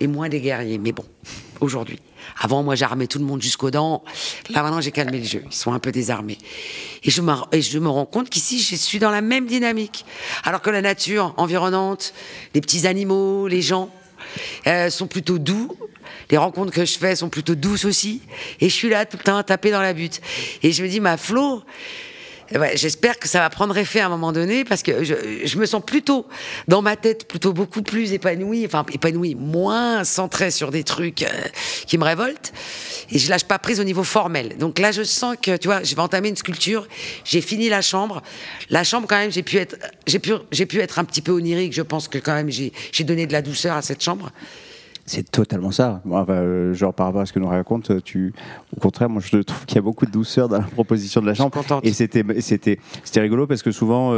et 0.00 0.06
moins 0.06 0.28
des 0.28 0.40
guerriers. 0.40 0.78
Mais 0.78 0.92
bon, 0.92 1.04
aujourd'hui. 1.60 1.98
Avant, 2.38 2.62
moi, 2.62 2.74
j'armais 2.74 3.06
tout 3.06 3.18
le 3.18 3.24
monde 3.24 3.42
jusqu'aux 3.42 3.70
dents. 3.70 4.04
Là, 4.50 4.62
maintenant, 4.62 4.80
j'ai 4.80 4.92
calmé 4.92 5.18
le 5.18 5.24
jeu. 5.24 5.42
Ils 5.46 5.54
sont 5.54 5.72
un 5.72 5.78
peu 5.78 5.92
désarmés. 5.92 6.38
Et 7.02 7.10
je 7.10 7.22
me, 7.22 7.88
rends 7.88 8.06
compte 8.06 8.30
qu'ici, 8.30 8.60
je 8.60 8.76
suis 8.76 8.98
dans 8.98 9.10
la 9.10 9.20
même 9.20 9.46
dynamique. 9.46 10.04
Alors 10.44 10.62
que 10.62 10.70
la 10.70 10.82
nature 10.82 11.34
environnante, 11.36 12.12
les 12.54 12.60
petits 12.60 12.86
animaux, 12.86 13.48
les 13.48 13.62
gens, 13.62 13.90
euh, 14.66 14.90
sont 14.90 15.06
plutôt 15.06 15.38
doux. 15.38 15.70
Les 16.30 16.36
rencontres 16.36 16.72
que 16.72 16.84
je 16.84 16.98
fais 16.98 17.16
sont 17.16 17.28
plutôt 17.28 17.54
douces 17.54 17.84
aussi. 17.84 18.22
Et 18.60 18.68
je 18.68 18.74
suis 18.74 18.88
là 18.88 19.06
tout 19.06 19.16
le 19.16 19.22
temps 19.22 19.36
à 19.36 19.44
taper 19.44 19.70
dans 19.70 19.82
la 19.82 19.92
butte. 19.92 20.20
Et 20.62 20.72
je 20.72 20.82
me 20.82 20.88
dis, 20.88 21.00
ma 21.00 21.16
Flo, 21.16 21.62
J'espère 22.74 23.18
que 23.18 23.28
ça 23.28 23.40
va 23.40 23.50
prendre 23.50 23.76
effet 23.76 24.00
à 24.00 24.06
un 24.06 24.08
moment 24.08 24.32
donné 24.32 24.64
parce 24.64 24.82
que 24.82 25.02
je, 25.02 25.58
me 25.58 25.66
sens 25.66 25.82
plutôt 25.84 26.26
dans 26.68 26.82
ma 26.82 26.96
tête 26.96 27.26
plutôt 27.26 27.52
beaucoup 27.52 27.82
plus 27.82 28.12
épanouie, 28.12 28.64
enfin 28.66 28.84
épanouie, 28.92 29.34
moins 29.34 30.04
centrée 30.04 30.50
sur 30.50 30.70
des 30.70 30.84
trucs 30.84 31.22
euh, 31.22 31.28
qui 31.86 31.98
me 31.98 32.04
révoltent 32.04 32.52
et 33.10 33.18
je 33.18 33.30
lâche 33.30 33.44
pas 33.44 33.58
prise 33.58 33.80
au 33.80 33.84
niveau 33.84 34.04
formel. 34.04 34.56
Donc 34.58 34.78
là, 34.78 34.92
je 34.92 35.02
sens 35.02 35.36
que 35.40 35.56
tu 35.56 35.68
vois, 35.68 35.82
je 35.82 35.94
vais 35.94 36.02
entamer 36.02 36.28
une 36.28 36.36
sculpture. 36.36 36.86
J'ai 37.24 37.40
fini 37.40 37.68
la 37.68 37.82
chambre. 37.82 38.22
La 38.70 38.84
chambre, 38.84 39.06
quand 39.08 39.16
même, 39.16 39.32
j'ai 39.32 39.42
pu 39.42 39.56
être, 39.58 39.76
j'ai 40.06 40.18
pu, 40.18 40.32
j'ai 40.50 40.66
pu 40.66 40.80
être 40.80 40.98
un 40.98 41.04
petit 41.04 41.22
peu 41.22 41.32
onirique. 41.32 41.72
Je 41.72 41.82
pense 41.82 42.08
que 42.08 42.18
quand 42.18 42.34
même, 42.34 42.50
j'ai 42.50 43.04
donné 43.04 43.26
de 43.26 43.32
la 43.32 43.42
douceur 43.42 43.76
à 43.76 43.82
cette 43.82 44.02
chambre. 44.02 44.30
C'est 45.06 45.30
totalement 45.30 45.70
ça. 45.70 46.02
Euh, 46.06 46.74
genre 46.74 46.92
par 46.92 47.06
rapport 47.06 47.20
à 47.20 47.26
ce 47.26 47.32
que 47.32 47.38
nous 47.38 47.46
raconte, 47.46 47.92
euh, 47.92 48.00
tu, 48.00 48.34
au 48.76 48.80
contraire, 48.80 49.08
moi 49.08 49.22
je 49.24 49.36
trouve 49.38 49.64
qu'il 49.64 49.76
y 49.76 49.78
a 49.78 49.82
beaucoup 49.82 50.04
de 50.04 50.10
douceur 50.10 50.48
dans 50.48 50.58
la 50.58 50.64
proposition 50.64 51.20
de 51.20 51.26
la 51.26 51.34
chambre. 51.34 51.56
Et 51.84 51.92
c'était, 51.92 52.24
c'était, 52.40 52.80
c'était 53.04 53.20
rigolo 53.20 53.46
parce 53.46 53.62
que 53.62 53.70
souvent 53.70 54.12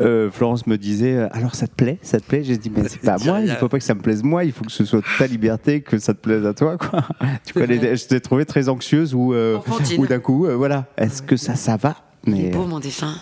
euh, 0.00 0.30
Florence 0.32 0.66
me 0.66 0.76
disait 0.76 1.28
alors 1.30 1.54
ça 1.54 1.68
te 1.68 1.74
plaît, 1.74 1.98
ça 2.02 2.18
te 2.18 2.26
plaît? 2.26 2.42
J'ai 2.42 2.58
dit 2.58 2.70
mais 2.74 2.88
c'est 2.88 3.00
pas 3.00 3.16
moi, 3.24 3.40
il 3.42 3.50
faut 3.52 3.68
pas 3.68 3.78
que 3.78 3.84
ça 3.84 3.94
me 3.94 4.00
plaise 4.00 4.24
moi, 4.24 4.44
il 4.44 4.50
faut 4.50 4.64
que 4.64 4.72
ce 4.72 4.84
soit 4.84 5.02
ta 5.18 5.28
liberté, 5.28 5.82
que 5.82 5.98
ça 5.98 6.14
te 6.14 6.18
plaise 6.18 6.44
à 6.44 6.52
toi 6.52 6.76
quoi. 6.78 7.06
Tu 7.46 7.54
je 7.54 8.06
t'ai 8.06 8.20
trouvé 8.20 8.44
très 8.44 8.68
anxieuse 8.68 9.14
ou, 9.14 9.34
ou 9.34 10.06
d'un 10.06 10.18
coup 10.18 10.48
voilà, 10.56 10.86
est-ce 10.96 11.22
que 11.22 11.36
ça 11.36 11.54
ça 11.54 11.76
va? 11.76 11.96
Mais 12.26 12.50
beau 12.50 12.66
mon 12.66 12.80
défunt. 12.80 13.14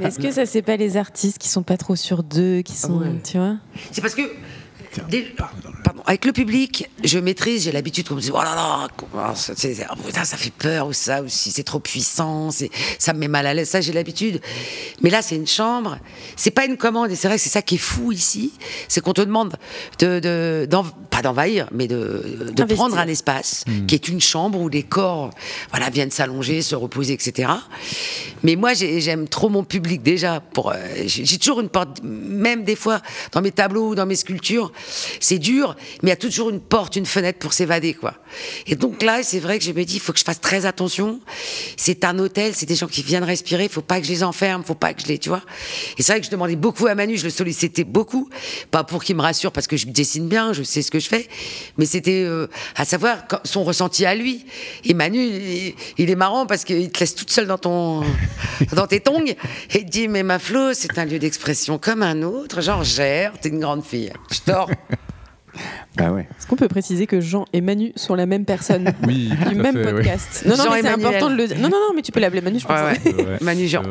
Est-ce 0.00 0.18
que 0.18 0.30
ça 0.30 0.46
c'est 0.46 0.62
pas 0.62 0.76
les 0.76 0.96
artistes 0.96 1.38
qui 1.38 1.48
sont 1.48 1.62
pas 1.62 1.76
trop 1.76 1.96
sur 1.96 2.22
deux, 2.22 2.62
qui 2.62 2.74
sont, 2.74 3.02
tu 3.24 3.36
vois? 3.38 3.56
C'est 3.90 4.00
parce 4.00 4.14
que 4.14 4.22
avec 6.06 6.24
le 6.24 6.32
public, 6.32 6.90
je 7.02 7.18
maîtrise, 7.18 7.64
j'ai 7.64 7.72
l'habitude 7.72 8.08
qu'on 8.08 8.14
me 8.14 8.20
dise 8.20 8.32
oh 8.34 8.42
là 8.42 8.88
oh, 9.00 9.18
ça, 9.34 9.54
fait 10.36 10.52
peur 10.52 10.88
ou 10.88 10.92
ça, 10.92 11.22
ou 11.22 11.28
si 11.28 11.50
c'est 11.50 11.62
trop 11.62 11.80
puissant, 11.80 12.50
ça 12.98 13.12
me 13.12 13.18
met 13.18 13.28
mal 13.28 13.46
à 13.46 13.54
l'aise, 13.54 13.68
ça 13.68 13.80
j'ai 13.80 13.92
l'habitude. 13.92 14.40
Mais 15.02 15.10
là, 15.10 15.22
c'est 15.22 15.36
une 15.36 15.46
chambre, 15.46 15.98
c'est 16.36 16.50
pas 16.50 16.66
une 16.66 16.76
commande, 16.76 17.10
et 17.10 17.16
c'est 17.16 17.28
vrai 17.28 17.36
que 17.36 17.42
c'est 17.42 17.50
ça 17.50 17.62
qui 17.62 17.76
est 17.76 17.78
fou 17.78 18.12
ici, 18.12 18.52
c'est 18.88 19.00
qu'on 19.00 19.12
te 19.12 19.22
demande 19.22 19.56
de, 19.98 20.20
de 20.20 20.66
pas 21.14 21.22
d'envahir, 21.22 21.68
mais 21.70 21.86
de, 21.86 22.50
de 22.52 22.64
prendre 22.64 22.98
un 22.98 23.06
espace 23.06 23.64
hmm. 23.68 23.86
qui 23.86 23.94
est 23.94 24.08
une 24.08 24.20
chambre 24.20 24.60
où 24.60 24.68
les 24.68 24.82
corps, 24.82 25.30
voilà, 25.70 25.88
viennent 25.88 26.10
s'allonger, 26.10 26.60
se 26.60 26.74
reposer, 26.74 27.12
etc. 27.12 27.52
Mais 28.42 28.56
moi, 28.56 28.74
j'aime 28.74 29.28
trop 29.28 29.48
mon 29.48 29.62
public 29.62 30.02
déjà. 30.02 30.40
Pour, 30.40 30.72
euh, 30.72 30.76
j'ai 31.06 31.38
toujours 31.38 31.60
une 31.60 31.68
porte, 31.68 32.00
même 32.02 32.64
des 32.64 32.74
fois 32.74 33.00
dans 33.30 33.42
mes 33.42 33.52
tableaux 33.52 33.90
ou 33.90 33.94
dans 33.94 34.06
mes 34.06 34.16
sculptures 34.16 34.72
c'est 35.20 35.38
dur, 35.38 35.76
mais 36.02 36.08
il 36.08 36.10
y 36.10 36.12
a 36.12 36.16
toujours 36.16 36.50
une 36.50 36.60
porte, 36.60 36.96
une 36.96 37.06
fenêtre 37.06 37.38
pour 37.38 37.52
s'évader, 37.52 37.94
quoi. 37.94 38.14
Et 38.66 38.74
donc 38.74 39.02
là, 39.02 39.22
c'est 39.22 39.40
vrai 39.40 39.58
que 39.58 39.64
je 39.64 39.72
me 39.72 39.84
dis, 39.84 39.94
il 39.94 40.00
faut 40.00 40.12
que 40.12 40.18
je 40.18 40.24
fasse 40.24 40.40
très 40.40 40.66
attention. 40.66 41.20
C'est 41.76 42.04
un 42.04 42.18
hôtel, 42.18 42.54
c'est 42.54 42.66
des 42.66 42.74
gens 42.74 42.88
qui 42.88 43.02
viennent 43.02 43.24
respirer, 43.24 43.64
il 43.64 43.70
faut 43.70 43.82
pas 43.82 44.00
que 44.00 44.06
je 44.06 44.12
les 44.12 44.22
enferme, 44.24 44.64
faut 44.64 44.74
pas 44.74 44.94
que 44.94 45.02
je 45.02 45.06
les, 45.06 45.18
tu 45.18 45.28
vois. 45.28 45.42
Et 45.98 46.02
c'est 46.02 46.12
vrai 46.12 46.20
que 46.20 46.26
je 46.26 46.30
demandais 46.30 46.56
beaucoup 46.56 46.86
à 46.86 46.94
Manu, 46.94 47.16
je 47.16 47.24
le 47.24 47.30
sollicitais 47.30 47.84
beaucoup, 47.84 48.28
pas 48.70 48.82
pour 48.82 49.04
qu'il 49.04 49.16
me 49.16 49.22
rassure 49.22 49.52
parce 49.52 49.66
que 49.66 49.76
je 49.76 49.86
dessine 49.86 50.28
bien, 50.28 50.52
je 50.52 50.62
sais 50.62 50.82
ce 50.82 50.90
que 50.90 50.98
je 50.98 51.03
fais, 51.08 51.28
mais 51.78 51.86
c'était 51.86 52.24
euh, 52.24 52.48
à 52.76 52.84
savoir 52.84 53.18
son 53.44 53.64
ressenti 53.64 54.06
à 54.06 54.14
lui. 54.14 54.46
Et 54.84 54.94
Manu, 54.94 55.20
il, 55.98 56.10
est 56.10 56.14
marrant 56.16 56.46
parce 56.46 56.64
qu'il 56.64 56.90
te 56.90 57.00
laisse 57.00 57.14
toute 57.14 57.30
seule 57.30 57.46
dans 57.46 57.58
ton, 57.58 58.02
dans 58.72 58.86
tes 58.86 59.00
tongs 59.00 59.24
et 59.26 59.36
il 59.78 59.86
dit, 59.86 60.08
mais 60.08 60.22
ma 60.22 60.38
Flo, 60.38 60.74
c'est 60.74 60.98
un 60.98 61.04
lieu 61.04 61.18
d'expression 61.18 61.78
comme 61.78 62.02
un 62.02 62.22
autre, 62.22 62.60
genre 62.60 62.84
gère, 62.84 63.32
t'es 63.40 63.48
une 63.48 63.60
grande 63.60 63.84
fille, 63.84 64.12
je 64.30 64.52
dors. 64.52 64.70
Bah 65.96 66.10
ouais. 66.10 66.26
Est-ce 66.36 66.48
qu'on 66.48 66.56
peut 66.56 66.66
préciser 66.66 67.06
que 67.06 67.20
Jean 67.20 67.44
et 67.52 67.60
Manu 67.60 67.92
sont 67.94 68.16
la 68.16 68.26
même 68.26 68.44
personne 68.44 68.92
Oui. 69.06 69.30
Du 69.48 69.54
même 69.54 69.80
podcast? 69.80 70.44
Non, 70.46 70.56
non, 70.56 70.64
mais 70.72 70.82
c'est 70.82 70.88
important 70.88 71.30
de 71.30 71.36
le 71.36 71.46
dire. 71.46 71.56
Non, 71.58 71.68
non, 71.68 71.78
non, 71.78 71.92
mais 71.94 72.02
tu 72.02 72.10
peux 72.10 72.18
l'appeler 72.18 72.40
Manu, 72.40 72.58
je 72.58 72.66
pense. 72.66 73.40
Manu 73.40 73.68
Jean. 73.68 73.82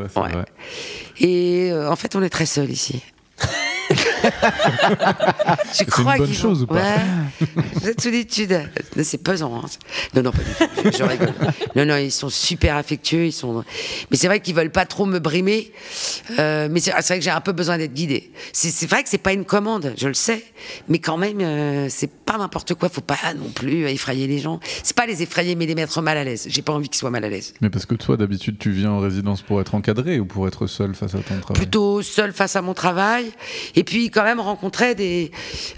Et 1.20 1.70
euh, 1.72 1.90
en 1.90 1.96
fait, 1.96 2.16
on 2.16 2.22
est 2.22 2.30
très 2.30 2.46
seuls 2.46 2.70
ici. 2.70 3.02
je 5.80 5.84
crois 5.86 6.18
une 6.18 6.26
bonne 6.26 6.34
chose 6.34 6.64
ou 6.64 6.68
pas 6.68 6.98
Cette 7.82 8.02
solitude, 8.02 8.70
c'est 9.02 9.24
pesant. 9.24 9.62
Hein. 9.64 9.68
Non, 10.16 10.24
non, 10.24 10.32
pas 10.32 10.44
du 10.44 10.54
tout. 10.54 10.98
Je, 10.98 11.04
rigole. 11.04 11.34
Non, 11.76 11.86
non, 11.86 11.98
ils 11.98 12.12
sont 12.12 12.30
super 12.30 12.76
affectueux. 12.76 13.26
Ils 13.26 13.32
sont. 13.32 13.64
Mais 14.12 14.18
c'est 14.18 14.28
vrai 14.28 14.40
qu'ils 14.40 14.56
veulent 14.56 14.72
pas 14.72 14.86
trop 14.86 15.06
me 15.06 15.20
brimer. 15.20 15.72
Euh, 16.40 16.68
mais 16.72 16.80
c'est 16.80 16.92
vrai 16.92 17.20
que 17.20 17.24
j'ai 17.24 17.30
un 17.30 17.42
peu 17.42 17.52
besoin 17.52 17.78
d'être 17.78 17.94
guidé. 17.94 18.32
C'est 18.52 18.88
vrai 18.88 19.04
que 19.04 19.10
c'est 19.10 19.18
pas 19.18 19.34
une 19.34 19.46
commande, 19.46 19.94
je 19.98 20.08
le 20.08 20.14
sais. 20.14 20.44
Mais 20.88 21.00
quand 21.00 21.18
même, 21.18 21.40
euh, 21.42 21.88
c'est 21.90 22.12
pas 22.12 22.38
n'importe 22.38 22.74
quoi. 22.74 22.90
Faut 22.90 23.02
pas 23.02 23.18
non 23.36 23.50
plus 23.50 23.88
effrayer 23.88 24.28
les 24.28 24.40
gens. 24.40 24.60
C'est 24.84 24.96
pas 24.96 25.06
les 25.06 25.22
effrayer, 25.22 25.56
mais 25.56 25.66
les 25.66 25.76
mettre 25.76 26.02
mal 26.02 26.18
à 26.18 26.24
l'aise. 26.24 26.46
J'ai 26.50 26.62
pas 26.62 26.74
envie 26.74 26.90
qu'ils 26.90 27.00
soient 27.00 27.10
mal 27.10 27.24
à 27.24 27.30
l'aise. 27.30 27.54
Mais 27.62 27.70
parce 27.70 27.86
que 27.86 27.96
toi, 27.96 28.18
d'habitude, 28.18 28.58
tu 28.60 28.72
viens 28.72 28.92
en 28.92 29.00
résidence 29.00 29.42
pour 29.42 29.62
être 29.62 29.76
encadré 29.76 30.20
ou 30.20 30.26
pour 30.26 30.48
être 30.48 30.68
seul 30.68 30.96
face 30.96 31.16
à 31.16 31.20
ton 31.20 31.40
travail? 31.40 31.56
Plutôt 31.56 32.02
seul 32.02 32.32
face 32.34 32.56
à 32.56 32.62
mon 32.62 32.74
travail. 32.74 33.32
Et 33.76 33.83
puis 33.84 34.10
quand 34.10 34.24
même 34.24 34.40
rencontrer 34.40 34.96
des 34.96 35.32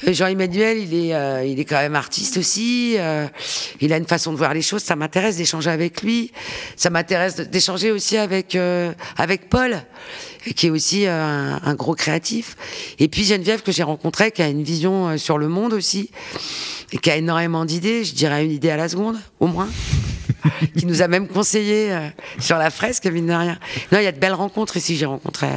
euh, 0.07 0.13
Jean-Emmanuel, 0.13 0.77
il 0.77 0.93
est 0.93 1.13
euh, 1.13 1.45
il 1.45 1.59
est 1.59 1.65
quand 1.65 1.79
même 1.79 1.95
artiste 1.95 2.37
aussi. 2.37 2.95
Euh, 2.97 3.27
il 3.81 3.93
a 3.93 3.97
une 3.97 4.05
façon 4.05 4.31
de 4.31 4.37
voir 4.37 4.53
les 4.53 4.61
choses. 4.61 4.83
Ça 4.83 4.95
m'intéresse 4.95 5.37
d'échanger 5.37 5.69
avec 5.69 6.01
lui. 6.01 6.31
Ça 6.75 6.89
m'intéresse 6.89 7.35
d'échanger 7.35 7.91
aussi 7.91 8.17
avec 8.17 8.57
avec 9.17 9.49
Paul, 9.49 9.81
qui 10.55 10.67
est 10.67 10.69
aussi 10.69 11.05
un, 11.07 11.75
gros 11.75 11.95
créatif. 11.95 12.55
Et 12.99 13.07
puis 13.07 13.23
Geneviève 13.23 13.61
que 13.61 13.71
j'ai 13.71 13.83
rencontrée, 13.83 14.31
qui 14.31 14.41
a 14.41 14.47
une 14.47 14.63
vision 14.63 15.17
sur 15.17 15.37
le 15.37 15.47
monde 15.47 15.73
aussi 15.73 16.11
et 16.91 16.97
qui 16.97 17.09
a 17.09 17.15
énormément 17.15 17.65
d'idées. 17.65 18.03
Je 18.03 18.13
dirais 18.13 18.45
une 18.45 18.51
idée 18.51 18.69
à 18.69 18.77
la 18.77 18.89
seconde, 18.89 19.17
au 19.39 19.47
moins. 19.47 19.69
qui 20.77 20.85
nous 20.85 21.01
a 21.01 21.07
même 21.07 21.27
conseillé 21.27 21.95
sur 22.39 22.57
la 22.57 22.69
fresque, 22.69 23.05
mine 23.07 23.27
de 23.27 23.33
rien. 23.33 23.57
Non, 23.91 23.99
il 23.99 24.03
y 24.03 24.07
a 24.07 24.11
de 24.11 24.19
belles 24.19 24.33
rencontres 24.33 24.77
ici. 24.77 24.95
J'ai 24.95 25.05
rencontré 25.05 25.47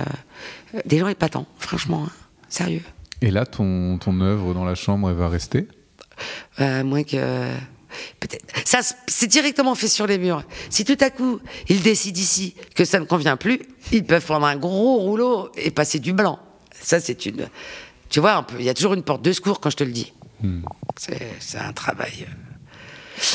des 0.84 0.99
gens 0.99 1.09
épatants, 1.09 1.46
franchement. 1.59 2.05
Hein. 2.07 2.28
Sérieux. 2.49 2.82
Et 3.20 3.30
là, 3.30 3.46
ton, 3.46 3.99
ton 3.99 4.20
œuvre 4.20 4.55
dans 4.55 4.64
la 4.64 4.74
chambre, 4.74 5.11
elle 5.11 5.16
va 5.16 5.28
rester? 5.28 5.66
Euh, 6.61 6.84
Moins 6.84 7.03
que. 7.03 7.53
Peut-être. 8.20 8.44
Ça, 8.66 8.80
c'est 9.07 9.26
directement 9.26 9.74
fait 9.74 9.88
sur 9.88 10.07
les 10.07 10.18
murs. 10.18 10.42
Si 10.70 10.84
tout 10.84 10.96
à 11.01 11.11
coup, 11.11 11.40
ils 11.68 11.82
décident 11.82 12.18
ici 12.18 12.55
que 12.74 12.84
ça 12.84 13.01
ne 13.01 13.05
convient 13.07 13.36
plus, 13.36 13.61
ils 13.92 14.05
peuvent 14.05 14.24
prendre 14.24 14.46
un 14.46 14.57
gros 14.57 14.99
rouleau 14.99 15.51
et 15.57 15.70
passer 15.70 15.99
du 15.99 16.12
blanc. 16.12 16.38
Ça, 16.80 17.01
c'est 17.01 17.26
une. 17.26 17.49
Tu 18.11 18.20
vois, 18.20 18.46
il 18.59 18.64
y 18.64 18.68
a 18.68 18.74
toujours 18.74 18.94
une 18.94 19.03
porte 19.03 19.22
de 19.22 19.32
secours 19.32 19.61
quand 19.61 19.70
je 19.70 19.76
te 19.76 19.84
le 19.84 19.92
dis. 19.92 20.12
Hmm. 20.42 20.61
C'est 20.96 21.59
un 21.59 21.72
travail. 21.72 22.26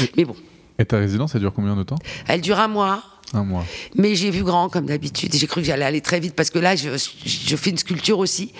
Euh. 0.02 0.06
Mais 0.18 0.26
bon. 0.26 0.36
Et 0.80 0.86
ta 0.86 0.98
résidence, 0.98 1.36
elle 1.36 1.42
dure 1.42 1.54
combien 1.54 1.76
de 1.76 1.84
temps? 1.84 1.98
Elle 2.28 2.42
dure 2.42 2.60
un 2.60 2.68
mois. 2.68 3.04
Un 3.34 3.44
mois. 3.44 3.66
Mais 3.96 4.16
j'ai 4.16 4.30
vu 4.30 4.44
grand 4.44 4.70
comme 4.70 4.86
d'habitude. 4.86 5.34
J'ai 5.34 5.48
cru 5.48 5.62
que 5.62 5.68
j'allais 5.68 5.86
aller 5.86 6.02
très 6.02 6.20
vite 6.20 6.36
parce 6.36 6.50
que 6.50 6.60
là, 6.60 6.76
je, 6.76 6.90
je, 7.26 7.56
fais 7.56 7.72
une 7.72 7.78
sculpture 7.78 8.20
aussi 8.20 8.52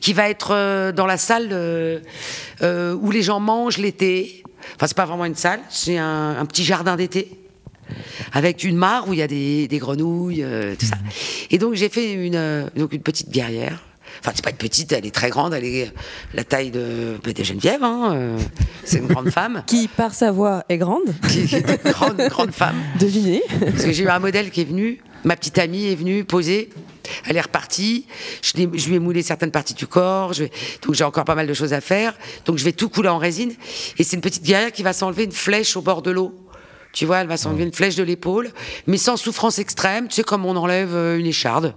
qui 0.00 0.12
va 0.12 0.30
être 0.30 0.52
euh, 0.52 0.92
dans 0.92 1.06
la 1.06 1.18
salle 1.18 1.48
euh, 1.52 2.00
euh, 2.62 2.94
où 2.94 3.10
les 3.10 3.22
gens 3.22 3.40
mangent 3.40 3.78
l'été. 3.78 4.42
Enfin, 4.76 4.86
c'est 4.86 4.96
pas 4.96 5.04
vraiment 5.04 5.24
une 5.24 5.34
salle, 5.34 5.60
c'est 5.68 5.98
un, 5.98 6.36
un 6.38 6.46
petit 6.46 6.64
jardin 6.64 6.96
d'été 6.96 7.28
avec 8.32 8.64
une 8.64 8.76
mare 8.76 9.06
où 9.08 9.12
il 9.12 9.18
y 9.18 9.22
a 9.22 9.26
des, 9.26 9.68
des 9.68 9.78
grenouilles, 9.78 10.46
tout 10.78 10.86
ça. 10.86 10.96
Et 11.50 11.58
donc 11.58 11.74
j'ai 11.74 11.90
fait 11.90 12.12
une, 12.12 12.70
donc 12.74 12.92
une 12.94 13.02
petite 13.02 13.28
guerrière 13.28 13.80
Enfin, 14.22 14.30
c'est 14.36 14.44
pas 14.44 14.50
une 14.50 14.56
petite, 14.56 14.92
elle 14.92 15.04
est 15.04 15.12
très 15.14 15.30
grande, 15.30 15.52
elle 15.52 15.64
est 15.64 15.92
la 16.32 16.44
taille 16.44 16.70
de, 16.70 17.18
bah, 17.24 17.32
de 17.32 17.42
Geneviève. 17.42 17.82
Hein, 17.82 18.12
euh, 18.14 18.38
c'est 18.84 18.98
une 18.98 19.08
grande 19.08 19.30
femme. 19.30 19.64
Qui, 19.66 19.88
par 19.88 20.14
sa 20.14 20.30
voix, 20.30 20.62
est 20.68 20.78
grande. 20.78 21.12
Qui 21.28 21.40
est 21.40 21.52
une 21.84 21.90
grande, 21.90 22.18
grande 22.28 22.52
femme. 22.52 22.76
Devinez. 23.00 23.42
Parce 23.58 23.84
que 23.84 23.90
j'ai 23.90 24.04
eu 24.04 24.08
un 24.08 24.20
modèle 24.20 24.52
qui 24.52 24.60
est 24.60 24.64
venu, 24.64 25.00
ma 25.24 25.34
petite 25.34 25.58
amie 25.58 25.88
est 25.88 25.96
venue 25.96 26.22
poser. 26.22 26.70
Elle 27.26 27.36
est 27.36 27.40
repartie. 27.40 28.06
Je, 28.42 28.52
je 28.74 28.88
lui 28.88 28.94
ai 28.94 28.98
moulé 29.00 29.22
certaines 29.22 29.50
parties 29.50 29.74
du 29.74 29.88
corps. 29.88 30.34
Je 30.34 30.44
donc 30.82 30.94
j'ai 30.94 31.02
encore 31.02 31.24
pas 31.24 31.34
mal 31.34 31.48
de 31.48 31.54
choses 31.54 31.72
à 31.72 31.80
faire. 31.80 32.14
Donc 32.44 32.58
je 32.58 32.64
vais 32.64 32.70
tout 32.70 32.88
couler 32.88 33.08
en 33.08 33.18
résine. 33.18 33.52
Et 33.98 34.04
c'est 34.04 34.14
une 34.14 34.22
petite 34.22 34.44
guerrière 34.44 34.70
qui 34.70 34.84
va 34.84 34.92
s'enlever 34.92 35.24
une 35.24 35.32
flèche 35.32 35.76
au 35.76 35.82
bord 35.82 36.02
de 36.02 36.12
l'eau. 36.12 36.32
Tu 36.92 37.06
vois, 37.06 37.18
elle 37.18 37.26
va 37.26 37.36
s'enlever 37.36 37.64
une 37.64 37.72
flèche 37.72 37.96
de 37.96 38.04
l'épaule, 38.04 38.52
mais 38.86 38.98
sans 38.98 39.16
souffrance 39.16 39.58
extrême. 39.58 40.06
Tu 40.06 40.16
sais, 40.16 40.22
comme 40.22 40.46
on 40.46 40.54
enlève 40.54 40.94
euh, 40.94 41.18
une 41.18 41.26
écharde 41.26 41.74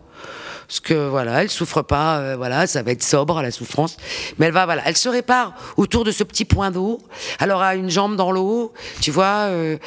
parce 0.67 0.79
que 0.79 1.07
voilà, 1.09 1.41
elle 1.43 1.49
souffre 1.49 1.81
pas, 1.81 2.19
euh, 2.19 2.35
voilà, 2.35 2.67
ça 2.67 2.83
va 2.83 2.91
être 2.91 3.03
sobre 3.03 3.41
la 3.41 3.51
souffrance, 3.51 3.97
mais 4.37 4.47
elle 4.47 4.53
va 4.53 4.65
voilà, 4.65 4.83
elle 4.85 4.97
se 4.97 5.09
répare 5.09 5.53
autour 5.77 6.03
de 6.03 6.11
ce 6.11 6.23
petit 6.23 6.45
point 6.45 6.71
d'eau. 6.71 6.99
Elle 7.39 7.51
aura 7.51 7.75
une 7.75 7.89
jambe 7.89 8.15
dans 8.15 8.31
l'eau, 8.31 8.73
tu 9.01 9.11
vois, 9.11 9.47
euh, 9.49 9.77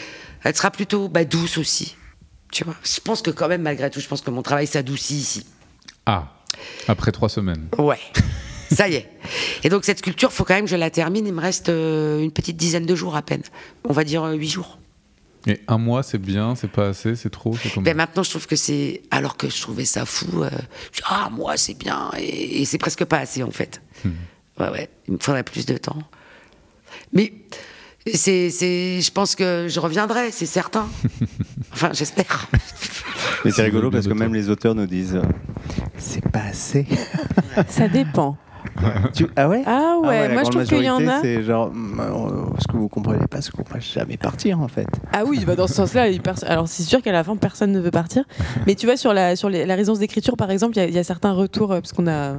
elle 0.44 0.56
sera 0.56 0.70
plutôt 0.70 1.08
bah, 1.08 1.24
douce 1.24 1.58
aussi, 1.58 1.96
tu 2.52 2.64
vois. 2.64 2.74
Je 2.82 3.00
pense 3.00 3.22
que 3.22 3.30
quand 3.30 3.48
même 3.48 3.62
malgré 3.62 3.90
tout, 3.90 4.00
je 4.00 4.08
pense 4.08 4.20
que 4.20 4.30
mon 4.30 4.42
travail 4.42 4.66
s'adoucit 4.66 5.16
ici. 5.16 5.46
Ah, 6.06 6.28
après 6.86 7.12
trois 7.12 7.28
semaines. 7.28 7.68
Ouais. 7.78 7.98
Ça 8.70 8.86
y 8.86 8.96
est. 8.96 9.08
Et 9.64 9.70
donc 9.70 9.84
cette 9.84 9.98
sculpture, 9.98 10.30
faut 10.30 10.44
quand 10.44 10.54
même 10.54 10.64
que 10.64 10.70
je 10.70 10.76
la 10.76 10.90
termine. 10.90 11.26
Il 11.26 11.32
me 11.32 11.40
reste 11.40 11.70
euh, 11.70 12.20
une 12.20 12.30
petite 12.30 12.56
dizaine 12.58 12.84
de 12.84 12.94
jours 12.94 13.16
à 13.16 13.22
peine. 13.22 13.42
On 13.88 13.94
va 13.94 14.04
dire 14.04 14.24
huit 14.26 14.48
jours. 14.48 14.78
Et 15.46 15.60
un 15.68 15.78
mois, 15.78 16.02
c'est 16.02 16.18
bien, 16.18 16.54
c'est 16.56 16.70
pas 16.70 16.88
assez, 16.88 17.16
c'est 17.16 17.30
trop 17.30 17.54
ben 17.76 17.96
Maintenant, 17.96 18.22
je 18.22 18.30
trouve 18.30 18.46
que 18.46 18.56
c'est. 18.56 19.02
Alors 19.10 19.36
que 19.36 19.48
je 19.48 19.60
trouvais 19.60 19.84
ça 19.84 20.04
fou, 20.04 20.42
euh, 20.42 20.50
ah, 21.04 21.26
un 21.26 21.30
mois, 21.30 21.56
c'est 21.56 21.78
bien, 21.78 22.10
et, 22.18 22.64
c'est 22.64 22.78
presque 22.78 23.04
pas 23.04 23.18
assez, 23.18 23.42
en 23.42 23.50
fait. 23.50 23.80
Hmm. 24.04 24.10
Ouais, 24.60 24.70
ouais, 24.70 24.90
il 25.06 25.14
me 25.14 25.18
faudrait 25.18 25.44
plus 25.44 25.64
de 25.66 25.76
temps. 25.76 26.02
Mais 27.12 27.32
c'est, 28.14 28.50
je 28.50 29.10
pense 29.10 29.36
que 29.36 29.66
je 29.68 29.80
reviendrai, 29.80 30.32
c'est 30.32 30.46
certain. 30.46 30.88
enfin, 31.72 31.90
j'espère. 31.92 32.48
Mais 33.44 33.52
c'est 33.52 33.62
rigolo 33.62 33.90
parce 33.90 34.06
que 34.06 34.12
même 34.12 34.34
les 34.34 34.50
auteurs 34.50 34.74
nous 34.74 34.86
disent 34.86 35.16
euh, 35.16 35.22
c'est 35.96 36.26
pas 36.28 36.42
assez. 36.42 36.86
Ça 37.68 37.88
dépend. 37.88 38.36
Ah 39.36 39.48
ouais 39.48 39.62
Ah 39.66 39.96
ouais, 40.02 40.28
ah 40.30 40.32
moi 40.32 40.44
je 40.44 40.50
trouve 40.50 40.64
qu'il 40.64 40.82
y 40.82 40.90
en 40.90 41.06
a. 41.06 41.20
C'est 41.20 41.42
genre, 41.42 41.70
mm, 41.72 42.54
ce 42.58 42.66
que 42.66 42.76
vous 42.76 42.88
comprenez 42.88 43.26
pas, 43.26 43.40
c'est 43.40 43.50
qu'on 43.50 43.62
ne 43.62 43.66
peut 43.66 43.80
jamais 43.80 44.16
partir 44.16 44.60
en 44.60 44.68
fait. 44.68 44.86
Ah 45.12 45.24
oui, 45.26 45.44
bah 45.44 45.56
dans 45.56 45.66
ce 45.66 45.74
sens-là, 45.74 46.06
alors 46.46 46.68
c'est 46.68 46.82
sûr 46.82 47.02
qu'à 47.02 47.12
la 47.12 47.24
fin 47.24 47.36
personne 47.36 47.72
ne 47.72 47.80
veut 47.80 47.90
partir. 47.90 48.24
Mais 48.66 48.74
tu 48.74 48.86
vois, 48.86 48.96
sur 48.96 49.12
la, 49.12 49.36
sur 49.36 49.50
la 49.50 49.74
résidence 49.74 49.98
d'écriture 49.98 50.36
par 50.36 50.50
exemple, 50.50 50.78
il 50.78 50.94
y, 50.94 50.98
a 50.98 51.04
certains 51.04 51.32
retours, 51.32 51.72
euh, 51.72 51.80
parce 51.80 51.92
qu'on 51.92 52.06
a, 52.06 52.34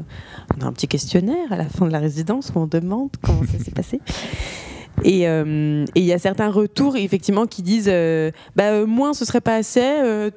on 0.58 0.62
a 0.62 0.66
un 0.66 0.74
petit 0.74 0.88
questionnaire 0.88 1.52
à 1.52 1.58
la 1.58 1.66
fin 1.66 1.86
de 1.86 1.92
la 1.92 2.00
résidence 2.00 2.52
où 2.56 2.60
on 2.60 2.68
demande 2.68 3.10
comment 3.22 3.44
ça 3.44 3.64
s'est 3.64 3.72
passé. 3.72 4.00
Euh, 5.06 5.86
et 5.96 6.00
il 6.00 6.06
y 6.06 6.14
a 6.14 6.20
certains 6.20 6.50
retours, 6.50 6.96
effectivement, 6.98 7.46
qui 7.46 7.62
disent 7.62 7.90
euh, 7.92 8.32
bah, 8.56 8.72
euh, 8.72 8.86
moins 8.86 9.14
ce 9.14 9.26
serait 9.26 9.42
pas 9.42 9.56
assez, 9.56 9.82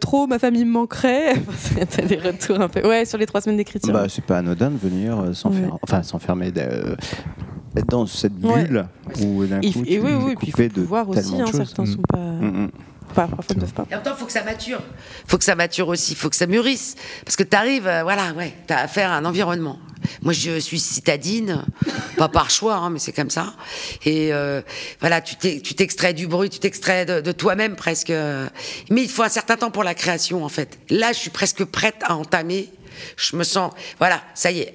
trop 0.01 0.27
ma 0.27 0.39
famille 0.39 0.65
me 0.65 0.73
manquerait. 0.73 1.35
T'as 1.91 2.03
des 2.03 2.17
retours 2.17 2.61
un 2.61 2.69
peu. 2.69 2.87
Ouais, 2.87 3.05
sur 3.05 3.19
les 3.19 3.27
trois 3.27 3.41
semaines 3.41 3.57
d'écriture. 3.57 3.93
Bah, 3.93 4.07
c'est 4.09 4.25
pas 4.25 4.39
anodin 4.39 4.71
de 4.71 4.79
venir 4.79 5.35
s'enfermer, 5.35 5.73
enfin, 5.83 6.03
s'enfermer 6.03 6.53
dans 7.89 8.07
cette 8.07 8.35
bulle 8.35 8.87
où 9.23 9.45
d'un 9.47 9.61
coup, 9.61 9.67
et, 9.67 9.71
tu 9.71 10.01
oui, 10.01 10.13
oui, 10.25 10.35
puis 10.53 10.69
de 10.69 10.83
voir 10.83 11.09
aussi, 11.09 11.41
hein, 11.41 11.47
certains 11.53 11.87
sont 11.87 12.03
pas. 12.09 12.19
Mm, 12.19 12.71
parfois 13.15 13.55
ne 13.57 13.61
peuvent 13.61 13.73
pas. 13.73 13.87
Et 13.91 13.95
en 13.95 13.99
même 13.99 14.05
temps, 14.05 14.13
il 14.17 14.19
faut 14.19 14.27
que 14.27 14.33
ça 14.33 14.43
mature. 14.43 14.81
Il 15.25 15.31
faut 15.31 15.39
que 15.39 15.45
ça 15.45 15.55
mature 15.55 15.89
aussi, 15.89 16.13
il 16.13 16.17
faut 16.17 16.31
que 16.31 16.37
ça 16.37 16.47
mûrisse. 16.47 16.97
Parce 17.25 17.37
que 17.37 17.43
tu 17.43 17.57
arrives, 17.57 17.91
voilà, 18.03 18.33
ouais, 18.33 18.55
tu 18.67 18.73
as 18.73 18.81
affaire 18.81 19.11
à 19.11 19.17
un 19.17 19.25
environnement. 19.25 19.79
Moi, 20.23 20.33
je 20.33 20.59
suis 20.59 20.81
citadine, 20.81 21.65
pas 22.17 22.29
par 22.29 22.51
choix, 22.51 22.75
hein, 22.75 22.91
mais 22.91 22.99
c'est 22.99 23.13
comme 23.13 23.31
ça. 23.31 23.55
Et 24.05 24.33
euh, 24.33 24.63
voilà, 25.01 25.21
tu 25.21 25.37
t'extrais 25.37 26.15
du 26.15 26.27
bruit, 26.27 26.51
tu 26.51 26.59
t'extrais 26.59 27.07
de, 27.07 27.33
toi-même 27.33 27.77
presque. 27.77 28.13
Mais 28.91 29.03
il 29.03 29.09
faut 29.09 29.23
un 29.23 29.29
certain 29.29 29.57
temps 29.57 29.71
pour 29.71 29.85
la 29.85 29.95
création, 29.95 30.45
en 30.45 30.49
fait. 30.49 30.79
Là, 30.91 31.13
je 31.13 31.19
suis 31.19 31.31
presque 31.31 31.65
prête 31.65 32.03
à 32.03 32.17
entamer. 32.17 32.71
Je 33.17 33.37
me 33.37 33.45
sens, 33.45 33.73
voilà, 33.99 34.23
ça 34.35 34.51
y 34.51 34.61
est. 34.61 34.75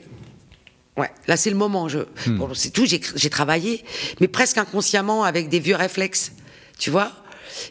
Ouais, 0.97 1.11
là, 1.27 1.37
c'est 1.37 1.51
le 1.51 1.55
moment. 1.55 1.87
Je, 1.87 1.99
hmm. 2.25 2.53
c'est 2.55 2.71
tout. 2.71 2.85
J'ai 2.85 3.29
travaillé, 3.29 3.85
mais 4.19 4.27
presque 4.27 4.57
inconsciemment 4.57 5.23
avec 5.23 5.47
des 5.49 5.59
vieux 5.59 5.75
réflexes. 5.75 6.31
Tu 6.79 6.89
vois? 6.89 7.11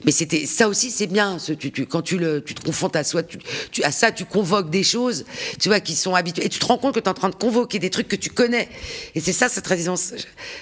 Mais 0.05 0.13
c'était 0.13 0.47
ça 0.47 0.69
aussi, 0.69 0.91
c'est 0.91 1.07
bien. 1.07 1.37
tu, 1.59 1.87
quand 1.87 2.03
tu, 2.03 2.19
le, 2.19 2.43
tu 2.43 2.55
te 2.55 2.65
confrontes 2.65 2.97
à, 2.97 3.05
soi, 3.05 3.23
tu, 3.23 3.83
à 3.83 3.91
ça, 3.91 4.13
tu 4.13 4.25
convoques 4.25 4.71
des 4.71 4.83
choses, 4.83 5.25
tu 5.61 5.69
vois, 5.69 5.81
qui 5.81 5.95
sont 5.95 6.15
habituées. 6.15 6.47
Et 6.47 6.49
tu 6.49 6.59
te 6.59 6.67
rends 6.67 6.79
compte 6.79 6.95
que 6.95 7.01
tu 7.01 7.07
es 7.07 7.09
en 7.09 7.15
train 7.15 7.29
de 7.29 7.35
convoquer 7.35 7.79
des 7.79 7.91
trucs 7.91 8.09
que 8.09 8.17
tu 8.17 8.31
connais. 8.31 8.69
Et 9.15 9.21
c'est 9.21 9.33
ça, 9.33 9.49
cette 9.49 9.67
résidence. 9.67 10.13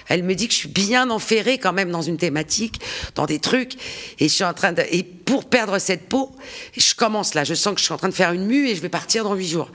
Elle 0.07 0.23
me 0.23 0.35
dit 0.35 0.47
que 0.47 0.53
je 0.53 0.59
suis 0.59 0.69
bien 0.69 1.09
enferrée 1.09 1.57
quand 1.57 1.73
même 1.73 1.91
dans 1.91 2.01
une 2.01 2.17
thématique, 2.17 2.79
dans 3.15 3.25
des 3.25 3.39
trucs. 3.39 3.75
Et 4.19 4.27
je 4.27 4.33
suis 4.33 4.43
en 4.43 4.53
train 4.53 4.73
de. 4.73 4.83
Et 4.91 5.03
pour 5.03 5.45
perdre 5.45 5.79
cette 5.79 6.07
peau, 6.07 6.35
je 6.75 6.93
commence 6.95 7.33
là. 7.33 7.43
Je 7.43 7.53
sens 7.53 7.73
que 7.73 7.79
je 7.79 7.85
suis 7.85 7.93
en 7.93 7.97
train 7.97 8.09
de 8.09 8.13
faire 8.13 8.31
une 8.31 8.45
mue 8.45 8.69
et 8.69 8.75
je 8.75 8.81
vais 8.81 8.89
partir 8.89 9.23
dans 9.23 9.35
huit 9.35 9.47
jours. 9.47 9.71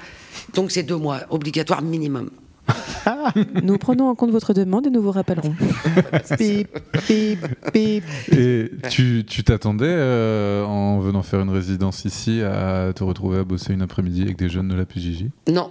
Donc 0.54 0.70
c'est 0.70 0.82
deux 0.82 0.96
mois, 0.96 1.22
obligatoire 1.30 1.82
minimum. 1.82 2.30
nous 3.62 3.78
prenons 3.78 4.08
en 4.08 4.14
compte 4.14 4.30
votre 4.30 4.54
demande 4.54 4.86
et 4.86 4.90
nous 4.90 5.02
vous 5.02 5.10
rappellerons. 5.10 5.54
Et 8.32 8.70
tu 8.88 9.24
t'attendais, 9.44 9.86
euh, 9.88 10.64
en 10.64 11.00
venant 11.00 11.22
faire 11.22 11.40
une 11.40 11.50
résidence 11.50 12.04
ici, 12.04 12.42
à 12.42 12.92
te 12.94 13.04
retrouver 13.04 13.38
à 13.38 13.44
bosser 13.44 13.72
une 13.72 13.82
après-midi 13.82 14.22
avec 14.22 14.36
des 14.36 14.48
jeunes 14.48 14.68
de 14.68 14.74
la 14.74 14.84
PJJ 14.84 15.26
Non. 15.48 15.70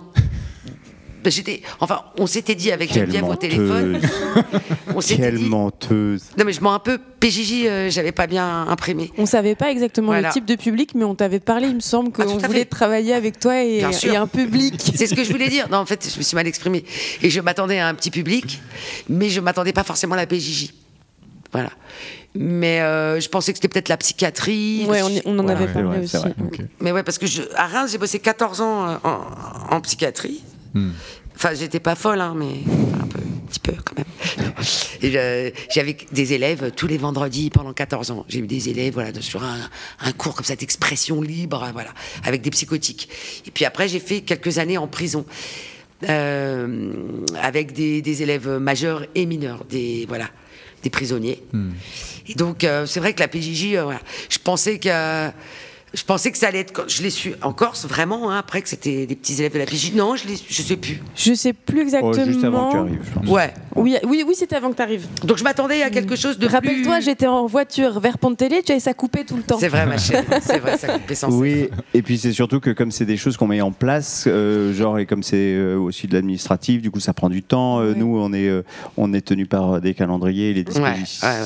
J'étais, 1.30 1.62
enfin, 1.80 2.02
on 2.18 2.28
s'était 2.28 2.56
dit 2.56 2.72
avec 2.72 2.94
Geneviève 2.94 3.28
au 3.28 3.36
téléphone. 3.36 4.00
on 4.96 5.00
Quelle 5.00 5.38
dit, 5.38 5.46
menteuse. 5.46 6.24
Non, 6.38 6.46
mais 6.46 6.54
je 6.54 6.62
m'en 6.62 6.74
un 6.74 6.80
peu. 6.80 6.98
PJJ, 7.20 7.66
euh, 7.66 7.90
j'avais 7.90 8.12
pas 8.12 8.28
bien 8.28 8.68
imprimé. 8.68 9.12
On 9.18 9.26
savait 9.26 9.56
pas 9.56 9.72
exactement 9.72 10.14
le 10.14 10.30
type 10.32 10.46
de 10.46 10.56
public, 10.56 10.96
mais 10.96 11.04
on 11.04 11.16
t'avait 11.16 11.40
parlé. 11.40 11.68
Il 11.68 11.76
me 11.76 11.80
semble 11.80 12.12
qu'on 12.12 12.40
ah, 12.42 12.48
voulait 12.48 12.66
travailler 12.66 13.14
avec 13.14 13.40
toi 13.40 13.62
et, 13.64 13.84
et 14.04 14.16
un 14.16 14.28
public. 14.28 14.76
C'est 14.96 15.08
ce 15.08 15.16
que 15.16 15.24
je 15.24 15.32
voulais 15.32 15.50
dire. 15.50 15.70
Non, 15.70 15.78
en 15.80 15.86
fait, 15.86 16.10
je 16.12 16.18
me 16.18 16.24
suis 16.24 16.36
mal 16.36 16.48
exprimée. 16.48 16.86
Et 17.22 17.30
je 17.30 17.42
m'attendais 17.42 17.80
à 17.80 17.88
un 17.88 17.94
petit 17.94 18.12
public, 18.12 18.62
mais 19.10 19.30
je 19.30 19.42
m'attendais 19.42 19.74
pas 19.74 19.84
forcément 19.84 20.16
à 20.16 20.18
la 20.18 20.28
PJJ. 20.28 20.74
Voilà. 21.52 21.72
Mais 22.36 22.82
euh, 22.82 23.20
je 23.20 23.28
pensais 23.28 23.52
que 23.52 23.58
c'était 23.58 23.68
peut-être 23.68 23.90
la 23.90 23.98
psychiatrie. 23.98 24.86
Ouais, 24.88 25.02
on, 25.26 25.40
en 25.40 25.48
avait 25.48 25.68
parlé 25.68 26.04
aussi. 26.04 26.18
Mais 26.80 26.92
ouais, 26.92 27.04
parce 27.04 27.18
que 27.18 27.26
je, 27.26 27.42
à 27.56 27.68
Reims, 27.68 27.92
j'ai 27.92 27.98
bossé 27.98 28.20
14 28.20 28.62
ans 28.62 28.88
euh, 28.88 28.96
en, 29.04 29.76
en 29.76 29.82
psychiatrie. 29.82 30.44
Hmm. 30.74 30.92
Enfin, 31.42 31.54
j'étais 31.54 31.80
pas 31.80 31.96
folle, 31.96 32.20
hein, 32.20 32.34
mais 32.36 32.48
un, 33.02 33.08
peu, 33.08 33.20
un 33.20 33.48
petit 33.48 33.62
peu 33.62 33.72
quand 33.86 33.96
même. 33.98 34.54
J'avais 35.74 35.96
des 36.12 36.34
élèves 36.34 36.74
tous 36.76 36.88
les 36.88 36.98
vendredis 36.98 37.50
pendant 37.50 37.72
14 37.72 38.12
ans. 38.12 38.26
J'ai 38.28 38.40
eu 38.40 38.48
des 38.48 38.68
élèves 38.68 38.94
voilà, 38.94 39.14
sur 39.22 39.42
un, 39.42 39.58
un 40.02 40.12
cours 40.12 40.36
comme 40.36 40.44
cette 40.44 40.64
expression 40.64 41.22
libre, 41.22 41.66
voilà, 41.72 41.92
avec 42.26 42.42
des 42.42 42.50
psychotiques. 42.50 43.08
Et 43.48 43.52
puis 43.52 43.64
après, 43.64 43.88
j'ai 43.88 44.02
fait 44.02 44.20
quelques 44.20 44.58
années 44.58 44.78
en 44.78 44.88
prison. 44.88 45.26
Euh, 46.10 46.94
avec 47.42 47.72
des, 47.72 48.02
des, 48.02 48.24
élèves 48.24 48.50
majeurs 48.50 49.06
et 49.16 49.26
mineurs, 49.26 49.64
des 49.66 50.06
voilà, 50.08 50.30
des 50.84 50.90
prisonniers. 50.90 51.44
Hmm. 51.52 51.72
Et 52.28 52.36
donc 52.36 52.64
euh, 52.64 52.86
c'est 52.86 53.02
vrai 53.02 53.14
que 53.14 53.20
la 53.20 53.28
PJJ, 53.28 53.76
euh, 53.76 53.84
voilà, 53.84 54.00
je 54.30 54.38
pensais 54.38 54.80
que 54.80 55.30
je 55.94 56.04
pensais 56.04 56.32
que 56.32 56.38
ça 56.38 56.48
allait 56.48 56.60
être. 56.60 56.86
Je 56.88 57.02
l'ai 57.02 57.10
su 57.10 57.34
en 57.42 57.54
Corse, 57.54 57.86
vraiment, 57.86 58.30
hein, 58.30 58.38
après 58.38 58.62
que 58.62 58.70
c'était 58.70 59.06
des 59.06 59.16
petits 59.16 59.34
élèves 59.40 59.54
de 59.54 59.60
la 59.60 59.66
PJ. 59.66 59.94
Non, 59.96 60.16
je 60.16 60.28
ne 60.28 60.36
sais 60.36 60.78
plus. 60.78 61.02
Je 61.16 61.34
sais 61.34 61.54
plus 61.54 61.82
exactement. 61.82 62.12
Oh, 62.16 62.26
juste 62.26 62.44
avant 62.44 62.68
que 62.68 62.72
tu 62.72 62.78
arrives, 62.78 63.00
je 63.06 63.20
pense. 63.20 63.30
Ouais. 63.30 63.54
Oui, 63.76 63.96
oui, 64.06 64.24
oui 64.28 64.36
c'était 64.36 64.56
avant 64.56 64.72
que 64.72 64.76
tu 64.76 64.82
arrives. 64.82 65.08
Donc 65.24 65.38
je 65.38 65.44
m'attendais 65.44 65.84
à 65.84 65.90
quelque 65.90 66.16
chose 66.16 66.38
de 66.38 66.48
Rappelle-toi, 66.48 67.00
j'étais 67.00 67.28
en 67.28 67.46
voiture 67.46 68.00
vers 68.00 68.18
Pont-Télé, 68.18 68.62
tu 68.64 68.72
avais 68.72 68.82
ça 68.82 68.94
coupé 68.94 69.24
tout 69.24 69.36
le 69.36 69.44
temps. 69.44 69.58
C'est 69.60 69.68
vrai, 69.68 69.86
ma 69.86 69.98
chérie. 69.98 70.26
c'est 70.42 70.60
vrai, 70.60 70.78
ça 70.78 70.88
coupait 70.88 71.16
sans 71.16 71.32
Oui, 71.32 71.70
et 71.94 72.02
puis 72.02 72.18
c'est 72.18 72.34
surtout 72.34 72.60
que 72.60 72.72
comme 72.72 72.92
c'est 72.92 73.06
des 73.06 73.18
choses 73.18 73.38
qu'on 73.38 73.48
met 73.48 73.62
en 73.62 73.72
place, 73.72 74.26
euh, 74.28 74.74
genre, 74.74 75.00
et 75.00 75.06
comme 75.06 75.24
c'est 75.24 75.54
euh, 75.56 75.78
aussi 75.78 76.08
de 76.08 76.14
l'administratif, 76.14 76.82
du 76.82 76.92
coup, 76.92 77.00
ça 77.00 77.14
prend 77.14 77.30
du 77.30 77.44
temps. 77.44 77.80
Euh, 77.80 77.94
nous, 77.96 78.18
on 78.18 78.34
est, 78.34 78.50
on 78.98 79.14
est 79.14 79.22
tenu 79.22 79.46
par 79.46 79.80
des 79.82 79.94
calendriers, 79.94 80.54
les, 80.54 80.66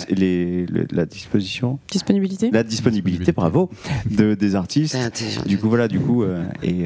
les, 0.09 0.65
la 0.91 1.05
disposition. 1.05 1.79
Disponibilité 1.91 2.49
La 2.51 2.63
disponibilité, 2.63 3.31
bravo. 3.31 3.69
De 4.09 4.32
euh, 4.33 4.35
des 4.35 4.55
artistes. 4.55 4.97
Du 5.45 5.57
coup, 5.57 5.69
voilà, 5.69 5.87
du 5.87 5.99
coup, 5.99 6.23
et, 6.61 6.85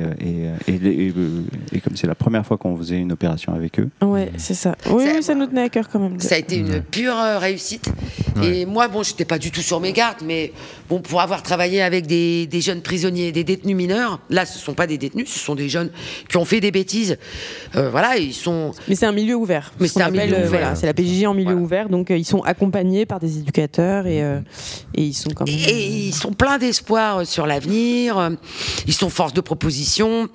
et, 0.67 1.11
et, 1.73 1.79
comme 1.81 1.95
c'est 1.95 2.07
la 2.07 2.15
première 2.15 2.45
fois 2.45 2.57
qu'on 2.57 2.75
faisait 2.77 2.97
une 2.97 3.11
opération 3.11 3.53
avec 3.53 3.79
eux. 3.79 3.89
Ouais, 4.01 4.31
c'est 4.37 4.53
ça. 4.53 4.75
Oui, 4.89 5.05
ça, 5.21 5.35
nous 5.35 5.47
tenait 5.47 5.63
à 5.63 5.69
cœur 5.69 5.89
quand 5.89 5.99
même. 5.99 6.19
Ça 6.19 6.35
a 6.35 6.37
été 6.37 6.57
une 6.57 6.81
pure 6.81 7.15
réussite. 7.39 7.89
Et 8.41 8.65
moi, 8.65 8.87
bon, 8.87 9.03
j'étais 9.03 9.25
pas 9.25 9.39
du 9.39 9.51
tout 9.51 9.61
sur 9.61 9.79
mes 9.79 9.93
gardes, 9.93 10.21
mais 10.23 10.53
bon, 10.89 11.01
pour 11.01 11.21
avoir 11.21 11.41
travaillé 11.41 11.81
avec 11.81 12.05
des, 12.05 12.45
des, 12.45 12.61
jeunes 12.61 12.81
prisonniers, 12.81 13.31
des 13.31 13.43
détenus 13.43 13.75
mineurs, 13.75 14.19
là, 14.29 14.45
ce 14.45 14.59
sont 14.59 14.73
pas 14.73 14.85
des 14.85 14.99
détenus, 14.99 15.27
ce 15.29 15.39
sont 15.39 15.55
des 15.55 15.69
jeunes 15.69 15.89
qui 16.29 16.37
ont 16.37 16.45
fait 16.45 16.59
des 16.59 16.71
bêtises. 16.71 17.17
voilà, 17.73 18.17
ils 18.17 18.33
sont. 18.33 18.73
Mais 18.87 18.95
c'est 18.95 19.05
un 19.05 19.11
milieu 19.11 19.35
ouvert. 19.35 19.73
Mais 19.79 19.87
c'est 19.87 20.01
un 20.01 20.11
milieu 20.11 20.45
ouvert. 20.45 20.75
c'est 20.75 20.85
la 20.85 20.93
PJJ 20.93 21.25
en 21.25 21.33
milieu 21.33 21.55
ouvert, 21.55 21.89
donc 21.89 22.09
ils 22.09 22.25
sont 22.25 22.41
accompagnés 22.41 23.05
par 23.05 23.19
des 23.19 23.37
éducateurs 23.39 24.05
et, 24.07 24.19
et 24.19 25.03
ils 25.03 25.13
sont 25.13 25.31
quand 25.33 25.45
même. 25.45 25.55
Et, 25.55 26.07
ils 26.07 26.13
sont 26.13 26.33
pleins 26.33 26.57
d'espoir 26.57 27.25
sur 27.37 27.45
l'avenir. 27.45 28.31
Ils 28.87 28.93
sont 28.93 29.11
force 29.11 29.31
de 29.31 29.41
proposition. 29.41 30.27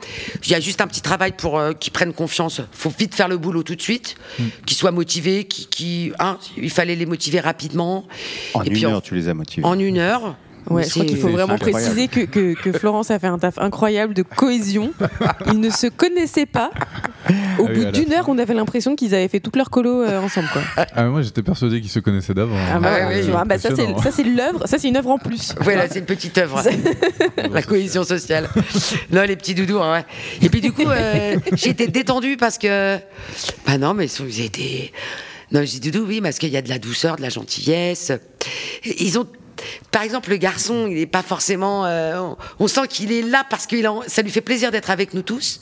Il 0.44 0.50
y 0.52 0.54
a 0.54 0.60
juste 0.60 0.80
un 0.80 0.86
petit 0.86 1.00
travail 1.00 1.32
pour 1.32 1.60
qu'ils 1.80 1.92
prennent 1.92 2.12
confiance. 2.12 2.58
Il 2.58 2.78
faut 2.78 2.92
vite 2.96 3.16
faire 3.16 3.26
le 3.26 3.38
boulot 3.38 3.64
tout 3.64 3.74
de 3.74 3.82
suite, 3.82 4.14
mm. 4.38 4.44
qu'ils 4.66 4.76
soient 4.76 4.92
motivés, 4.92 5.44
qui, 5.46 5.66
qui 5.66 6.12
hein, 6.20 6.38
il 6.56 6.70
fallait 6.70 6.94
les 6.94 7.06
motiver 7.06 7.40
rapidement. 7.40 8.06
En 8.54 8.62
une 8.62 8.84
heure, 8.84 9.02
tu 9.02 9.16
les 9.16 9.28
as 9.28 9.34
motivés. 9.34 9.66
En 9.66 9.80
une 9.80 9.98
heure. 9.98 10.36
Ouais, 10.70 10.84
je 10.84 10.90
crois 10.90 11.04
qu'il 11.04 11.18
faut 11.18 11.28
vraiment 11.28 11.58
préciser 11.58 12.08
que, 12.08 12.24
que, 12.24 12.72
Florence 12.72 13.10
a 13.10 13.18
fait 13.18 13.26
un 13.26 13.38
taf 13.38 13.58
incroyable 13.58 14.14
de 14.14 14.22
cohésion. 14.22 14.92
Ils 15.46 15.60
ne 15.60 15.70
se 15.70 15.86
connaissaient 15.86 16.46
pas. 16.46 16.70
Au 17.58 17.66
ah 17.68 17.72
bout 17.72 17.84
d'une 17.86 18.12
heure, 18.12 18.28
on 18.28 18.38
avait 18.38 18.54
l'impression 18.54 18.96
qu'ils 18.96 19.14
avaient 19.14 19.28
fait 19.28 19.40
toute 19.40 19.56
leur 19.56 19.70
colo 19.70 20.02
euh, 20.02 20.20
ensemble. 20.20 20.48
Quoi. 20.52 20.62
Ah, 20.94 21.04
moi, 21.04 21.22
j'étais 21.22 21.42
persuadé 21.42 21.80
qu'ils 21.80 21.90
se 21.90 22.00
connaissaient 22.00 22.34
d'avant. 22.34 22.56
Ah, 22.72 22.80
bah, 22.80 22.90
oui, 23.08 23.22
bah, 23.46 23.58
ça, 23.58 23.70
c'est 23.74 24.24
l'œuvre. 24.24 24.66
Ça, 24.66 24.78
c'est 24.78 24.88
une 24.88 24.96
œuvre 24.96 25.10
en 25.10 25.18
plus. 25.18 25.54
Voilà, 25.60 25.88
c'est 25.88 26.00
une 26.00 26.04
petite 26.04 26.36
œuvre. 26.38 26.62
La 27.50 27.62
cohésion 27.62 28.04
sociale. 28.04 28.48
Non, 29.10 29.22
les 29.22 29.36
petits 29.36 29.54
doudous. 29.54 29.80
Hein, 29.80 30.04
Et 30.40 30.48
puis, 30.48 30.60
du 30.60 30.72
coup, 30.72 30.86
euh, 30.86 31.36
j'étais 31.52 31.86
détendue 31.86 32.36
parce 32.36 32.58
que. 32.58 32.98
Bah 33.66 33.78
non, 33.78 33.94
mais 33.94 34.06
ils 34.06 34.40
étaient. 34.40 34.92
Non, 35.52 35.60
j'ai 35.64 35.80
dit 35.80 35.90
doudou, 35.90 36.06
oui, 36.08 36.20
parce 36.22 36.38
qu'il 36.38 36.48
y 36.48 36.56
a 36.56 36.62
de 36.62 36.68
la 36.70 36.78
douceur, 36.78 37.16
de 37.16 37.22
la 37.22 37.28
gentillesse. 37.28 38.12
Ils 38.84 39.18
ont 39.18 39.26
par 39.90 40.02
exemple, 40.02 40.30
le 40.30 40.36
garçon, 40.36 40.86
il 40.88 40.94
n'est 40.94 41.06
pas 41.06 41.22
forcément. 41.22 41.86
Euh, 41.86 42.34
on, 42.58 42.68
sent 42.68 42.88
qu'il 42.88 43.12
est 43.12 43.22
là 43.22 43.44
parce 43.48 43.66
que 43.66 43.76
ça 44.06 44.22
lui 44.22 44.30
fait 44.30 44.40
plaisir 44.40 44.70
d'être 44.70 44.90
avec 44.90 45.14
nous 45.14 45.22
tous. 45.22 45.60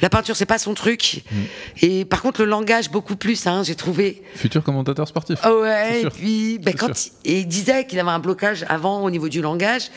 La 0.00 0.08
peinture, 0.08 0.36
c'est 0.36 0.46
pas 0.46 0.58
son 0.58 0.74
truc. 0.74 1.22
Mm. 1.30 1.36
Et 1.82 2.04
par 2.04 2.22
contre, 2.22 2.42
le 2.42 2.46
langage, 2.48 2.90
beaucoup 2.90 3.16
plus, 3.16 3.46
hein, 3.46 3.62
j'ai 3.64 3.74
trouvé. 3.74 4.22
Futur 4.34 4.62
commentateur 4.62 5.08
sportif. 5.08 5.38
Oh 5.44 5.62
ouais, 5.62 6.02
et 6.02 6.10
puis, 6.10 6.58
ben, 6.58 6.74
quand 6.74 6.90
il, 7.24 7.46
disait 7.46 7.86
qu'il 7.86 7.98
avait 7.98 8.10
un 8.10 8.18
blocage 8.18 8.64
avant 8.68 9.02
au 9.02 9.10
niveau 9.10 9.28
du 9.28 9.42
langage. 9.42 9.90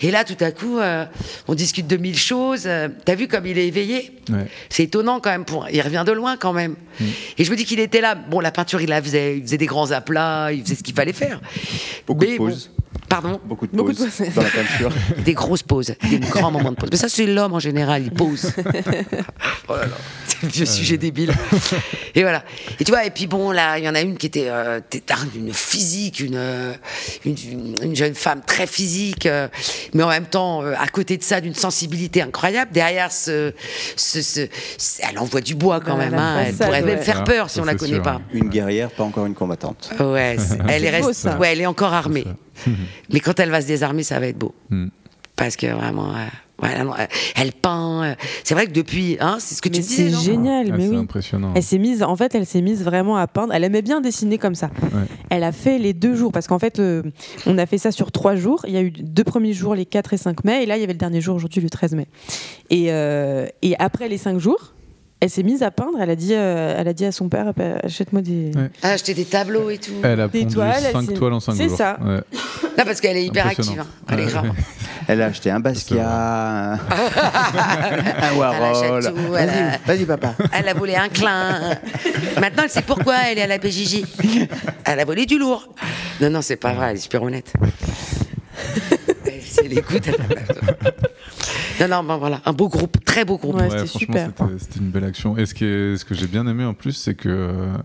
Et 0.00 0.10
là, 0.10 0.24
tout 0.24 0.42
à 0.42 0.50
coup, 0.50 0.78
euh, 0.78 1.04
on 1.46 1.54
discute 1.54 1.86
de 1.86 1.96
mille 1.96 2.18
choses. 2.18 2.64
Euh, 2.66 2.88
t'as 3.04 3.14
vu 3.14 3.28
comme 3.28 3.46
il 3.46 3.58
est 3.58 3.68
éveillé? 3.68 4.12
C'est 4.68 4.84
étonnant 4.84 5.20
quand 5.20 5.30
même. 5.30 5.44
Pour... 5.44 5.68
Il 5.70 5.80
revient 5.80 6.04
de 6.06 6.12
loin 6.12 6.36
quand 6.36 6.52
même. 6.52 6.74
Mm. 7.00 7.04
Et 7.38 7.44
je 7.44 7.50
me 7.50 7.56
dis 7.56 7.64
qu'il 7.64 7.80
était 7.80 8.00
là. 8.00 8.14
Bon, 8.14 8.40
la 8.40 8.50
peinture, 8.50 8.80
il 8.80 8.88
la 8.88 9.00
faisait, 9.00 9.38
il 9.38 9.42
faisait 9.42 9.58
des 9.58 9.66
grands 9.66 9.90
aplats, 9.90 10.52
il 10.52 10.62
faisait 10.62 10.74
ce 10.74 10.82
qu'il 10.82 10.94
fallait 10.94 11.12
faire. 11.12 11.40
Beaucoup 12.06 12.24
de 12.24 12.36
pauses. 12.36 12.70
Pardon 13.08 13.40
Beaucoup 13.44 13.66
de 13.66 13.76
pauses, 13.76 13.98
dans 14.34 14.42
la 14.42 14.50
peinture. 14.50 14.92
Des 15.24 15.32
grosses 15.32 15.62
pauses, 15.62 15.94
des 16.10 16.18
grands 16.18 16.50
moments 16.50 16.72
de 16.72 16.76
pause. 16.76 16.90
Mais 16.92 16.98
ça, 16.98 17.08
c'est 17.08 17.26
l'homme 17.26 17.54
en 17.54 17.58
général, 17.58 18.02
il 18.02 18.10
pose. 18.10 18.52
oh 19.68 19.74
là 19.74 19.86
là, 19.86 19.96
c'est 20.26 20.44
un 20.44 20.48
vieux 20.48 20.66
sujet 20.66 20.98
débile. 20.98 21.32
Et 22.14 22.22
voilà. 22.22 22.44
Et 22.78 22.84
tu 22.84 22.92
vois, 22.92 23.04
et 23.04 23.10
puis 23.10 23.26
bon, 23.26 23.50
là, 23.50 23.78
il 23.78 23.84
y 23.84 23.88
en 23.88 23.94
a 23.94 24.00
une 24.00 24.16
qui 24.16 24.26
était 24.26 24.48
euh, 24.48 24.80
une 25.34 25.52
physique, 25.52 26.20
une, 26.20 26.40
une, 27.24 27.36
une, 27.82 27.96
jeune 27.96 28.14
femme 28.14 28.42
très 28.46 28.66
physique, 28.66 29.26
euh, 29.26 29.48
mais 29.94 30.02
en 30.02 30.08
même 30.08 30.26
temps, 30.26 30.62
euh, 30.62 30.74
à 30.78 30.86
côté 30.88 31.16
de 31.16 31.22
ça, 31.22 31.40
d'une 31.40 31.54
sensibilité 31.54 32.20
incroyable. 32.20 32.72
Derrière, 32.72 33.10
ce, 33.10 33.52
ce, 33.96 34.20
ce, 34.20 34.40
elle 35.08 35.18
envoie 35.18 35.40
du 35.40 35.54
bois 35.54 35.80
quand 35.80 35.96
même. 35.96 36.14
Hein. 36.14 36.44
Elle 36.46 36.54
pourrait 36.54 36.82
même 36.82 37.00
faire 37.00 37.24
peur 37.24 37.48
si 37.48 37.60
on 37.60 37.64
la 37.64 37.74
connaît 37.74 38.00
pas. 38.00 38.20
Une 38.32 38.48
guerrière, 38.48 38.90
pas 38.90 39.04
encore 39.04 39.26
une 39.26 39.34
combattante. 39.34 39.90
Ouais, 39.98 40.36
elle 40.68 40.84
est, 40.84 40.90
restée, 40.90 41.30
ouais, 41.30 41.52
elle 41.52 41.60
est 41.62 41.66
encore 41.66 41.94
armée. 41.94 42.26
Mais 43.12 43.20
quand 43.20 43.38
elle 43.40 43.50
va 43.50 43.60
se 43.60 43.66
désarmer, 43.66 44.02
ça 44.02 44.18
va 44.20 44.26
être 44.26 44.38
beau. 44.38 44.54
Hmm. 44.70 44.88
Parce 45.36 45.56
que 45.56 45.66
vraiment. 45.66 46.14
Euh, 46.14 46.26
elle 47.36 47.52
peint. 47.52 48.02
Euh, 48.02 48.14
c'est 48.42 48.54
vrai 48.54 48.66
que 48.66 48.72
depuis, 48.72 49.16
hein, 49.20 49.36
c'est 49.38 49.54
ce 49.54 49.62
que 49.62 49.68
tu 49.68 49.80
disais. 49.80 50.10
C'est 50.10 50.24
génial, 50.24 50.68
ah, 50.72 50.76
mais 50.76 50.88
oui. 50.88 50.96
impressionnant. 50.96 51.52
Elle 51.54 51.62
s'est 51.62 51.78
mise, 51.78 52.02
en 52.02 52.16
fait, 52.16 52.34
elle 52.34 52.46
s'est 52.46 52.62
mise 52.62 52.82
vraiment 52.82 53.16
à 53.16 53.26
peindre. 53.26 53.54
Elle 53.54 53.64
aimait 53.64 53.82
bien 53.82 54.00
dessiner 54.00 54.38
comme 54.38 54.54
ça. 54.54 54.70
Elle 55.30 55.44
a 55.44 55.52
fait 55.52 55.78
les 55.78 55.92
deux 55.92 56.14
jours 56.14 56.32
parce 56.32 56.48
qu'en 56.48 56.58
fait, 56.58 56.80
euh, 56.80 57.02
on 57.46 57.58
a 57.58 57.66
fait 57.66 57.78
ça 57.78 57.92
sur 57.92 58.10
trois 58.10 58.34
jours. 58.34 58.64
Il 58.66 58.74
y 58.74 58.76
a 58.76 58.82
eu 58.82 58.90
deux 58.90 59.24
premiers 59.24 59.52
jours, 59.52 59.74
les 59.74 59.86
4 59.86 60.14
et 60.14 60.16
5 60.16 60.44
mai, 60.44 60.64
et 60.64 60.66
là, 60.66 60.76
il 60.76 60.80
y 60.80 60.84
avait 60.84 60.94
le 60.94 60.98
dernier 60.98 61.20
jour 61.20 61.36
aujourd'hui, 61.36 61.60
le 61.60 61.70
13 61.70 61.94
mai. 61.94 62.08
Et, 62.70 62.86
et 63.62 63.76
après 63.78 64.08
les 64.08 64.18
cinq 64.18 64.38
jours, 64.38 64.74
elle 65.20 65.30
s'est 65.30 65.42
mise 65.42 65.62
à 65.62 65.70
peindre. 65.70 65.98
Elle 66.00 66.10
a 66.10 66.16
dit, 66.16 66.34
euh, 66.34 66.76
elle 66.78 66.88
a 66.88 66.92
dit 66.92 67.04
à 67.04 67.12
son 67.12 67.28
père 67.28 67.52
achète-moi 67.82 68.22
des. 68.22 68.52
Ouais. 68.54 68.70
Ah, 68.82 68.90
acheter 68.90 69.14
des 69.14 69.24
tableaux 69.24 69.70
et 69.70 69.78
tout. 69.78 69.92
Elle 70.02 70.20
a 70.20 70.28
des 70.28 70.42
pondu 70.42 70.54
toiles, 70.54 70.82
5 70.92 71.14
toiles 71.14 71.32
en 71.32 71.40
5 71.40 71.54
jours. 71.54 71.70
C'est 71.70 71.76
ça. 71.76 71.98
Ouais. 72.00 72.20
Non, 72.78 72.84
parce 72.84 73.00
qu'elle 73.00 73.16
est 73.16 73.24
hyper 73.24 73.46
active. 73.46 73.80
Hein. 73.80 73.86
Elle 74.08 74.20
est 74.20 74.26
grave. 74.26 74.52
Elle 75.10 75.22
a 75.22 75.26
acheté 75.26 75.50
un 75.50 75.58
Basquiat, 75.58 76.72
un 76.74 76.78
Warhol. 78.36 79.02
Vas-y, 79.86 80.04
papa. 80.04 80.34
Elle 80.52 80.68
a 80.68 80.74
volé 80.74 80.96
un 80.96 81.08
clin. 81.08 81.78
Maintenant, 82.40 82.64
elle 82.64 82.68
sait 82.68 82.82
pourquoi 82.82 83.14
elle 83.30 83.38
est 83.38 83.42
à 83.42 83.46
la 83.46 83.58
PJJ. 83.58 84.02
Elle 84.84 85.00
a 85.00 85.04
volé 85.06 85.24
du 85.24 85.38
lourd. 85.38 85.66
Non, 86.20 86.28
non, 86.28 86.42
c'est 86.42 86.56
pas 86.56 86.74
vrai. 86.74 86.90
Elle 86.90 86.96
est 86.96 87.00
super 87.00 87.22
honnête. 87.22 87.54
si 89.42 89.60
elle 89.64 89.78
écoute, 89.78 90.02
elle 90.08 91.07
non, 91.80 91.88
non, 91.88 92.04
ben 92.04 92.16
voilà, 92.16 92.40
un 92.44 92.52
beau 92.52 92.68
groupe, 92.68 93.04
très 93.04 93.24
beau 93.24 93.38
groupe. 93.38 93.56
Ouais, 93.56 93.70
c'était 93.70 93.86
super. 93.86 94.30
C'était 94.58 94.80
une 94.80 94.90
belle 94.90 95.04
action. 95.04 95.36
Et 95.36 95.46
ce, 95.46 95.54
que, 95.54 95.96
ce 95.98 96.04
que 96.04 96.14
j'ai 96.14 96.26
bien 96.26 96.46
aimé 96.46 96.64
en 96.64 96.74
plus, 96.74 96.92
c'est 96.92 97.14
que 97.14 97.28
euh, 97.28 97.76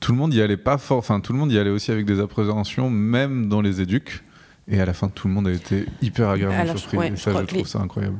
tout 0.00 0.12
le 0.12 0.18
monde 0.18 0.34
y 0.34 0.40
allait 0.40 0.56
pas 0.56 0.78
fort. 0.78 0.98
Enfin, 0.98 1.20
tout 1.20 1.32
le 1.32 1.38
monde 1.38 1.52
y 1.52 1.58
allait 1.58 1.70
aussi 1.70 1.90
avec 1.90 2.06
des 2.06 2.20
appréhensions, 2.20 2.90
même 2.90 3.48
dans 3.48 3.60
les 3.60 3.80
éduques. 3.80 4.22
Et 4.68 4.80
à 4.80 4.84
la 4.84 4.92
fin, 4.92 5.08
tout 5.08 5.26
le 5.26 5.34
monde 5.34 5.48
a 5.48 5.52
été 5.52 5.86
hyper 6.00 6.28
agréablement 6.28 6.76
surpris. 6.76 7.08
et 7.08 7.16
ça, 7.16 7.32
je, 7.32 7.46
trouve 7.46 7.66
ça 7.66 7.80
incroyable. 7.80 8.18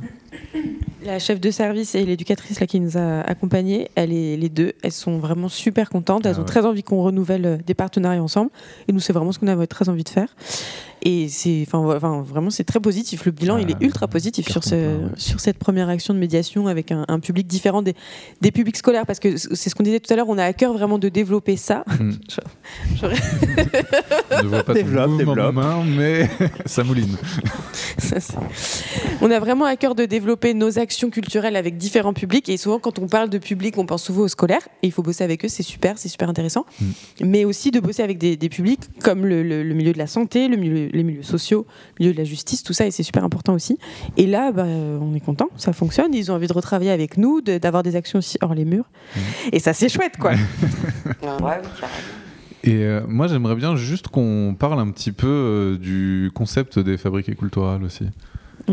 La 1.02 1.18
chef 1.18 1.40
de 1.40 1.50
service 1.50 1.94
et 1.94 2.04
l'éducatrice 2.04 2.60
là 2.60 2.66
qui 2.66 2.78
nous 2.78 2.98
a 2.98 3.20
accompagnés, 3.22 3.88
elle 3.94 4.12
est, 4.12 4.36
les 4.36 4.48
deux, 4.50 4.74
elles 4.82 4.92
sont 4.92 5.18
vraiment 5.18 5.48
super 5.48 5.88
contentes. 5.88 6.26
Elles 6.26 6.36
ah 6.36 6.40
ont 6.42 6.44
très 6.44 6.66
envie 6.66 6.82
qu'on 6.82 7.02
renouvelle 7.02 7.46
euh, 7.46 7.56
des 7.66 7.74
partenariats 7.74 8.22
ensemble. 8.22 8.50
Et 8.86 8.92
nous, 8.92 9.00
c'est 9.00 9.14
vraiment 9.14 9.32
ce 9.32 9.38
qu'on 9.38 9.46
avait 9.46 9.66
très 9.66 9.88
envie 9.88 10.04
de 10.04 10.10
faire. 10.10 10.28
Et 11.02 11.28
c'est, 11.30 11.66
enfin, 11.66 12.20
vraiment, 12.20 12.50
c'est 12.50 12.64
très 12.64 12.78
positif. 12.78 13.24
Le 13.24 13.32
bilan, 13.32 13.56
il 13.56 13.70
est 13.70 13.76
ultra 13.80 14.06
positif 14.06 14.50
sur, 14.50 14.62
ce, 14.62 14.98
sur 15.16 15.40
cette 15.40 15.56
première 15.56 15.88
action 15.88 16.12
de 16.12 16.18
médiation 16.18 16.66
avec 16.66 16.92
un, 16.92 17.20
public 17.20 17.46
différent 17.46 17.80
des, 17.80 17.94
des, 18.42 18.50
publics 18.50 18.76
scolaires. 18.76 19.06
Parce 19.06 19.18
que 19.18 19.38
c'est 19.38 19.70
ce 19.70 19.74
qu'on 19.74 19.82
disait 19.82 20.00
tout 20.00 20.12
à 20.12 20.16
l'heure, 20.16 20.28
on 20.28 20.36
a 20.36 20.44
à 20.44 20.52
cœur 20.52 20.74
vraiment 20.74 20.98
de 20.98 21.08
développer 21.08 21.56
ça. 21.56 21.84
On 21.98 22.04
ne 24.42 24.48
voit 24.48 24.62
pas 24.62 24.74
développe, 24.74 25.16
développe. 25.16 25.54
Main, 25.54 25.84
mais 25.84 26.28
ça 26.66 26.84
mouline. 26.84 27.16
on 29.22 29.30
a 29.30 29.40
vraiment 29.40 29.64
à 29.64 29.76
cœur 29.76 29.94
de 29.94 30.04
développer 30.04 30.19
nos 30.54 30.78
actions 30.78 31.10
culturelles 31.10 31.56
avec 31.56 31.76
différents 31.76 32.12
publics. 32.12 32.48
Et 32.48 32.56
souvent, 32.56 32.78
quand 32.78 32.98
on 32.98 33.06
parle 33.06 33.28
de 33.28 33.38
public, 33.38 33.78
on 33.78 33.86
pense 33.86 34.04
souvent 34.04 34.22
aux 34.22 34.28
scolaires. 34.28 34.66
Et 34.82 34.86
il 34.86 34.92
faut 34.92 35.02
bosser 35.02 35.24
avec 35.24 35.44
eux, 35.44 35.48
c'est 35.48 35.62
super, 35.62 35.98
c'est 35.98 36.08
super 36.08 36.28
intéressant. 36.28 36.66
Hmm. 36.80 36.90
Mais 37.24 37.44
aussi 37.44 37.70
de 37.70 37.80
bosser 37.80 38.02
avec 38.02 38.18
des, 38.18 38.36
des 38.36 38.48
publics 38.48 38.80
comme 39.02 39.26
le, 39.26 39.42
le, 39.42 39.74
milieu 39.74 39.92
de 39.92 39.98
la 39.98 40.06
santé, 40.06 40.48
le 40.48 40.56
milieu 40.56 40.88
les 40.92 41.02
milieux 41.02 41.22
sociaux, 41.22 41.66
le 41.98 42.04
milieu 42.04 42.12
de 42.12 42.18
la 42.18 42.24
justice, 42.24 42.62
tout 42.62 42.72
ça, 42.72 42.86
et 42.86 42.90
c'est 42.90 43.02
super 43.02 43.24
important 43.24 43.54
aussi. 43.54 43.78
Et 44.16 44.26
là, 44.26 44.52
bah, 44.52 44.64
on 44.64 45.14
est 45.14 45.20
content, 45.20 45.48
ça 45.56 45.72
fonctionne. 45.72 46.14
Ils 46.14 46.30
ont 46.30 46.34
envie 46.34 46.48
de 46.48 46.52
retravailler 46.52 46.90
avec 46.90 47.16
nous, 47.16 47.40
d'avoir 47.40 47.82
des 47.82 47.96
actions 47.96 48.18
aussi 48.18 48.38
hors 48.40 48.54
les 48.54 48.64
murs. 48.64 48.90
Mmh. 49.14 49.20
Et 49.52 49.58
ça, 49.58 49.72
c'est 49.72 49.88
chouette, 49.88 50.16
quoi. 50.18 50.32
Et 52.62 52.84
euh, 52.84 53.00
moi, 53.08 53.26
j'aimerais 53.26 53.54
bien 53.54 53.74
juste 53.76 54.08
qu'on 54.08 54.54
parle 54.58 54.80
un 54.80 54.90
petit 54.90 55.12
peu 55.12 55.26
euh, 55.26 55.78
du 55.78 56.30
concept 56.34 56.78
des 56.78 56.98
fabriques 56.98 57.34
culturelles 57.36 57.82
aussi. 57.82 58.04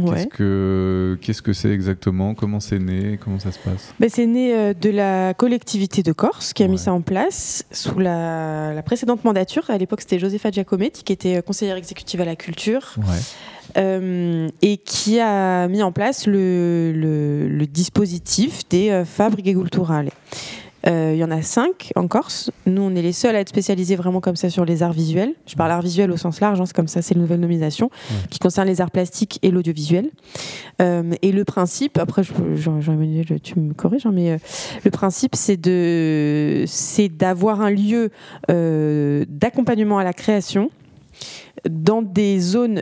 Qu'est-ce 0.05 0.27
que 0.27 1.17
qu'est-ce 1.21 1.41
que 1.41 1.53
c'est 1.53 1.71
exactement? 1.71 2.33
Comment 2.33 2.59
c'est 2.59 2.79
né? 2.79 3.19
Comment 3.23 3.39
ça 3.39 3.51
se 3.51 3.59
passe? 3.59 3.93
Ben, 3.99 4.09
C'est 4.09 4.25
né 4.25 4.53
euh, 4.53 4.73
de 4.73 4.89
la 4.89 5.33
collectivité 5.33 6.03
de 6.03 6.11
Corse 6.11 6.53
qui 6.53 6.63
a 6.63 6.67
mis 6.67 6.77
ça 6.77 6.93
en 6.93 7.01
place 7.01 7.65
sous 7.71 7.99
la, 7.99 8.81
précédente 8.85 9.23
mandature. 9.23 9.69
À 9.69 9.77
l'époque, 9.77 10.01
c'était 10.01 10.19
Josefa 10.19 10.51
Giacometti 10.51 11.03
qui 11.03 11.13
était 11.13 11.37
euh, 11.37 11.41
conseillère 11.41 11.77
exécutive 11.77 12.21
à 12.21 12.25
la 12.25 12.35
culture. 12.35 12.95
Euh, 13.77 14.47
et 14.61 14.77
qui 14.77 15.19
a 15.19 15.67
mis 15.67 15.83
en 15.83 15.91
place 15.91 16.25
le, 16.25 16.93
le, 16.93 17.67
dispositif 17.67 18.67
des 18.69 19.03
fabriques 19.05 19.53
culturales. 19.53 20.09
Euh, 20.87 21.11
il 21.13 21.17
y 21.17 21.23
en 21.23 21.31
a 21.31 21.41
cinq 21.41 21.91
en 21.95 22.07
Corse. 22.07 22.51
Nous, 22.65 22.81
on 22.81 22.95
est 22.95 23.01
les 23.01 23.11
seuls 23.11 23.35
à 23.35 23.39
être 23.39 23.49
spécialisés 23.49 23.95
vraiment 23.95 24.21
comme 24.21 24.35
ça 24.35 24.49
sur 24.49 24.63
les 24.63 24.83
arts 24.83 24.93
visuels. 24.93 25.33
Je 25.45 25.55
parle 25.55 25.71
art 25.71 25.81
visuel 25.81 26.11
au 26.11 26.17
sens 26.17 26.39
large, 26.39 26.61
hein, 26.61 26.65
c'est 26.65 26.75
comme 26.75 26.87
ça, 26.87 27.01
c'est 27.01 27.15
une 27.15 27.21
nouvelle 27.21 27.39
nomination 27.39 27.89
qui 28.29 28.39
concerne 28.39 28.67
les 28.67 28.79
arts 28.79 28.91
plastiques 28.91 29.39
et 29.41 29.51
l'audiovisuel. 29.51 30.09
Euh, 30.81 31.11
et 31.21 31.31
le 31.31 31.43
principe, 31.43 31.97
après, 31.97 32.23
Jean-Emmanuel, 32.55 33.39
tu 33.41 33.59
me 33.59 33.73
corriges, 33.73 34.05
hein, 34.05 34.11
mais 34.13 34.31
euh, 34.31 34.37
le 34.85 34.91
principe, 34.91 35.35
c'est 35.35 35.57
de, 35.57 36.63
c'est 36.67 37.09
d'avoir 37.09 37.61
un 37.61 37.71
lieu 37.71 38.09
d'accompagnement 38.47 39.97
à 39.97 40.03
la 40.03 40.13
création 40.13 40.71
dans 41.69 42.01
des 42.01 42.39
zones 42.39 42.81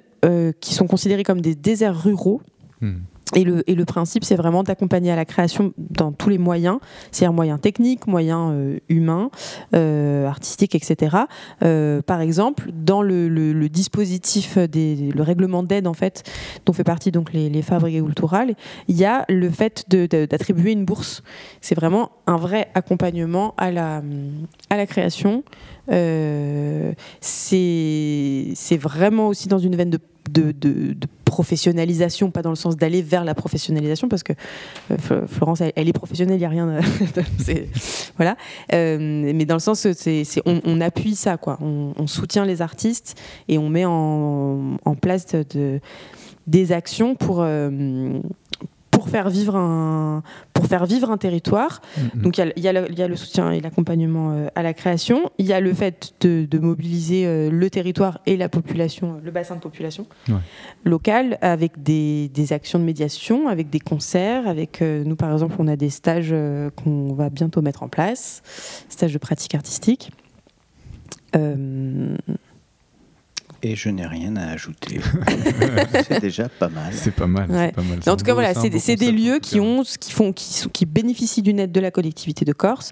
qui 0.59 0.73
sont 0.73 0.87
considérées 0.87 1.23
comme 1.23 1.41
des 1.41 1.55
déserts 1.55 2.03
ruraux. 2.03 2.41
Hmm. 2.81 2.97
Et 3.33 3.43
le, 3.43 3.85
principe, 3.85 4.23
c'est 4.23 4.35
vraiment 4.35 4.61
d'accompagner 4.61 5.11
à 5.11 5.15
la 5.15 5.25
création 5.25 5.73
dans 5.77 6.11
tous 6.11 6.29
les 6.29 6.37
moyens, 6.37 6.77
c'est-à-dire 7.11 7.33
moyens 7.33 7.59
techniques, 7.59 8.05
moyens 8.05 8.51
euh, 8.53 8.79
humains, 8.87 9.31
euh, 9.75 10.27
artistiques, 10.27 10.75
etc. 10.75 11.17
Euh, 11.63 12.01
par 12.03 12.21
exemple, 12.21 12.69
dans 12.71 13.01
le, 13.01 13.67
dispositif, 13.67 14.57
le 14.57 15.21
règlement 15.21 15.63
d'aide, 15.63 15.87
en 15.87 15.93
fait, 15.93 16.23
dont 16.65 16.73
fait 16.73 16.83
partie 16.83 17.11
donc 17.11 17.33
les, 17.33 17.49
les 17.49 17.61
fabriques 17.63 18.03
culturales, 18.03 18.53
il 18.87 18.95
y 18.95 19.05
a 19.05 19.25
le 19.27 19.49
fait 19.49 19.85
d'attribuer 19.89 20.71
une 20.71 20.85
bourse. 20.85 21.23
C'est 21.61 21.75
vraiment 21.75 22.11
un 22.27 22.37
vrai 22.37 22.69
accompagnement 22.75 23.55
à 23.57 23.71
la 23.71 24.85
création. 24.85 25.43
C'est 27.21 28.77
vraiment 28.77 29.27
aussi 29.27 29.47
dans 29.47 29.59
une 29.59 29.75
veine 29.75 29.89
de 29.89 29.99
de, 30.29 30.95
professionnalisation, 31.25 32.31
pas 32.31 32.41
dans 32.41 32.49
le 32.49 32.55
sens 32.55 32.77
d'aller 32.77 33.01
vers 33.01 33.25
la 33.25 33.35
professionnalisation, 33.35 34.07
parce 34.07 34.23
que 34.23 34.33
euh, 34.91 35.27
Florence, 35.27 35.61
elle, 35.61 35.89
est 35.89 35.93
professionnelle, 35.93 36.37
il 36.37 36.39
n'y 36.39 36.45
a 36.45 36.49
rien. 36.49 36.79
voilà. 38.15 38.37
Euh, 38.73 38.97
mais 39.35 39.45
dans 39.45 39.55
le 39.55 39.59
sens, 39.59 39.87
c'est, 39.91 40.23
on, 40.45 40.81
appuie 40.81 41.15
ça, 41.15 41.37
quoi. 41.37 41.57
On, 41.61 42.07
soutient 42.07 42.45
les 42.45 42.61
artistes 42.61 43.19
et 43.49 43.57
on 43.57 43.69
met 43.69 43.85
en, 43.85 44.77
place 45.01 45.25
de, 45.27 45.81
des 46.47 46.71
actions 46.71 47.15
pour, 47.15 47.41
euh, 47.41 48.19
pour 49.05 49.11
faire 49.11 49.29
vivre 49.29 49.55
un, 49.55 50.23
pour 50.53 50.65
faire 50.65 50.87
vivre 50.87 51.11
un 51.11 51.17
territoire. 51.17 51.81
Mm-hmm. 51.97 52.21
Donc 52.21 52.37
il 52.39 52.63
y, 52.63 52.67
a 52.67 53.07
le 53.07 53.15
soutien 53.15 53.51
et 53.51 53.61
l'accompagnement 53.61 54.31
euh, 54.31 54.47
à 54.55 54.63
la 54.63 54.73
création. 54.73 55.29
Il 55.37 55.45
y 55.45 55.53
a 55.53 55.59
le 55.59 55.73
fait 55.73 56.13
de, 56.21 56.57
mobiliser 56.57 57.27
euh, 57.27 57.51
le 57.51 57.69
territoire 57.69 58.19
et 58.25 58.35
la 58.35 58.49
population, 58.49 59.21
le 59.23 59.29
bassin 59.29 59.55
de 59.55 59.59
population 59.59 60.07
local 60.85 61.37
avec 61.41 61.83
des, 61.83 62.31
actions 62.49 62.79
de 62.79 62.83
médiation, 62.83 63.47
avec 63.47 63.69
des 63.69 63.79
concerts, 63.79 64.47
avec 64.47 64.81
euh, 64.81 65.03
nous 65.03 65.15
par 65.15 65.31
exemple 65.31 65.55
on 65.59 65.67
a 65.67 65.75
des 65.75 65.91
stages 65.91 66.33
qu'on 66.75 67.13
va 67.13 67.29
bientôt 67.29 67.61
mettre 67.61 67.83
en 67.83 67.89
place, 67.89 68.41
stages 68.89 69.13
de 69.13 69.19
pratique 69.19 69.53
artistique. 69.53 70.09
Et 73.65 73.75
je 73.75 73.89
n'ai 73.89 74.05
rien 74.05 74.35
à 74.35 74.51
ajouter. 74.51 74.99
c'est 76.07 76.21
déjà 76.21 76.47
pas 76.47 76.69
mal. 76.69 76.93
C'est 76.93 77.09
pas 77.15 77.25
mal. 77.25 77.49
En 78.07 78.15
tout 78.15 78.23
cas, 78.23 78.35
voilà, 78.35 78.53
c'est 78.53 78.95
des 78.95 79.11
lieux 79.11 79.39
qui 79.39 79.59
ont, 79.59 79.81
qui 79.99 80.11
font, 80.11 80.31
qui, 80.31 80.69
qui 80.71 80.85
bénéficient 80.85 81.41
d'une 81.41 81.59
aide 81.59 81.71
de 81.71 81.79
la 81.79 81.89
collectivité 81.89 82.45
de 82.45 82.53
Corse. 82.53 82.91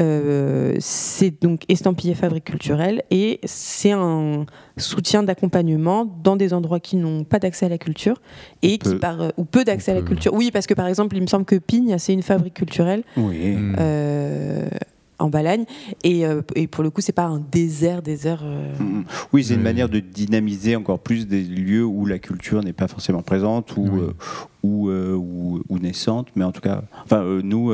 Euh, 0.00 0.74
c'est 0.80 1.40
donc 1.40 1.62
estampillé 1.68 2.16
fabrique 2.16 2.44
culturelle 2.44 3.04
et 3.12 3.38
c'est 3.44 3.92
un 3.92 4.44
soutien 4.76 5.22
d'accompagnement 5.22 6.04
dans 6.04 6.34
des 6.34 6.52
endroits 6.52 6.80
qui 6.80 6.96
n'ont 6.96 7.22
pas 7.22 7.38
d'accès 7.38 7.66
à 7.66 7.68
la 7.68 7.78
culture 7.78 8.20
et 8.62 8.78
qui 8.78 8.96
par, 8.96 9.32
ou 9.36 9.44
peu 9.44 9.62
d'accès 9.62 9.92
à 9.92 9.94
la 9.94 10.02
culture. 10.02 10.34
Oui, 10.34 10.50
parce 10.50 10.66
que 10.66 10.74
par 10.74 10.88
exemple, 10.88 11.16
il 11.16 11.22
me 11.22 11.28
semble 11.28 11.44
que 11.44 11.56
Pigne, 11.56 11.96
c'est 11.98 12.12
une 12.12 12.22
fabrique 12.22 12.54
culturelle. 12.54 13.04
Oui. 13.16 13.56
Euh, 13.78 14.68
en 15.18 15.28
Balagne. 15.28 15.64
Et, 16.04 16.26
euh, 16.26 16.42
et, 16.54 16.66
pour 16.66 16.82
le 16.82 16.90
coup, 16.90 17.00
c'est 17.00 17.12
pas 17.12 17.24
un 17.24 17.38
désert, 17.38 18.02
désert. 18.02 18.40
Euh. 18.44 18.72
Mm, 18.78 18.98
mm. 18.98 19.04
Oui, 19.32 19.44
c'est 19.44 19.54
une 19.54 19.62
manière 19.62 19.88
de 19.88 20.00
dynamiser 20.00 20.76
encore 20.76 20.98
plus 20.98 21.26
des 21.26 21.42
lieux 21.42 21.84
où 21.84 22.06
la 22.06 22.18
culture 22.18 22.62
n'est 22.62 22.72
pas 22.72 22.88
forcément 22.88 23.22
présente 23.22 23.76
ou, 23.76 23.88
euh, 23.98 25.14
ou, 25.14 25.60
ou, 25.68 25.78
naissante, 25.78 26.28
mais 26.36 26.44
en 26.44 26.52
tout 26.52 26.60
cas, 26.60 26.82
enfin, 27.04 27.24
nous. 27.42 27.72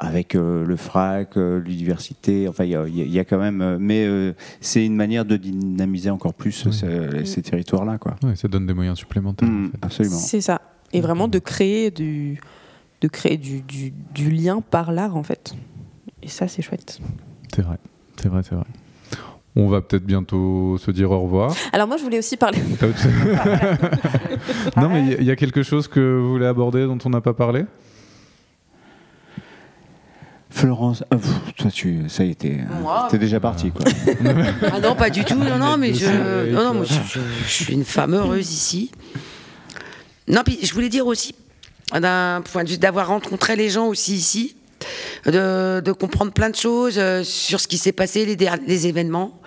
avec 0.00 0.32
le 0.32 0.74
FRAC, 0.74 1.36
l'université, 1.36 2.48
enfin 2.48 2.64
il 2.64 3.12
y, 3.12 3.18
a 3.18 3.24
quand 3.26 3.36
même, 3.36 3.76
mais 3.78 4.08
c'est 4.62 4.82
une 4.86 4.96
manière 4.96 5.26
de 5.26 5.36
dynamiser 5.36 6.08
encore 6.08 6.32
plus 6.32 6.66
ces, 6.70 7.42
territoires-là, 7.42 7.98
quoi. 7.98 8.16
ça 8.36 8.48
donne 8.48 8.64
des 8.64 8.72
moyens 8.72 8.96
supplémentaires. 8.96 9.46
Mm, 9.46 9.72
absolument. 9.82 10.16
C'est 10.16 10.40
ça, 10.40 10.62
et 10.94 11.02
vraiment 11.02 11.28
de 11.28 11.38
créer 11.38 11.90
du, 11.90 12.40
de 13.02 13.08
créer 13.08 13.36
du, 13.36 13.60
du, 13.60 13.92
du 14.14 14.30
lien 14.30 14.62
par 14.62 14.92
l'art 14.92 15.14
en 15.14 15.22
fait. 15.22 15.54
Et 16.26 16.28
ça, 16.28 16.48
c'est 16.48 16.60
chouette. 16.60 16.98
C'est 17.54 17.62
vrai, 17.62 17.76
c'est 18.20 18.28
vrai, 18.28 18.42
c'est 18.42 18.56
vrai. 18.56 18.64
On 19.54 19.68
va 19.68 19.80
peut-être 19.80 20.04
bientôt 20.04 20.76
se 20.76 20.90
dire 20.90 21.12
au 21.12 21.20
revoir. 21.20 21.54
Alors 21.72 21.86
moi, 21.86 21.98
je 21.98 22.02
voulais 22.02 22.18
aussi 22.18 22.36
parler. 22.36 22.58
non, 24.76 24.88
mais 24.88 25.16
il 25.20 25.24
y, 25.24 25.30
a 25.30 25.36
quelque 25.36 25.62
chose 25.62 25.86
que 25.86 26.18
vous 26.18 26.32
voulez 26.32 26.46
aborder 26.46 26.84
dont 26.84 26.98
on 27.04 27.10
n'a 27.10 27.20
pas 27.20 27.32
parlé? 27.32 27.64
Florence, 30.50 31.04
euh, 31.14 31.18
toi 31.56 31.70
tu, 31.70 32.08
ça 32.08 32.24
y 32.24 32.30
était, 32.30 32.58
t'es 33.10 33.18
déjà 33.18 33.40
parti 33.40 33.70
quoi. 33.70 33.84
ah 34.72 34.80
non, 34.80 34.96
pas 34.96 35.10
du 35.10 35.24
tout. 35.24 35.34
Non, 35.34 35.58
non, 35.58 35.76
mais 35.76 35.94
je, 35.94 36.50
non, 36.50 36.64
non, 36.64 36.74
moi, 36.74 36.84
je, 36.84 37.20
suis 37.46 37.72
une 37.72 37.84
femme 37.84 38.14
heureuse 38.14 38.52
ici. 38.52 38.90
Non, 40.26 40.42
puis 40.44 40.58
je 40.62 40.74
voulais 40.74 40.88
dire 40.88 41.06
aussi, 41.06 41.36
d'un 41.92 42.42
point 42.42 42.64
de 42.64 42.70
vue 42.70 42.78
d'avoir 42.78 43.08
rencontré 43.08 43.54
les 43.54 43.68
gens 43.68 43.86
aussi 43.86 44.14
ici, 44.14 44.56
de, 45.24 45.92
comprendre 45.92 46.32
plein 46.32 46.50
de 46.50 46.56
choses 46.56 46.98
euh, 46.98 47.24
sur 47.24 47.60
ce 47.60 47.68
qui 47.68 47.78
s'est 47.78 47.92
passé, 47.92 48.24
les, 48.24 48.36
les 48.66 48.86
événements, 48.86 49.40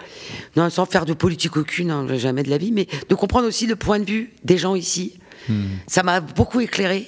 non, 0.56 0.70
sans 0.70 0.86
faire 0.86 1.06
de 1.06 1.14
politique 1.14 1.58
aucune, 1.58 1.92
hein, 1.92 2.08
jamais 2.18 2.44
de 2.44 2.50
la 2.50 2.58
vie, 2.58 2.72
mais 2.72 2.88
de 3.08 3.16
comprendre 3.16 3.48
aussi 3.48 3.68
le 3.68 3.76
point 3.76 4.00
de 4.00 4.06
vue 4.06 4.34
des 4.44 4.58
gens 4.58 4.76
ici. 4.76 5.20
Hmm. 5.48 5.66
Ça 5.88 6.04
m'a 6.04 6.20
beaucoup 6.20 6.60
éclairé. 6.60 7.08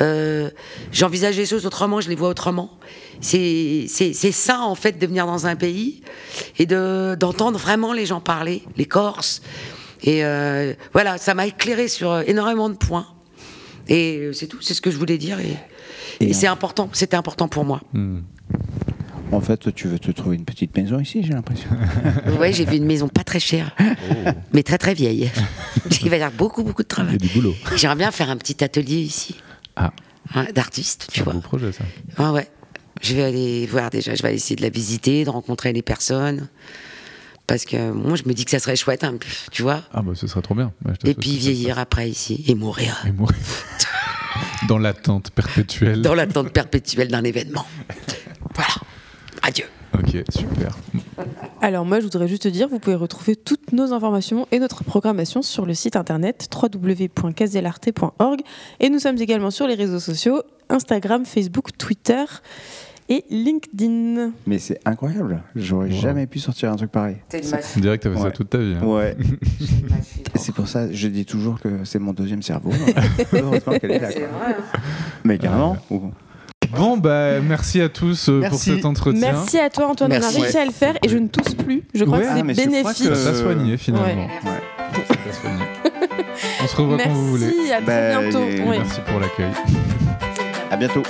Euh, 0.00 0.50
J'envisage 0.92 1.36
les 1.36 1.46
choses 1.46 1.66
autrement, 1.66 2.00
je 2.00 2.08
les 2.08 2.14
vois 2.14 2.28
autrement. 2.28 2.78
C'est 3.20 3.86
ça, 3.88 4.60
en 4.60 4.74
fait, 4.74 4.98
de 4.98 5.06
venir 5.06 5.26
dans 5.26 5.46
un 5.46 5.56
pays 5.56 6.02
et 6.58 6.66
d'entendre 6.66 7.58
vraiment 7.58 7.92
les 7.92 8.06
gens 8.06 8.20
parler, 8.20 8.62
les 8.76 8.84
Corses. 8.84 9.40
Et 10.02 10.24
euh, 10.24 10.74
voilà, 10.92 11.16
ça 11.16 11.34
m'a 11.34 11.46
éclairé 11.46 11.88
sur 11.88 12.20
énormément 12.28 12.68
de 12.68 12.76
points. 12.76 13.06
Et 13.88 14.30
c'est 14.32 14.46
tout, 14.46 14.60
c'est 14.60 14.74
ce 14.74 14.82
que 14.82 14.90
je 14.90 14.98
voulais 14.98 15.16
dire. 15.16 15.40
Et... 15.40 15.56
Et, 16.20 16.32
c'est 16.32 16.46
important, 16.46 16.88
c'était 16.92 17.16
important 17.16 17.48
pour 17.48 17.64
moi. 17.64 17.80
En 19.32 19.40
fait, 19.40 19.74
tu 19.74 19.88
veux 19.88 19.98
te 19.98 20.10
trouver 20.12 20.36
une 20.36 20.44
petite 20.44 20.76
maison 20.76 21.00
ici, 21.00 21.22
j'ai 21.22 21.32
l'impression. 21.32 21.68
oui, 22.40 22.52
j'ai 22.52 22.64
vu 22.64 22.76
une 22.76 22.86
maison 22.86 23.08
pas 23.08 23.24
très 23.24 23.40
chère, 23.40 23.74
oh. 23.80 23.84
mais 24.52 24.62
très 24.62 24.78
très 24.78 24.94
vieille. 24.94 25.30
Il 26.02 26.10
va 26.10 26.16
y 26.16 26.22
avoir 26.22 26.36
beaucoup 26.36 26.62
beaucoup 26.62 26.82
de 26.82 26.88
travail. 26.88 27.16
Il 27.20 27.24
y 27.24 27.28
a 27.28 27.28
du 27.28 27.34
boulot. 27.34 27.54
J'aimerais 27.74 27.96
bien 27.96 28.10
faire 28.12 28.30
un 28.30 28.36
petit 28.36 28.62
atelier 28.62 28.98
ici. 28.98 29.34
Ah. 29.74 29.92
D'artiste, 30.54 31.08
tu 31.12 31.22
vois. 31.22 31.32
C'est 31.32 31.38
un 31.38 31.40
beau 31.40 31.48
projet 31.48 31.72
ça. 31.72 31.84
Ah 32.16 32.32
ouais. 32.32 32.48
Je 33.02 33.14
vais 33.14 33.24
aller 33.24 33.66
voir 33.66 33.90
déjà, 33.90 34.14
je 34.14 34.22
vais 34.22 34.34
essayer 34.34 34.56
de 34.56 34.62
la 34.62 34.70
visiter, 34.70 35.24
de 35.24 35.30
rencontrer 35.30 35.72
les 35.72 35.82
personnes. 35.82 36.48
Parce 37.46 37.64
que 37.64 37.92
moi, 37.92 38.16
je 38.16 38.24
me 38.26 38.32
dis 38.32 38.44
que 38.44 38.50
ça 38.50 38.58
serait 38.58 38.74
chouette, 38.74 39.04
hein, 39.04 39.14
tu 39.52 39.62
vois. 39.62 39.82
Ah 39.92 40.02
bah 40.02 40.12
ce 40.14 40.26
serait 40.26 40.42
trop 40.42 40.54
bien. 40.54 40.72
et 41.04 41.14
puis 41.14 41.36
vieillir 41.36 41.78
après 41.78 42.08
ici 42.08 42.44
et 42.48 42.54
mourir. 42.54 43.04
Et 43.06 43.12
mourir. 43.12 43.36
Dans 44.68 44.78
l'attente 44.78 45.30
perpétuelle. 45.30 46.02
Dans 46.02 46.14
l'attente 46.14 46.50
perpétuelle 46.50 47.08
d'un 47.08 47.24
événement. 47.24 47.66
Voilà. 48.54 48.74
Adieu. 49.42 49.64
Ok, 49.94 50.22
super. 50.30 50.76
Alors 51.62 51.84
moi, 51.84 52.00
je 52.00 52.04
voudrais 52.04 52.28
juste 52.28 52.42
te 52.42 52.48
dire, 52.48 52.68
vous 52.68 52.78
pouvez 52.78 52.96
retrouver 52.96 53.34
toutes 53.34 53.72
nos 53.72 53.92
informations 53.92 54.46
et 54.52 54.58
notre 54.58 54.84
programmation 54.84 55.42
sur 55.42 55.66
le 55.66 55.74
site 55.74 55.96
internet 55.96 56.48
www.caselarte.org 56.54 58.40
et 58.80 58.90
nous 58.90 58.98
sommes 58.98 59.18
également 59.18 59.50
sur 59.50 59.66
les 59.66 59.74
réseaux 59.74 60.00
sociaux 60.00 60.42
Instagram, 60.68 61.24
Facebook, 61.24 61.76
Twitter 61.78 62.24
et 63.08 63.24
LinkedIn. 63.30 64.32
Mais 64.46 64.58
c'est 64.58 64.80
incroyable. 64.84 65.42
J'aurais 65.54 65.90
jamais 65.90 66.26
pu 66.26 66.38
sortir 66.38 66.72
un 66.72 66.76
truc 66.76 66.90
pareil. 66.90 67.16
On 67.32 67.80
dirait 67.80 67.98
que 67.98 68.02
tu 68.02 68.08
as 68.08 68.16
fait 68.16 68.22
ça 68.22 68.30
toute 68.30 68.50
ta 68.50 68.58
vie. 68.58 68.76
Hein. 68.80 68.84
Ouais. 68.84 69.16
c'est 70.34 70.54
pour 70.54 70.68
ça 70.68 70.90
je 70.92 71.08
dis 71.08 71.24
toujours 71.24 71.60
que 71.60 71.84
c'est 71.84 71.98
mon 71.98 72.12
deuxième 72.12 72.42
cerveau. 72.42 72.70
Heureusement 73.32 73.78
qu'elle 73.78 73.92
est 73.92 73.98
là. 73.98 74.08
Hein. 74.08 74.54
Mais 75.24 75.38
carrément. 75.38 75.76
Bon, 76.70 76.96
bah, 76.96 77.40
merci 77.40 77.80
à 77.80 77.88
tous 77.88 78.28
euh, 78.28 78.42
pour 78.48 78.58
cet 78.58 78.84
entretien. 78.84 79.20
Merci 79.20 79.58
à 79.58 79.70
toi, 79.70 79.88
Antoine. 79.88 80.12
On 80.12 80.22
a 80.22 80.28
réussi 80.28 80.56
à 80.56 80.64
le 80.64 80.72
faire 80.72 80.96
et 81.02 81.08
je 81.08 81.16
ne 81.16 81.28
tousse 81.28 81.54
plus. 81.54 81.84
Je 81.94 82.04
crois 82.04 82.20
que 82.20 82.26
c'est 82.26 82.42
bénéfique. 82.42 83.14
Ça 83.14 83.32
t'a 83.32 83.34
soigné 83.34 83.76
finalement. 83.76 84.26
Ouais. 84.26 85.32
soigné. 85.32 85.64
On 86.62 86.66
se 86.66 86.76
revoit 86.76 86.98
quand 86.98 87.10
vous 87.10 87.28
voulez. 87.28 87.46
Merci, 87.46 87.72
à 87.72 87.82
très 87.82 88.14
bah, 88.14 88.20
bientôt. 88.20 88.46
Merci 88.70 89.00
pour 89.06 89.20
l'accueil. 89.20 89.52
À 90.70 90.76
bientôt. 90.76 91.02